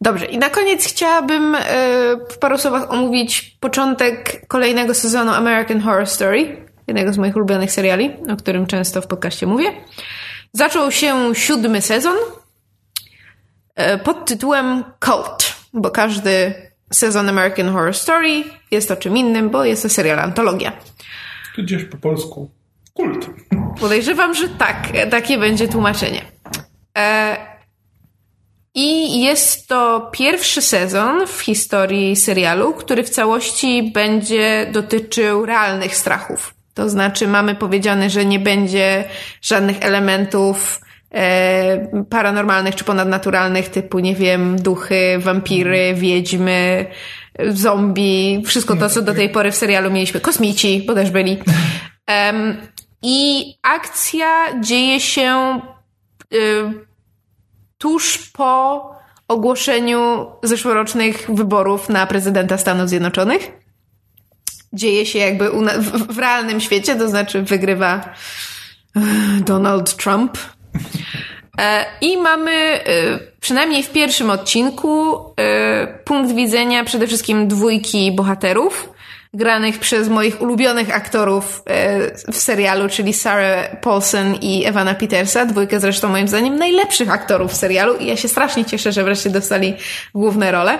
[0.00, 1.60] Dobrze, i na koniec chciałabym e,
[2.30, 8.10] w paru słowach omówić początek kolejnego sezonu American Horror Story, jednego z moich ulubionych seriali,
[8.32, 9.72] o którym często w podcaście mówię.
[10.52, 12.16] Zaczął się siódmy sezon,
[14.04, 16.54] pod tytułem Cult, bo każdy
[16.92, 20.72] sezon American Horror Story jest o czym innym, bo jest to serial antologia.
[21.58, 22.50] Gdzieś po polsku
[22.94, 23.30] kult.
[23.80, 26.22] Podejrzewam, że tak, takie będzie tłumaczenie.
[26.98, 27.36] E,
[28.74, 36.54] I jest to pierwszy sezon w historii serialu, który w całości będzie dotyczył realnych strachów.
[36.74, 39.04] To znaczy, mamy powiedziane, że nie będzie
[39.42, 40.80] żadnych elementów
[41.14, 46.86] e, paranormalnych czy ponadnaturalnych, typu, nie wiem, duchy, wampiry, wiedźmy,
[47.48, 50.20] zombie, wszystko to, co do tej pory w serialu mieliśmy.
[50.20, 51.38] Kosmici, bo też byli.
[52.08, 52.56] Um,
[53.02, 55.60] I akcja dzieje się
[56.34, 56.38] y,
[57.78, 58.90] tuż po
[59.28, 63.50] ogłoszeniu zeszłorocznych wyborów na prezydenta Stanów Zjednoczonych.
[64.72, 68.14] Dzieje się jakby w, w realnym świecie, to znaczy wygrywa
[69.40, 70.61] Donald Trump, E,
[72.00, 72.82] I mamy, e,
[73.40, 78.88] przynajmniej w pierwszym odcinku, e, punkt widzenia przede wszystkim dwójki bohaterów,
[79.34, 81.62] granych przez moich ulubionych aktorów
[82.32, 85.46] w serialu, czyli Sarah Paulson i Ewana Petersa.
[85.46, 89.30] Dwójkę zresztą moim zdaniem najlepszych aktorów w serialu i ja się strasznie cieszę, że wreszcie
[89.30, 89.74] dostali
[90.14, 90.78] główne role.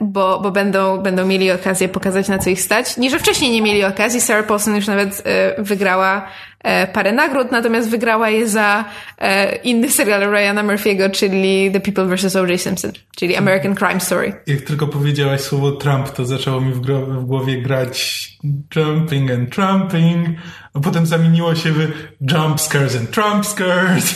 [0.00, 2.96] Bo, bo będą, będą mieli okazję pokazać, na co ich stać.
[2.96, 4.20] Nie, że wcześniej nie mieli okazji.
[4.20, 5.22] Sarah Paulson już nawet
[5.58, 6.51] wygrała E,
[6.92, 8.84] parę nagród, natomiast wygrała je za
[9.18, 12.36] e, inny serial Ryana Murphy'ego, czyli The People vs.
[12.36, 12.60] O.J.
[12.60, 14.32] Simpson, czyli American Crime Story.
[14.46, 18.28] Jak tylko powiedziałaś słowo Trump, to zaczęło mi w, w głowie grać
[18.76, 20.28] jumping and trumping,
[20.74, 21.78] a potem zamieniło się w
[22.20, 24.14] jump scares and trump scares.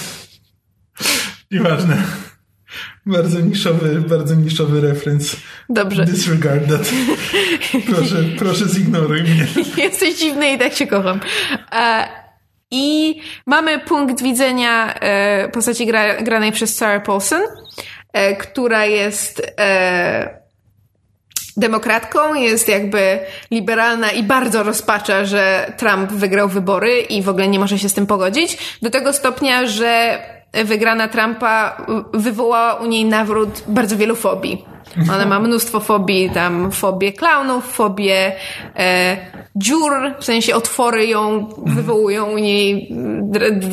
[1.51, 1.97] Nieważne.
[3.06, 5.36] Bardzo niszowy, bardzo niszowy referenc.
[5.68, 6.05] Dobrze.
[6.05, 6.93] Disregard that.
[7.86, 9.47] Proszę, proszę zignoruj mnie.
[9.85, 11.20] Jesteś dziwny i tak się kocham.
[11.73, 12.26] Uh,
[12.70, 17.43] i mamy punkt widzenia e, postaci gra, granej przez Sarah Paulson,
[18.12, 20.47] e, która jest e,
[21.56, 23.18] demokratką, jest jakby
[23.51, 27.94] liberalna i bardzo rozpacza, że Trump wygrał wybory i w ogóle nie może się z
[27.94, 28.59] tym pogodzić.
[28.82, 30.18] Do tego stopnia, że
[30.65, 31.77] wygrana Trumpa
[32.15, 34.65] wywołała u niej nawrót bardzo wielu fobii.
[35.15, 38.33] Ona ma mnóstwo fobii, tam fobię klaunów, fobię
[38.77, 39.16] e,
[39.57, 42.95] dziur, w sensie otwory ją wywołują u niej,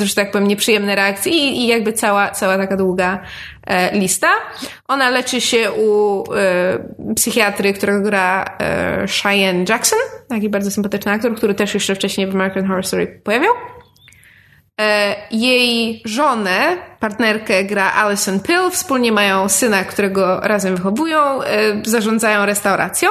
[0.03, 3.19] że tak powiem, nieprzyjemne reakcje i, i jakby cała, cała taka długa
[3.67, 4.27] e, lista.
[4.87, 9.99] Ona leczy się u e, psychiatry, którego gra e, Cheyenne Jackson,
[10.29, 13.53] taki bardzo sympatyczny aktor, który też jeszcze wcześniej w American Horror Story pojawiał.
[14.81, 22.45] E, jej żonę, partnerkę gra Alison Pill, wspólnie mają syna, którego razem wychowują, e, zarządzają
[22.45, 23.09] restauracją.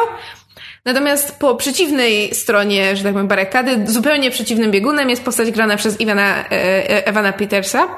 [0.85, 6.01] Natomiast po przeciwnej stronie, że tak powiem, barykady, zupełnie przeciwnym biegunem jest postać grana przez
[6.01, 7.89] Ivana, e, Ewana Petersa.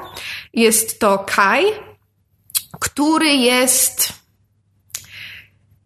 [0.53, 1.65] Jest to Kai,
[2.79, 4.13] który jest...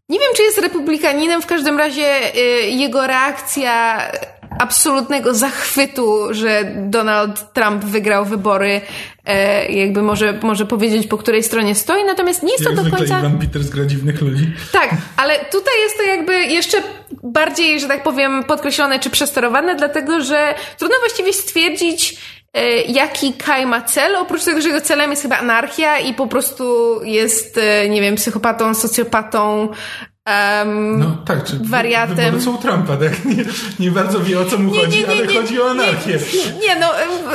[0.09, 2.19] Nie wiem, czy jest republikaninem, w każdym razie
[2.69, 4.01] jego reakcja
[4.59, 8.81] absolutnego zachwytu, że Donald Trump wygrał wybory,
[9.25, 12.97] e, jakby może, może powiedzieć, po której stronie stoi, natomiast nie jest Jak to do
[12.97, 13.19] końca...
[13.19, 14.51] Ivan Peters gra dziwnych ludzi.
[14.71, 16.77] Tak, ale tutaj jest to jakby jeszcze
[17.23, 22.17] bardziej, że tak powiem, podkreślone czy przesterowane, dlatego że trudno właściwie stwierdzić,
[22.53, 26.27] e, jaki Kai ma cel, oprócz tego, że jego celem jest chyba anarchia i po
[26.27, 26.63] prostu
[27.03, 29.69] jest, e, nie wiem, psychopatą, socjopatą,
[30.27, 32.41] Um, no tak, czy wariatem.
[32.41, 33.25] są Trumpa, tak?
[33.25, 33.45] Nie,
[33.79, 36.19] nie, bardzo wie o co mu nie, chodzi, nie, ale chodzi o anarchię.
[36.61, 36.87] Nie, no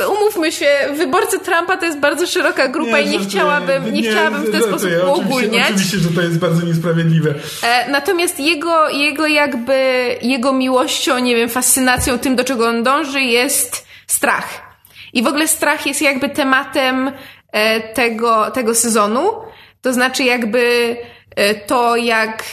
[0.09, 0.67] umówmy się,
[0.97, 4.67] wyborcy Trumpa to jest bardzo szeroka grupa i nie chciałabym, nie, chciałabym w ten to,
[4.67, 5.65] sposób ja, uogólniać.
[5.65, 7.33] Oczywiście, że to jest bardzo niesprawiedliwe.
[7.63, 13.21] E, natomiast jego, jego jakby, jego miłością, nie wiem, fascynacją tym, do czego on dąży
[13.21, 14.77] jest strach.
[15.13, 17.11] I w ogóle strach jest jakby tematem
[17.51, 19.31] e, tego, tego sezonu.
[19.81, 20.95] To znaczy jakby
[21.35, 22.43] e, to, jak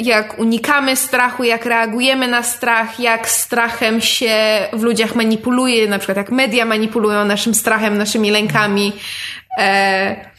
[0.00, 6.16] jak unikamy strachu, jak reagujemy na strach, jak strachem się w ludziach manipuluje, na przykład
[6.16, 8.92] jak media manipulują naszym strachem, naszymi lękami.
[9.58, 10.33] E,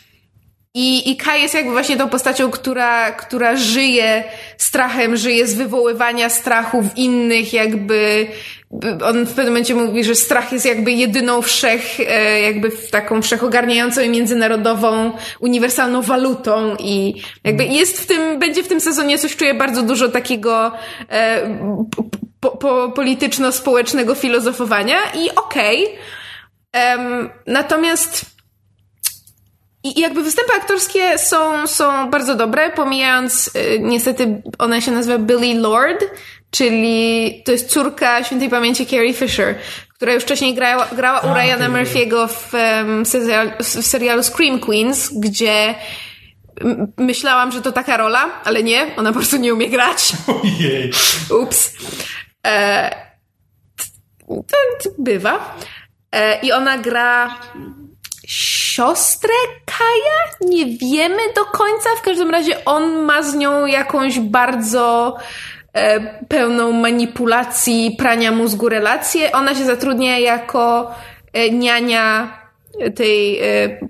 [0.78, 4.24] I, I Kai jest jakby właśnie tą postacią, która, która żyje
[4.58, 8.28] strachem, żyje z wywoływania strachu w innych, jakby
[9.04, 14.02] on w pewnym momencie mówi, że strach jest jakby jedyną wszech, e, jakby taką wszechogarniającą
[14.02, 19.54] i międzynarodową, uniwersalną walutą i jakby jest w tym, będzie w tym sezonie coś czuję
[19.54, 20.72] bardzo dużo takiego
[21.10, 21.58] e,
[22.40, 25.86] po, po, polityczno-społecznego filozofowania i okej.
[25.86, 26.98] Okay.
[26.98, 28.35] Um, natomiast
[29.86, 35.62] i jakby występy aktorskie są, są bardzo dobre, pomijając, y, niestety ona się nazywa Billy
[35.62, 36.06] Lord,
[36.52, 39.56] czyli to jest córka świętej pamięci Carrie Fisher,
[39.96, 42.52] która już wcześniej grała, grała u Ryana Murphy'ego w,
[43.08, 45.76] serialu, w serialu Scream Queens, gdzie
[46.98, 50.14] myślałam, że to taka rola, ale nie, ona po prostu nie umie grać.
[50.28, 50.92] Ojej.
[51.42, 51.72] Ups.
[52.48, 52.90] E,
[54.28, 55.58] to bywa.
[56.12, 57.40] E, I ona gra
[58.76, 59.34] siostrę
[59.66, 60.52] Kaja?
[60.52, 61.90] Nie wiemy do końca.
[61.98, 65.18] W każdym razie on ma z nią jakąś bardzo
[65.74, 69.32] e, pełną manipulacji, prania mózgu relację.
[69.32, 70.92] Ona się zatrudnia jako
[71.34, 72.38] e, niania
[72.96, 73.44] tej e,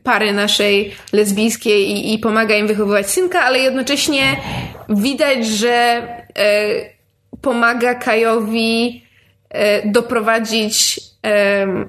[0.03, 4.38] pary naszej lesbijskiej i, i pomaga im wychowywać synka, ale jednocześnie
[4.90, 6.02] widać, że e,
[7.41, 9.03] pomaga Kajowi
[9.49, 10.99] e, doprowadzić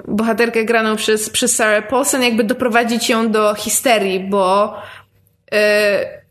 [0.08, 4.74] bohaterkę graną przez, przez Sarah Paulson, jakby doprowadzić ją do histerii, bo
[5.52, 6.22] e,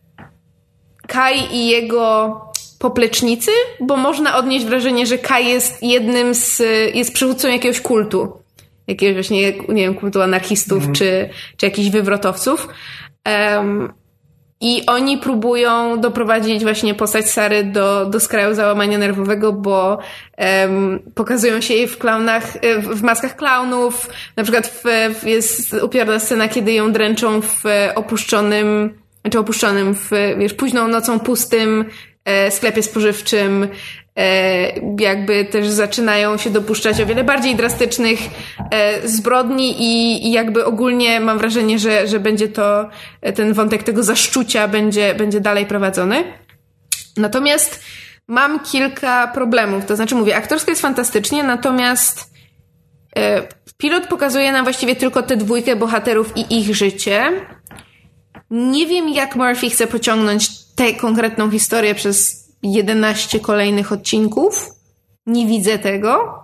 [1.08, 2.42] Kai i jego
[2.80, 6.62] poplecznicy, bo można odnieść wrażenie, że Kai jest jednym z,
[6.96, 8.38] jest przywódcą jakiegoś kultu.
[8.88, 10.96] Jakiegoś właśnie, nie wiem, kultu anarchistów mm.
[10.96, 12.68] czy, czy jakichś wywrotowców.
[13.26, 13.94] Um,
[14.62, 19.98] i oni próbują doprowadzić właśnie postać Sary do, do skraju załamania nerwowego, bo
[20.38, 24.10] um, pokazują się jej w klaunach, e, w, w maskach klaunów.
[24.36, 24.84] Na przykład w,
[25.20, 27.64] w, jest upiorna scena, kiedy ją dręczą w
[27.96, 31.86] opuszczonym, znaczy opuszczonym, w, wiesz, późną nocą pustym
[32.26, 33.68] e, sklepie spożywczym.
[34.18, 38.20] E, jakby też zaczynają się dopuszczać o wiele bardziej drastycznych
[38.72, 42.90] e, zbrodni i, i jakby ogólnie mam wrażenie, że, że będzie to,
[43.22, 46.24] e, ten wątek tego zaszczucia będzie, będzie dalej prowadzony.
[47.18, 47.84] Natomiast
[48.28, 52.36] mam kilka problemów, to znaczy mówię, aktorsko jest fantastycznie, natomiast
[53.78, 57.32] pilot pokazuje nam właściwie tylko tę dwójkę bohaterów i ich życie.
[58.50, 64.70] Nie wiem, jak Murphy chce pociągnąć tę konkretną historię przez 11 kolejnych odcinków.
[65.26, 66.44] Nie widzę tego.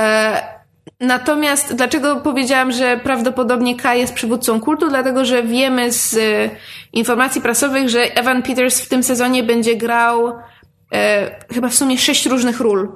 [0.00, 0.58] E,
[1.00, 4.88] Natomiast dlaczego powiedziałam, że prawdopodobnie K jest przywódcą kultu?
[4.88, 6.50] Dlatego, że wiemy z e,
[6.92, 10.32] informacji prasowych, że Evan Peters w tym sezonie będzie grał
[10.92, 12.92] e, chyba w sumie sześć różnych ról.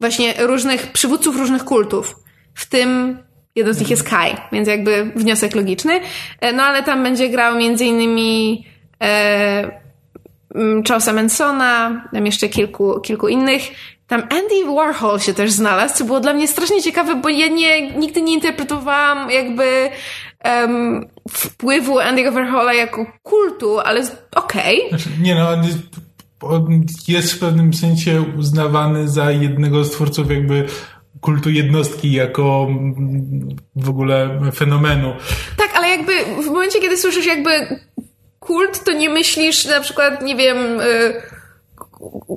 [0.00, 2.16] Właśnie różnych przywódców różnych kultów.
[2.54, 3.18] W tym
[3.54, 6.00] jeden z nich jest Kai, więc jakby wniosek logiczny.
[6.40, 8.66] E, no ale tam będzie grał między innymi
[9.02, 9.83] e,
[10.88, 13.62] Charlesa Mansona, tam jeszcze kilku, kilku innych.
[14.06, 17.90] Tam Andy Warhol się też znalazł, co było dla mnie strasznie ciekawe, bo ja nie,
[17.90, 19.90] nigdy nie interpretowałam jakby
[20.44, 24.02] um, wpływu Andy'ego Warhola jako kultu, ale
[24.36, 24.86] okej.
[24.86, 24.88] Okay.
[24.88, 25.78] Znaczy, nie no, on jest,
[26.40, 30.66] on jest w pewnym sensie uznawany za jednego z twórców jakby
[31.20, 32.68] kultu jednostki jako
[33.76, 35.12] w ogóle fenomenu.
[35.56, 36.12] Tak, ale jakby
[36.42, 37.50] w momencie, kiedy słyszysz jakby
[38.46, 40.80] kult, to nie myślisz na przykład, nie wiem...
[40.80, 41.34] Y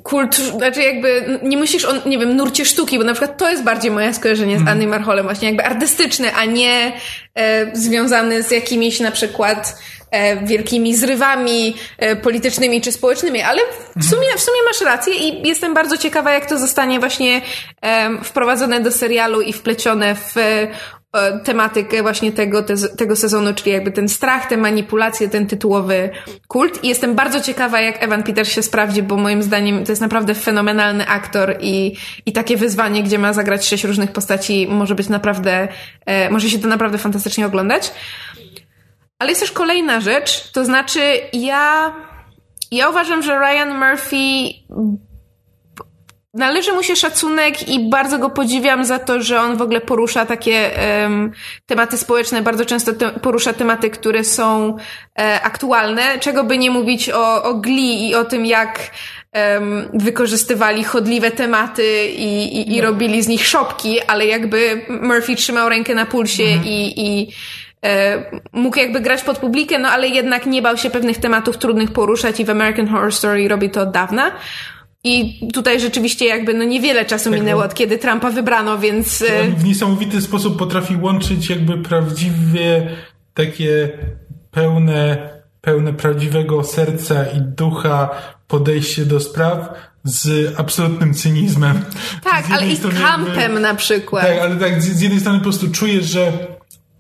[0.04, 3.64] kult, znaczy jakby nie myślisz o, nie wiem, nurcie sztuki, bo na przykład to jest
[3.64, 4.74] bardziej moje skojarzenie z mm.
[4.74, 6.94] Andy Marholem, właśnie jakby artystyczny, a nie
[7.36, 9.80] e, związany z jakimiś na przykład
[10.12, 14.04] e, wielkimi zrywami e, politycznymi czy społecznymi, ale w mhm.
[14.04, 17.42] sumie, w sumie masz rację i jestem bardzo ciekawa, jak to zostanie właśnie
[18.24, 20.68] wprowadzone do serialu i wplecione w E,
[21.44, 26.10] tematykę właśnie tego, te, tego sezonu, czyli jakby ten strach, te manipulacje, ten tytułowy
[26.48, 26.84] kult.
[26.84, 30.36] I jestem bardzo ciekawa, jak Evan Peters się sprawdzi, bo moim zdaniem to jest naprawdę
[30.36, 31.94] fenomenalny aktor i,
[32.26, 35.68] i takie wyzwanie, gdzie ma zagrać sześć różnych postaci, może być naprawdę,
[36.06, 37.92] e, może się to naprawdę fantastycznie oglądać.
[39.20, 41.00] Ale jest też kolejna rzecz, to znaczy
[41.34, 41.96] ja,
[42.72, 44.50] ja uważam, że Ryan Murphy
[46.38, 50.26] należy mu się szacunek i bardzo go podziwiam za to, że on w ogóle porusza
[50.26, 51.32] takie um,
[51.66, 54.78] tematy społeczne, bardzo często te, porusza tematy, które są
[55.20, 58.92] e, aktualne, czego by nie mówić o, o Glee i o tym, jak
[59.34, 62.84] um, wykorzystywali chodliwe tematy i, i, i no.
[62.84, 66.66] robili z nich szopki, ale jakby Murphy trzymał rękę na pulsie mhm.
[66.66, 67.28] i, i
[67.86, 71.92] e, mógł jakby grać pod publikę, no ale jednak nie bał się pewnych tematów trudnych
[71.92, 74.32] poruszać i w American Horror Story robi to od dawna.
[75.04, 79.24] I tutaj rzeczywiście jakby no niewiele czasu tak, minęło od kiedy Trumpa wybrano, więc...
[79.44, 82.90] On w niesamowity sposób potrafi łączyć jakby prawdziwie
[83.34, 83.90] takie
[84.52, 85.30] pełne,
[85.62, 88.10] pełne prawdziwego serca i ducha
[88.48, 89.70] podejście do spraw
[90.04, 91.86] z absolutnym cynizmem.
[92.24, 94.28] Tak, ale i kampem jakby, na przykład.
[94.28, 96.32] Tak, ale tak z, z jednej strony po prostu czujesz, że,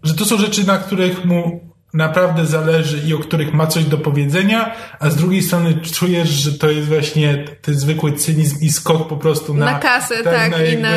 [0.04, 3.98] że to są rzeczy, na których mu naprawdę zależy i o których ma coś do
[3.98, 9.08] powiedzenia, a z drugiej strony czujesz, że to jest właśnie ten zwykły cynizm i skok
[9.08, 9.66] po prostu na...
[9.66, 10.90] Na kasę, tak, tak na i na...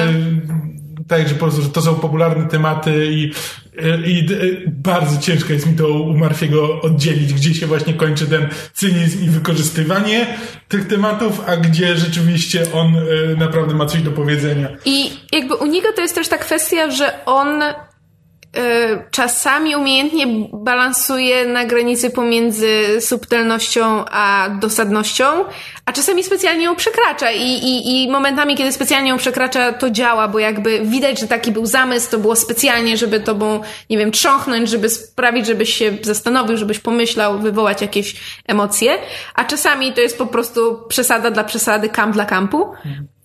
[1.08, 3.32] Tak, że po prostu, że to są popularne tematy i,
[4.06, 4.26] i,
[4.66, 9.28] bardzo ciężko jest mi to u Marfiego oddzielić, gdzie się właśnie kończy ten cynizm i
[9.28, 10.26] wykorzystywanie
[10.68, 13.00] tych tematów, a gdzie rzeczywiście on e,
[13.36, 14.68] naprawdę ma coś do powiedzenia.
[14.84, 17.62] I jakby u niego to jest też ta kwestia, że on
[19.10, 25.24] czasami umiejętnie balansuje na granicy pomiędzy subtelnością a dosadnością,
[25.86, 27.32] a czasami specjalnie ją przekracza.
[27.32, 31.52] I, i, i momentami, kiedy specjalnie ją przekracza, to działa, bo jakby widać, że taki
[31.52, 33.60] był zamysł, to było specjalnie, żeby tobą,
[33.90, 38.16] nie wiem, trząchnąć, żeby sprawić, żebyś się zastanowił, żebyś pomyślał, wywołać jakieś
[38.46, 38.98] emocje,
[39.34, 42.72] a czasami to jest po prostu przesada dla przesady, kamp dla kampu.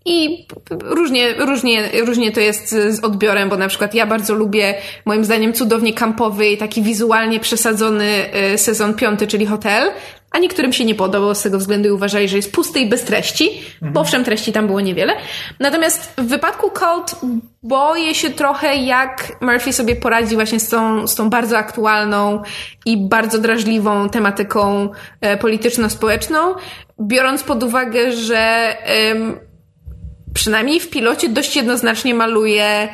[0.06, 4.74] I różnie, różnie, różnie to jest z odbiorem, bo na przykład ja bardzo lubię,
[5.06, 9.92] moim zdaniem, cudownie kampowy i taki wizualnie przesadzony y, sezon piąty, czyli Hotel,
[10.32, 13.04] a niektórym się nie podobał z tego względu i uważali, że jest pusty i bez
[13.04, 13.94] treści, mhm.
[13.94, 15.14] bo owszem, treści tam było niewiele.
[15.60, 17.16] Natomiast w wypadku Cult
[17.64, 22.42] boję się trochę, jak Murphy sobie poradzi właśnie z tą, z tą bardzo aktualną
[22.86, 24.90] i bardzo drażliwą tematyką
[25.22, 26.56] e, polityczno-społeczną,
[27.02, 28.76] biorąc pod uwagę, że
[30.36, 32.90] przynajmniej w pilocie dość jednoznacznie maluje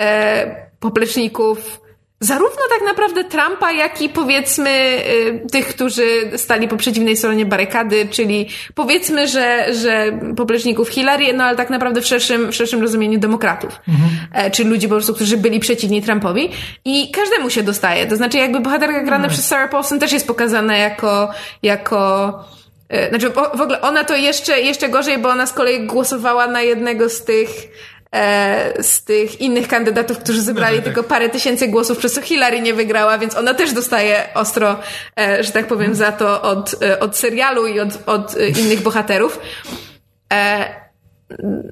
[0.00, 1.80] e, popleczników
[2.20, 6.02] zarówno tak naprawdę Trumpa, jak i powiedzmy e, tych, którzy
[6.36, 12.00] stali po przeciwnej stronie barykady, czyli powiedzmy, że, że popleczników Hillary, no ale tak naprawdę
[12.00, 13.80] w szerszym, w szerszym rozumieniu demokratów.
[13.88, 14.10] Mhm.
[14.32, 16.50] E, czyli ludzi po prostu, którzy byli przeciwni Trumpowi.
[16.84, 18.06] I każdemu się dostaje.
[18.06, 19.30] To znaczy jakby bohaterka grana mhm.
[19.32, 21.30] przez Sarah Paulson też jest pokazana jako,
[21.62, 22.32] jako
[23.08, 27.08] znaczy, w ogóle ona to jeszcze, jeszcze gorzej, bo ona z kolei głosowała na jednego
[27.08, 27.48] z tych
[28.14, 30.94] e, z tych innych kandydatów, którzy zebrali no, tak.
[30.94, 34.76] tylko parę tysięcy głosów, przez co Hillary nie wygrała, więc ona też dostaje ostro,
[35.20, 39.40] e, że tak powiem, za to od, od serialu i od, od innych bohaterów.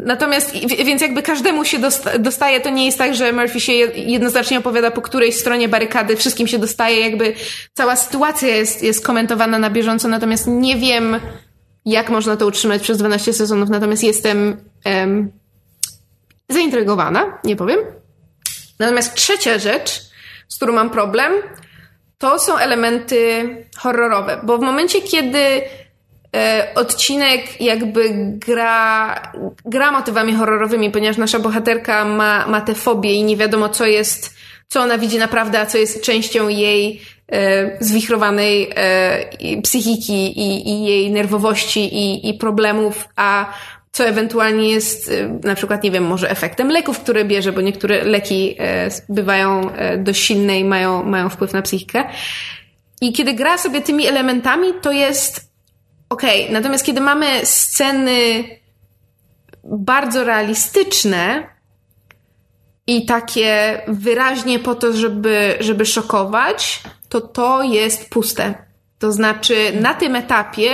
[0.04, 0.52] Natomiast,
[0.84, 1.78] więc jakby każdemu się
[2.18, 6.46] dostaje, to nie jest tak, że Murphy się jednoznacznie opowiada po której stronie barykady, wszystkim
[6.46, 7.34] się dostaje, jakby
[7.74, 11.20] cała sytuacja jest, jest komentowana na bieżąco, natomiast nie wiem,
[11.84, 15.32] jak można to utrzymać przez 12 sezonów, natomiast jestem um,
[16.48, 17.80] zaintrygowana, nie powiem.
[18.78, 20.02] Natomiast trzecia rzecz,
[20.48, 21.32] z którą mam problem,
[22.18, 25.62] to są elementy horrorowe, bo w momencie, kiedy
[26.74, 28.10] odcinek jakby
[28.46, 29.14] gra,
[29.64, 34.34] gra motywami horrorowymi, ponieważ nasza bohaterka ma, ma tę fobię i nie wiadomo, co jest,
[34.68, 37.00] co ona widzi naprawdę, a co jest częścią jej
[37.32, 43.52] e, zwichrowanej e, psychiki i, i jej nerwowości i, i problemów, a
[43.96, 48.04] co ewentualnie jest y, na przykład, nie wiem, może efektem leków, które bierze, bo niektóre
[48.04, 52.04] leki e, bywają e, dość silne i mają, mają wpływ na psychikę.
[53.00, 55.45] I kiedy gra sobie tymi elementami, to jest
[56.08, 56.42] okej.
[56.42, 56.52] Okay.
[56.52, 58.44] Natomiast kiedy mamy sceny
[59.64, 61.48] bardzo realistyczne
[62.86, 68.54] i takie wyraźnie po to, żeby, żeby szokować, to to jest puste.
[68.98, 70.70] To znaczy, na tym etapie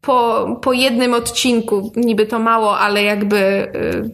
[0.00, 4.10] po, po jednym odcinku, niby to mało, ale jakby y,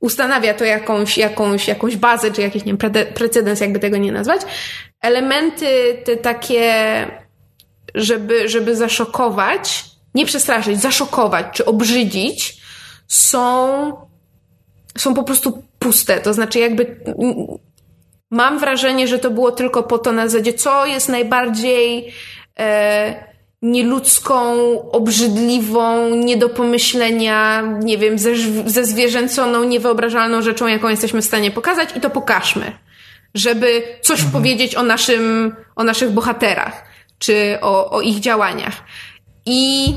[0.00, 4.40] ustanawia to jakąś, jakąś, jakąś bazę, czy jakiś, nie wiem, precedens, jakby tego nie nazwać.
[5.00, 5.66] Elementy
[6.04, 6.74] te takie,
[7.94, 9.84] żeby, żeby zaszokować,
[10.14, 12.56] nie przestraszyć, zaszokować, czy obrzydzić,
[13.08, 13.92] są,
[14.98, 16.20] są po prostu puste.
[16.20, 17.00] To znaczy jakby
[18.30, 22.12] mam wrażenie, że to było tylko po to na zasadzie, co jest najbardziej
[22.58, 24.54] e, nieludzką,
[24.90, 31.50] obrzydliwą, nie do pomyślenia, nie wiem, ze, ze zwierzęconą, niewyobrażalną rzeczą, jaką jesteśmy w stanie
[31.50, 32.72] pokazać i to pokażmy.
[33.34, 34.32] Żeby coś mhm.
[34.32, 36.93] powiedzieć o naszym, o naszych bohaterach,
[37.24, 38.82] czy o, o ich działaniach.
[39.46, 39.94] I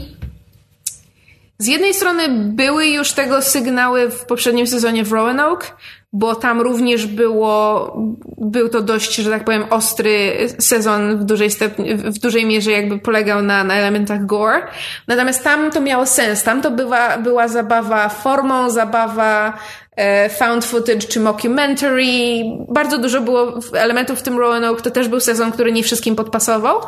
[1.59, 5.67] z jednej strony były już tego sygnały w poprzednim sezonie w Roanoke,
[6.13, 7.93] bo tam również było,
[8.37, 12.99] był to dość, że tak powiem, ostry sezon w dużej, stopni, w dużej mierze jakby
[12.99, 14.67] polegał na, na elementach gore.
[15.07, 16.43] Natomiast tam to miało sens.
[16.43, 16.71] Tam to
[17.23, 19.53] była, zabawa formą, zabawa
[20.30, 22.06] found footage czy mockumentary.
[22.69, 24.82] Bardzo dużo było elementów w tym Roanoke.
[24.82, 26.82] To też był sezon, który nie wszystkim podpasował.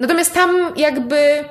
[0.00, 1.44] Natomiast tam jakby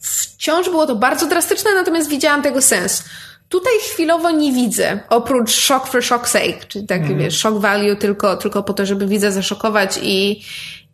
[0.00, 3.04] wciąż było to bardzo drastyczne, natomiast widziałam tego sens.
[3.48, 7.18] Tutaj chwilowo nie widzę, oprócz shock for shock sake, czyli tak, mm.
[7.18, 10.30] wiesz, shock value tylko, tylko po to, żeby widza zaszokować i,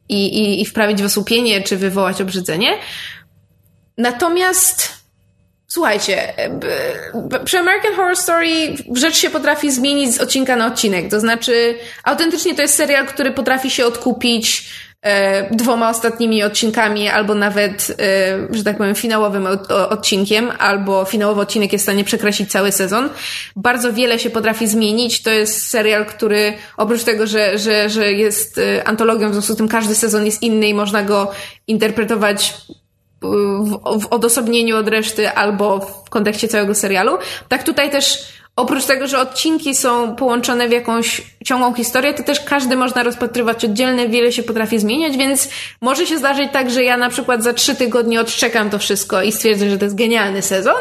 [0.08, 2.78] i, i, i wprawić w osłupienie, czy wywołać obrzydzenie.
[3.98, 4.97] Natomiast
[5.70, 6.34] Słuchajcie,
[7.44, 8.48] przy American Horror Story
[8.94, 11.10] rzecz się potrafi zmienić z odcinka na odcinek.
[11.10, 11.74] To znaczy,
[12.04, 14.70] autentycznie to jest serial, który potrafi się odkupić
[15.02, 19.48] E, dwoma ostatnimi odcinkami, albo nawet, e, że tak powiem, finałowym
[19.90, 23.08] odcinkiem, albo finałowy odcinek jest w stanie przekreślić cały sezon.
[23.56, 25.22] Bardzo wiele się potrafi zmienić.
[25.22, 29.56] To jest serial, który oprócz tego, że, że, że jest e, antologią, w związku z
[29.56, 31.30] tym każdy sezon jest inny i można go
[31.66, 32.54] interpretować
[33.22, 37.18] w, w odosobnieniu od reszty albo w kontekście całego serialu.
[37.48, 42.40] Tak tutaj też oprócz tego, że odcinki są połączone w jakąś ciągłą historię, to też
[42.40, 45.48] każdy można rozpatrywać oddzielnie, wiele się potrafi zmieniać, więc
[45.80, 49.32] może się zdarzyć tak, że ja na przykład za trzy tygodnie odczekam to wszystko i
[49.32, 50.76] stwierdzę, że to jest genialny sezon,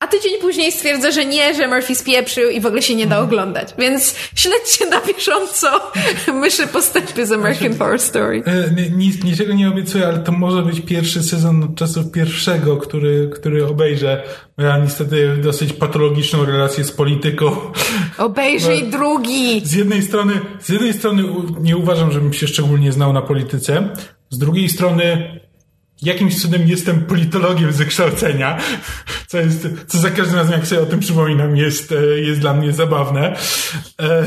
[0.00, 3.20] a tydzień później stwierdzę, że nie, że Murphy spieprzył i w ogóle się nie da
[3.20, 3.74] oglądać.
[3.78, 5.68] Więc śledźcie na bieżąco
[6.40, 8.42] myszy postępy z American Horror Story.
[8.46, 13.30] E, nic, niczego nie obiecuję, ale to może być pierwszy sezon od czasów pierwszego, który,
[13.34, 14.22] który obejrzę.
[14.58, 17.56] Ja niestety dosyć patologiczną relację z polityką.
[18.18, 19.60] Obejrzyj Bo drugi!
[19.64, 21.22] Z jednej strony, z jednej strony
[21.60, 23.88] nie uważam, żebym się szczególnie znał na polityce.
[24.30, 25.40] Z drugiej strony
[26.02, 28.58] jakimś cudem jestem politologiem ze kształcenia,
[29.26, 32.54] co jest, co za każdym razem, jak sobie o tym przypominam, jest, e, jest dla
[32.54, 33.36] mnie zabawne.
[34.02, 34.26] E,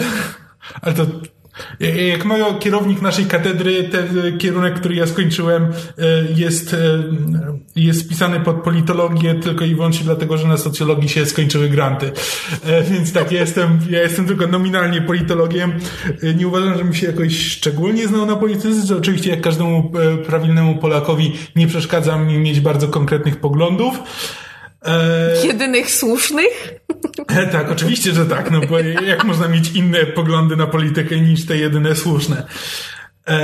[0.82, 1.06] ale to
[2.12, 5.72] jak mają kierownik naszej katedry, ten kierunek, który ja skończyłem, e,
[6.36, 6.76] jest,
[7.76, 12.12] jest pisany pod politologię tylko i wyłącznie dlatego, że na socjologii się skończyły granty.
[12.92, 15.74] Więc tak, ja jestem, ja jestem tylko nominalnie politologiem.
[16.36, 19.92] Nie uważam, żebym się jakoś szczególnie znał na polityce, oczywiście jak każdemu
[20.26, 24.00] prawilnemu Polakowi nie przeszkadza mi mieć bardzo konkretnych poglądów.
[24.86, 25.48] E...
[25.48, 26.74] Jedynych słusznych?
[27.28, 31.46] E, tak, oczywiście, że tak, no bo jak można mieć inne poglądy na politykę niż
[31.46, 32.44] te jedyne słuszne?
[33.28, 33.38] E,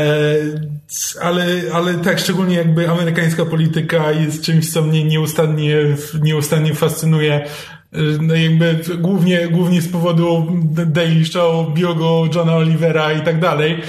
[1.21, 5.75] ale, ale tak, szczególnie jakby amerykańska polityka jest czymś, co mnie nieustannie,
[6.21, 7.45] nieustannie fascynuje
[8.21, 10.47] no jakby głównie, głównie z powodu
[10.85, 13.81] Daily Show, Biogo, Johna Olivera i tak dalej.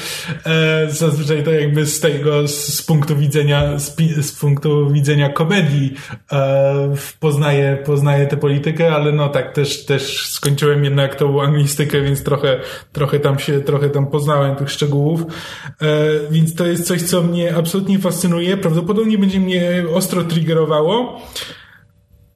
[0.47, 3.97] E, zazwyczaj to jakby z tego, z, punktu widzenia, z,
[4.27, 5.95] z punktu widzenia komedii
[6.33, 12.23] e, poznaję, poznaję tę politykę, ale no tak, też, też skończyłem jednak tą anglistykę, więc
[12.23, 12.61] trochę,
[12.93, 15.23] trochę tam się, trochę tam poznałem tych szczegółów.
[15.23, 15.85] E,
[16.31, 18.57] więc to jest coś, co mnie absolutnie fascynuje.
[18.57, 21.20] Prawdopodobnie będzie mnie ostro triggerowało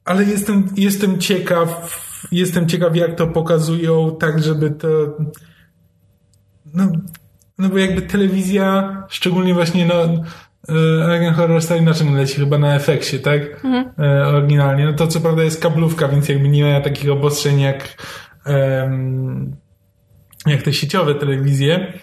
[0.05, 1.99] ale jestem, jestem ciekaw,
[2.31, 4.87] jestem ciekaw, jak to pokazują, tak żeby to.
[6.73, 6.91] No,
[7.57, 10.03] no bo jakby telewizja, szczególnie właśnie no,
[10.69, 12.35] e, American Horror Story na czym leci?
[12.35, 13.65] Chyba na efekcie, tak?
[13.65, 13.85] Mhm.
[13.99, 14.85] E, oryginalnie.
[14.85, 17.97] No to co prawda jest kablówka, więc jakby nie ma takich obostrzeń jak,
[18.45, 19.55] um,
[20.45, 21.93] jak te sieciowe telewizje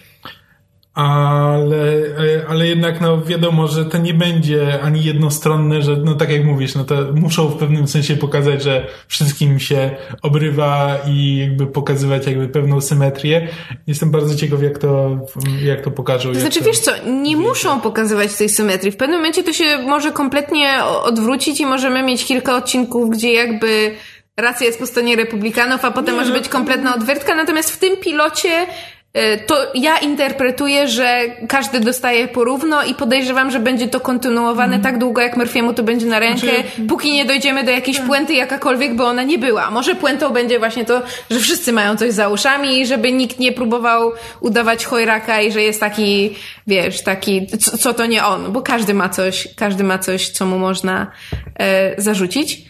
[0.93, 2.01] ale,
[2.49, 6.75] ale jednak no wiadomo, że to nie będzie ani jednostronne, że no tak jak mówisz,
[6.75, 9.91] no to muszą w pewnym sensie pokazać, że wszystkim się
[10.21, 13.47] obrywa i jakby pokazywać jakby pewną symetrię.
[13.87, 15.17] Jestem bardzo ciekaw, jak to,
[15.63, 16.33] jak to pokażą.
[16.33, 18.91] To znaczy, to wiesz co, nie muszą pokazywać tej symetrii.
[18.91, 23.91] W pewnym momencie to się może kompletnie odwrócić i możemy mieć kilka odcinków, gdzie jakby
[24.37, 27.97] racja jest po stronie republikanów, a potem nie, może być kompletna odwiertka, natomiast w tym
[27.97, 29.00] pilocie E,
[29.47, 34.81] to ja interpretuję, że każdy dostaje porówno i podejrzewam, że będzie to kontynuowane mm.
[34.81, 36.63] tak długo, jak Murphy'emu to będzie na rękę, znaczy...
[36.89, 38.07] póki nie dojdziemy do jakiejś tak.
[38.07, 39.71] puenty jakakolwiek, bo ona nie była.
[39.71, 43.51] Może puentą będzie właśnie to, że wszyscy mają coś za uszami i żeby nikt nie
[43.51, 44.11] próbował
[44.41, 46.35] udawać chojraka i że jest taki,
[46.67, 50.45] wiesz, taki, co, co to nie on, bo każdy ma coś, każdy ma coś, co
[50.45, 51.11] mu można
[51.59, 52.61] e, zarzucić.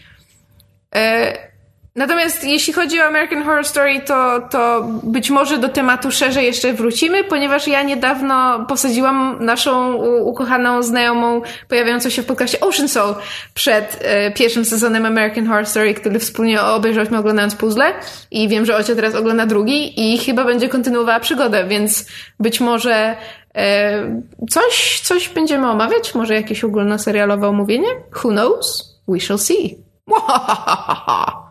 [0.94, 1.51] E,
[1.96, 6.72] Natomiast jeśli chodzi o American Horror Story, to, to być może do tematu szerzej jeszcze
[6.72, 13.14] wrócimy, ponieważ ja niedawno posadziłam naszą ukochaną znajomą pojawiającą się w podcaście Ocean Soul
[13.54, 17.94] przed e, pierwszym sezonem American Horror Story, który wspólnie obejrzeliśmy oglądając puzzle
[18.30, 22.06] i wiem, że Ocia teraz ogląda drugi i chyba będzie kontynuowała przygodę, więc
[22.40, 23.16] być może
[23.54, 27.88] e, coś, coś będziemy omawiać, może jakieś ogólnoserialowe omówienie?
[28.24, 28.98] Who knows?
[29.08, 29.76] We shall see.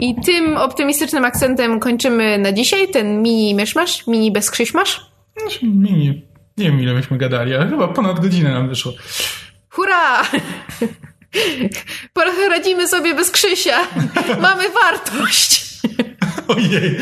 [0.00, 5.06] I tym optymistycznym akcentem kończymy na dzisiaj ten mini myszmasz, mini bezkrzyśmasz.
[5.40, 8.92] Znaczy, mini, nie wiem ile myśmy gadali, ale chyba ponad godzinę nam wyszło.
[9.70, 10.22] Hurra!
[12.14, 13.78] Poradzimy sobie bez Krzysia.
[14.40, 15.67] Mamy wartość.
[16.48, 16.98] Ojej.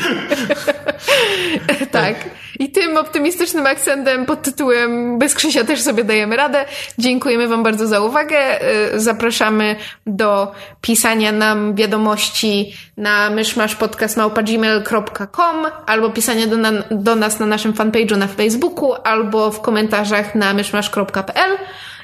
[1.91, 2.15] tak.
[2.59, 6.65] I tym optymistycznym akcentem pod tytułem Bez Krzysia też sobie dajemy radę.
[6.99, 8.63] Dziękujemy Wam bardzo za uwagę.
[8.95, 9.77] Y, zapraszamy
[10.07, 18.17] do pisania nam wiadomości na myszmaszpodcast.gmail.com albo pisania do, na, do nas na naszym fanpage'u
[18.17, 21.51] na Facebooku albo w komentarzach na myszmasz.pl.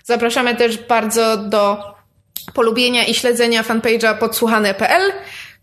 [0.04, 1.92] Zapraszamy też bardzo do
[2.54, 5.12] polubienia i śledzenia fanpage'a podsłuchane.pl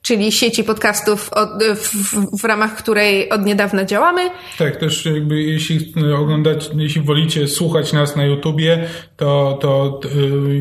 [0.02, 1.30] czyli sieci podcastów,
[1.76, 4.30] w, w, ramach której od niedawna działamy.
[4.58, 10.00] Tak, też jakby jeśli oglądać, jeśli wolicie słuchać nas na YouTubie, to, to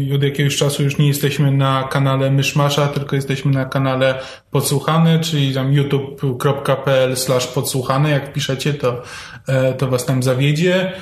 [0.09, 4.20] yy, od jakiegoś czasu już nie jesteśmy na kanale Myszmasza, tylko jesteśmy na kanale
[4.51, 9.02] Podsłuchane, czyli tam youtube.pl slash podsłuchane, jak piszecie, to,
[9.48, 10.93] e, to was tam zawiedzie.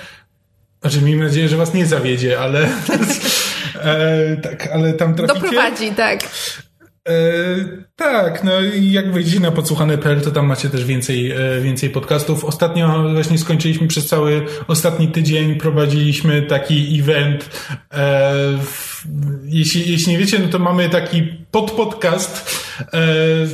[0.81, 2.69] Znaczy, miejmy nadzieję, że was nie zawiedzie, ale
[3.83, 5.41] e, tak, ale tam traficie.
[5.41, 6.21] Doprowadzi, tak.
[7.07, 11.91] E, tak, no i jak wejdziecie na podsłuchane.pl, to tam macie też więcej, e, więcej
[11.91, 12.45] podcastów.
[12.45, 17.51] Ostatnio właśnie skończyliśmy przez cały ostatni tydzień, prowadziliśmy taki event.
[17.95, 18.33] E,
[19.45, 22.67] jeśli, jeśli nie wiecie, no to mamy taki podpodcast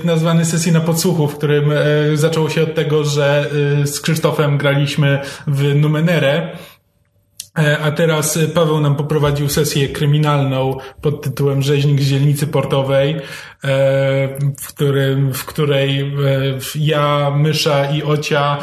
[0.05, 1.71] nazwany Sesji na podsłuchu, w którym
[2.15, 3.51] zaczęło się od tego, że
[3.85, 6.57] z Krzysztofem graliśmy w Numenerę.
[7.59, 13.11] E, a teraz e, Paweł nam poprowadził sesję kryminalną pod tytułem Rzeźnik z dzielnicy portowej,
[13.15, 13.21] e,
[14.61, 16.13] w, którym, w której
[16.75, 18.59] ja, Mysza i Ocia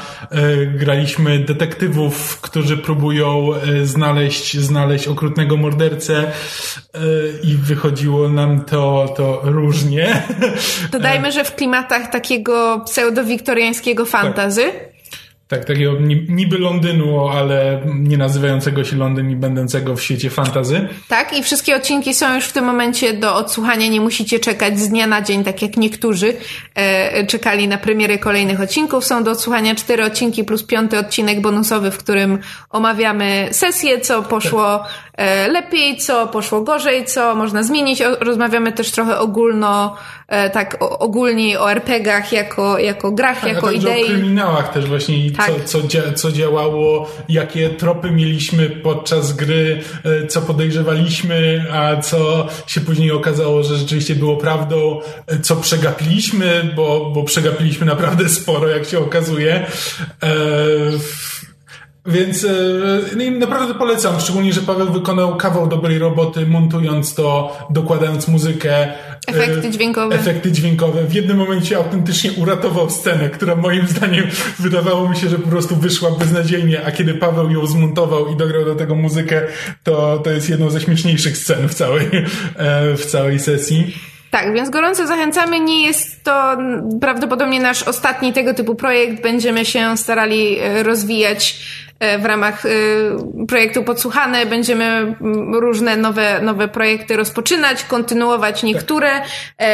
[0.76, 3.49] graliśmy detektywów, którzy próbują
[3.84, 6.32] znaleźć, znaleźć okrutnego mordercę
[7.44, 10.24] i wychodziło nam to, to różnie.
[10.91, 14.64] Dodajmy, że w klimatach takiego pseudo-wiktoriańskiego fantazy.
[14.64, 14.98] Tak.
[15.49, 15.91] Tak, takiego
[16.30, 20.88] niby Londynu, ale nie nazywającego się Londyn i będącego w świecie fantazy.
[21.07, 23.88] Tak, i wszystkie odcinki są już w tym momencie do odsłuchania.
[23.88, 26.34] Nie musicie czekać z dnia na dzień, tak jak niektórzy
[26.76, 29.05] e, czekali na premiery kolejnych odcinków.
[29.05, 32.39] Są do odsłuchania cztery odcinki plus piąty odcinek bonusowy, w którym
[32.69, 38.01] omawiamy sesję, co poszło e, lepiej, co poszło gorzej, co można zmienić.
[38.01, 39.95] O, rozmawiamy też trochę ogólno
[40.53, 44.03] tak ogólnie o RPGach jako, jako grach, tak, jako a idei.
[44.03, 45.51] o kryminałach też właśnie, tak.
[45.65, 52.81] co, co, co działało, jakie tropy mieliśmy podczas gry, e, co podejrzewaliśmy, a co się
[52.81, 58.85] później okazało, że rzeczywiście było prawdą, e, co przegapiliśmy, bo, bo przegapiliśmy naprawdę sporo, jak
[58.85, 59.65] się okazuje.
[62.05, 62.45] Więc
[63.15, 68.88] e, naprawdę polecam, szczególnie, że Paweł wykonał kawał dobrej roboty, montując to, dokładając muzykę.
[69.27, 70.15] Efekty dźwiękowe.
[70.15, 71.03] Efekty dźwiękowe.
[71.03, 74.23] W jednym momencie autentycznie uratował scenę, która moim zdaniem
[74.59, 78.65] wydawało mi się, że po prostu wyszła beznadziejnie, a kiedy Paweł ją zmontował i dograł
[78.65, 79.41] do tego muzykę,
[79.84, 82.07] to, to jest jedną ze śmieszniejszych scen w całej,
[82.55, 83.93] e, w całej sesji.
[84.31, 85.60] Tak, więc gorąco zachęcamy.
[85.60, 86.57] Nie jest to
[87.01, 89.22] prawdopodobnie nasz ostatni tego typu projekt.
[89.22, 91.60] Będziemy się starali e, rozwijać
[91.99, 92.69] e, w ramach e,
[93.47, 94.45] projektu Podsłuchane.
[94.45, 95.15] Będziemy
[95.53, 99.10] różne nowe, nowe projekty rozpoczynać, kontynuować niektóre.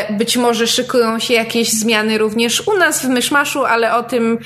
[0.10, 4.38] Być może szykują się jakieś zmiany również u nas w Myszmaszu, ale o tym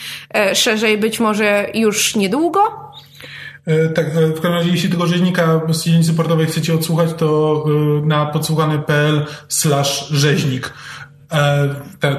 [0.53, 2.88] szerzej być może już niedługo.
[3.69, 7.65] E, tak, e, w każdym razie, jeśli tego rzeźnika z dzielnicy portowej chcecie odsłuchać, to
[7.67, 10.73] e, na podsłuchany.pl slash rzeźnik.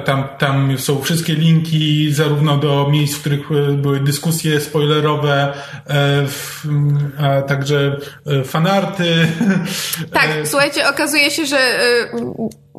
[0.05, 3.47] Tam, tam są wszystkie linki, zarówno do miejsc, w których
[3.77, 5.53] były dyskusje spoilerowe,
[7.19, 7.97] a także
[8.45, 9.27] fanarty.
[10.13, 11.57] Tak, słuchajcie, okazuje się, że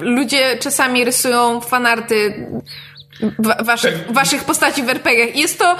[0.01, 2.47] ludzie czasami rysują fanarty
[3.65, 4.15] waszych, tak.
[4.15, 5.27] waszych postaci w RPG.
[5.27, 5.77] Jest to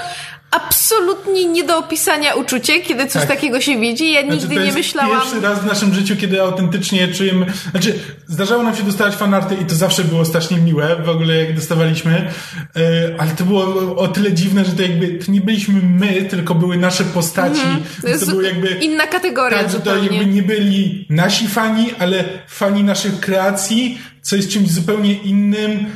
[0.53, 3.31] absolutnie nie do opisania uczucie, kiedy coś tak.
[3.31, 4.13] takiego się widzi.
[4.13, 5.21] Ja znaczy, nigdy nie myślałam.
[5.21, 7.47] Pierwszy raz w naszym życiu, kiedy autentycznie czujemy.
[7.71, 11.55] Znaczy, zdarzało nam się dostawać fanarty i to zawsze było strasznie miłe, w ogóle jak
[11.55, 12.31] dostawaliśmy,
[12.77, 12.83] yy,
[13.19, 16.77] ale to było o tyle dziwne, że to jakby to nie byliśmy my, tylko były
[16.77, 17.61] nasze postaci.
[17.61, 17.83] Mhm.
[18.03, 18.69] To, jest to jakby.
[18.69, 19.59] Inna kategoria.
[19.59, 20.09] Tak, zupełnie.
[20.09, 25.87] to jakby nie byli nasi fani, ale fani naszych kreacji, co jest czymś zupełnie innym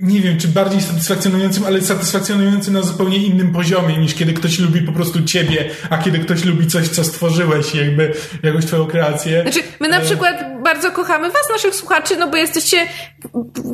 [0.00, 4.82] nie wiem, czy bardziej satysfakcjonującym, ale satysfakcjonującym na zupełnie innym poziomie, niż kiedy ktoś lubi
[4.82, 9.42] po prostu ciebie, a kiedy ktoś lubi coś, co stworzyłeś, jakby jakąś twoją kreację.
[9.42, 12.86] Znaczy, my na e, przykład bardzo kochamy was, naszych słuchaczy, no bo jesteście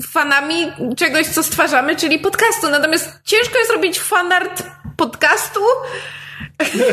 [0.08, 0.54] fanami
[0.96, 2.70] czegoś, co stwarzamy, czyli podcastu.
[2.70, 4.62] Natomiast ciężko jest robić fanart
[4.96, 5.60] podcastu,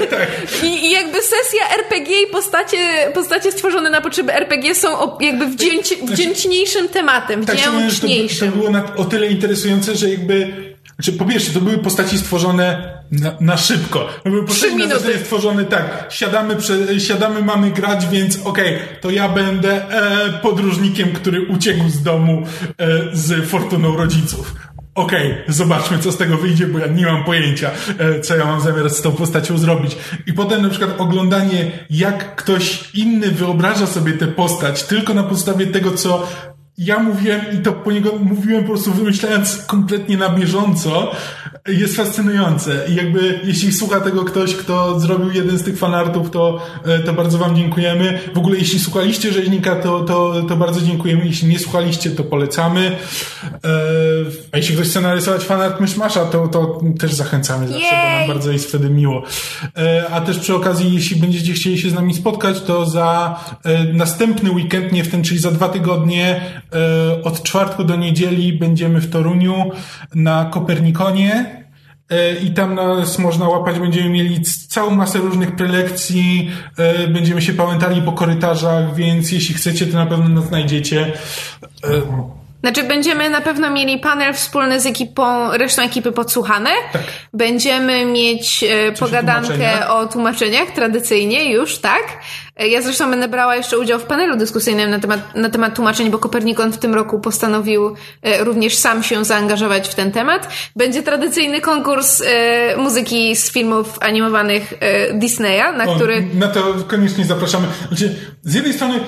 [0.09, 0.27] tak.
[0.63, 5.95] I, I, jakby sesja RPG i postacie, postacie stworzone na potrzeby RPG są jakby wdzięci,
[5.95, 8.47] znaczy- wdzięczniejszym tematem, tak, wdzięczniejszym.
[8.47, 12.17] To, to było na, o tyle interesujące, że jakby znaczy, po pierwsze, to były postaci
[12.17, 14.09] stworzone na, na szybko.
[14.23, 18.87] To były postaci na zasadzie stworzone tak, siadamy, prze, siadamy, mamy grać, więc okej, okay,
[19.01, 22.43] to ja będę e, podróżnikiem, który uciekł z domu
[22.77, 24.55] e, z fortuną rodziców
[24.95, 28.45] okej, okay, zobaczmy, co z tego wyjdzie, bo ja nie mam pojęcia, e, co ja
[28.45, 29.97] mam zamiar z tą postacią zrobić.
[30.27, 35.67] I potem na przykład oglądanie, jak ktoś inny wyobraża sobie tę postać, tylko na podstawie
[35.67, 36.27] tego, co
[36.81, 41.11] ja mówiłem i to po niego mówiłem po prostu wymyślając kompletnie na bieżąco,
[41.67, 42.85] jest fascynujące.
[42.89, 47.13] I jakby, jeśli słucha tego ktoś, kto zrobił jeden z tych fanartów, to, e, to
[47.13, 48.19] bardzo wam dziękujemy.
[48.33, 51.25] W ogóle, jeśli słuchaliście rzeźnika, to, to, to bardzo dziękujemy.
[51.25, 52.91] Jeśli nie słuchaliście, to polecamy.
[53.43, 53.57] E,
[54.51, 58.11] a jeśli ktoś chce narysować fanart Myszmasza, to, to też zachęcamy zawsze, Jej!
[58.11, 59.23] bo nam bardzo jest wtedy miło.
[59.77, 63.39] E, a też przy okazji, jeśli będziecie chcieli się z nami spotkać, to za
[63.93, 66.41] następny weekend, nie w ten, czyli za dwa tygodnie,
[67.23, 69.71] od czwartku do niedzieli będziemy w Toruniu
[70.15, 71.61] na Kopernikonie
[72.11, 73.79] E, i tam nas można łapać.
[73.79, 79.87] Będziemy mieli całą masę różnych prelekcji, e, będziemy się pamiętali po korytarzach, więc jeśli chcecie,
[79.87, 81.13] to na pewno nas znajdziecie.
[82.61, 86.69] Znaczy, będziemy na pewno mieli panel wspólny z ekipą, resztą ekipy podsłuchane.
[86.93, 87.01] Tak.
[87.33, 89.93] Będziemy mieć e, pogadankę tłumaczenia?
[89.93, 92.03] o tłumaczeniach, tradycyjnie już, tak.
[92.55, 96.09] E, ja zresztą będę brała jeszcze udział w panelu dyskusyjnym na temat, na temat tłumaczeń,
[96.09, 100.47] bo Kopernikon w tym roku postanowił e, również sam się zaangażować w ten temat.
[100.75, 106.27] Będzie tradycyjny konkurs e, muzyki z filmów animowanych e, Disneya, na o, który...
[106.33, 107.67] Na to koniecznie zapraszamy.
[107.87, 108.99] Znaczy, z jednej strony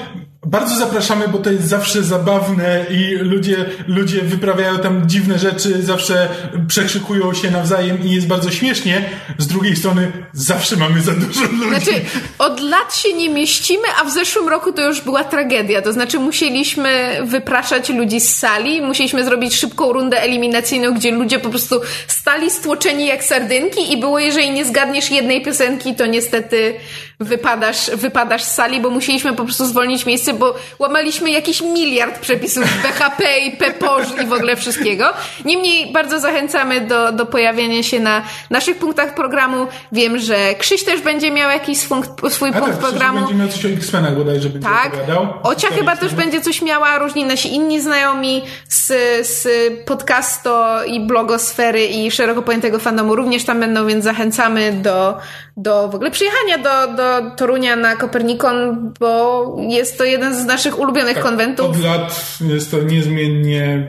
[0.46, 6.30] bardzo zapraszamy, bo to jest zawsze zabawne i ludzie, ludzie wyprawiają tam dziwne rzeczy, zawsze
[6.68, 9.10] przekrzykują się nawzajem i jest bardzo śmiesznie.
[9.38, 11.68] Z drugiej strony zawsze mamy za dużo ludzi.
[11.68, 12.02] Znaczy,
[12.40, 15.82] od lat się nie mieścimy, a w zeszłym roku to już była tragedia.
[15.82, 21.50] To znaczy musieliśmy wypraszać ludzi z sali, musieliśmy zrobić szybką rundę eliminacyjną, gdzie ludzie po
[21.50, 26.74] prostu stali stłoczeni jak sardynki i było, jeżeli nie zgadniesz jednej piosenki, to niestety
[27.20, 32.64] wypadasz, wypadasz z sali, bo musieliśmy po prostu zwolnić miejsce, bo łamaliśmy jakiś miliard przepisów
[32.84, 35.06] BHP i PEPOż i w ogóle wszystkiego.
[35.46, 39.68] Niemniej bardzo zachęcamy do, do pojawiania się na naszych punktach programu.
[39.92, 41.98] Wiem, że Krzyś też będzie miał jakiś swój,
[42.30, 43.20] swój punkt tak, programu.
[43.20, 44.94] będzie miał coś o X-Menach bodajże będzie Tak.
[44.94, 45.28] Opowiadał.
[45.44, 48.88] Ocia chyba też będzie coś miała, różni nasi inni znajomi z,
[49.28, 49.48] z
[49.86, 55.18] podcasto i blogosfery i szeroko pojętego fandomu również tam będą, więc zachęcamy do,
[55.58, 60.80] do w ogóle przyjechania do, do Torunia na Kopernikon, bo jest to jeden z naszych
[60.80, 61.70] ulubionych tak, konwentów.
[61.70, 63.88] Od lat jest to niezmiennie,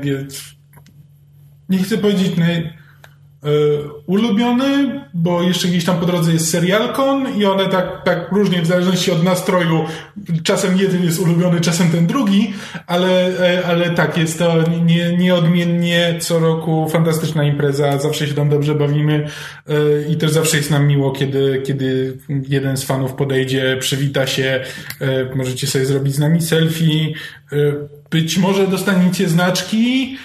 [1.69, 2.84] nie chcę powiedzieć naj,
[4.07, 8.67] ulubiony, bo jeszcze gdzieś tam po drodze jest serialkon i one tak, tak różnie w
[8.67, 9.85] zależności od nastroju,
[10.43, 12.53] czasem jeden jest ulubiony, czasem ten drugi,
[12.87, 13.33] ale,
[13.67, 14.55] ale tak, jest to
[14.85, 19.29] nie, nieodmiennie co roku fantastyczna impreza, zawsze się tam dobrze bawimy
[20.11, 22.19] i też zawsze jest nam miło, kiedy, kiedy
[22.49, 24.61] jeden z fanów podejdzie, przywita się,
[25.35, 27.13] możecie sobie zrobić z nami selfie,
[28.11, 30.17] być może dostaniecie znaczki,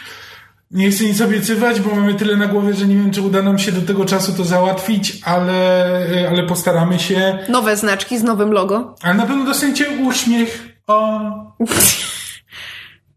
[0.72, 3.60] nie chcę nic obiecywać, bo mamy tyle na głowie, że nie wiem, czy uda nam
[3.60, 7.38] się do tego czasu to załatwić, ale, ale postaramy się.
[7.50, 8.96] Nowe znaczki z nowym logo.
[9.02, 10.70] Ale na pewno dostaniecie uśmiech.
[10.88, 11.20] O.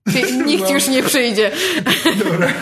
[0.46, 1.50] Nikt już nie przyjdzie.
[2.24, 2.48] Dobra.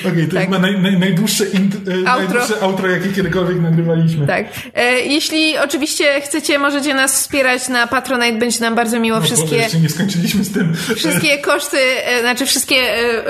[0.00, 0.44] Okej, okay, to tak.
[0.44, 2.16] chyba naj, naj, najdłuższe, int, e, outro.
[2.16, 4.26] najdłuższe outro, jakie kiedykolwiek nagrywaliśmy.
[4.26, 4.46] Tak.
[4.74, 9.18] E, jeśli oczywiście chcecie, możecie nas wspierać na Patronite, będzie nam bardzo miło.
[9.18, 10.74] No, wszystkie, Boże, jeszcze nie skończyliśmy z tym.
[10.96, 13.22] Wszystkie koszty, e, znaczy wszystkie e,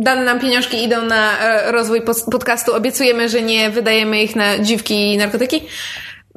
[0.00, 2.74] dane nam pieniążki idą na e, rozwój podcastu.
[2.74, 5.62] Obiecujemy, że nie wydajemy ich na dziwki i narkotyki.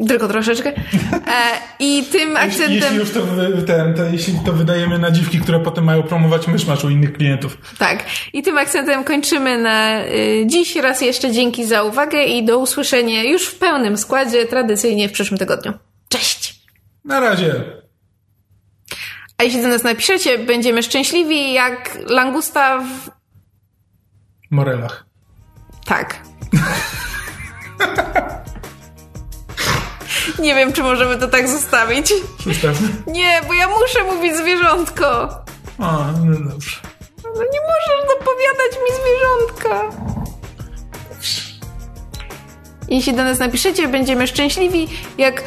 [0.08, 0.70] Tylko troszeczkę.
[0.70, 2.74] E, I tym akcentem...
[2.74, 3.20] Jeśli już to,
[3.68, 7.58] ten, to, jeśli to wydajemy na dziwki, które potem mają promować myszmasz u innych klientów.
[7.78, 8.06] Tak.
[8.34, 10.76] I tym akcentem kończymy na y, dziś.
[10.76, 15.38] Raz jeszcze dzięki za uwagę i do usłyszenia już w pełnym składzie, tradycyjnie w przyszłym
[15.38, 15.74] tygodniu.
[16.10, 16.62] Cześć!
[17.06, 17.64] Na razie!
[19.38, 23.10] A jeśli do nas napiszecie, będziemy szczęśliwi jak langusta w...
[24.52, 25.06] Morelach.
[25.86, 26.20] Tak.
[30.40, 32.14] Nie wiem, czy możemy to tak zostawić.
[32.46, 32.88] Zostawmy.
[33.08, 35.30] Nie, bo ja muszę mówić zwierzątko.
[35.80, 36.78] A, no dobrze.
[37.24, 39.98] No nie możesz dopowiadać mi zwierzątka.
[42.88, 44.88] Jeśli do nas napiszecie, będziemy szczęśliwi
[45.18, 45.44] jak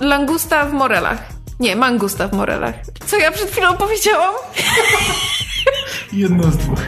[0.00, 1.18] langusta w morelach.
[1.60, 2.74] Nie, mangusta w morelach.
[3.06, 4.34] Co ja przed chwilą powiedziałam?
[6.12, 6.78] Jedno z dwóch.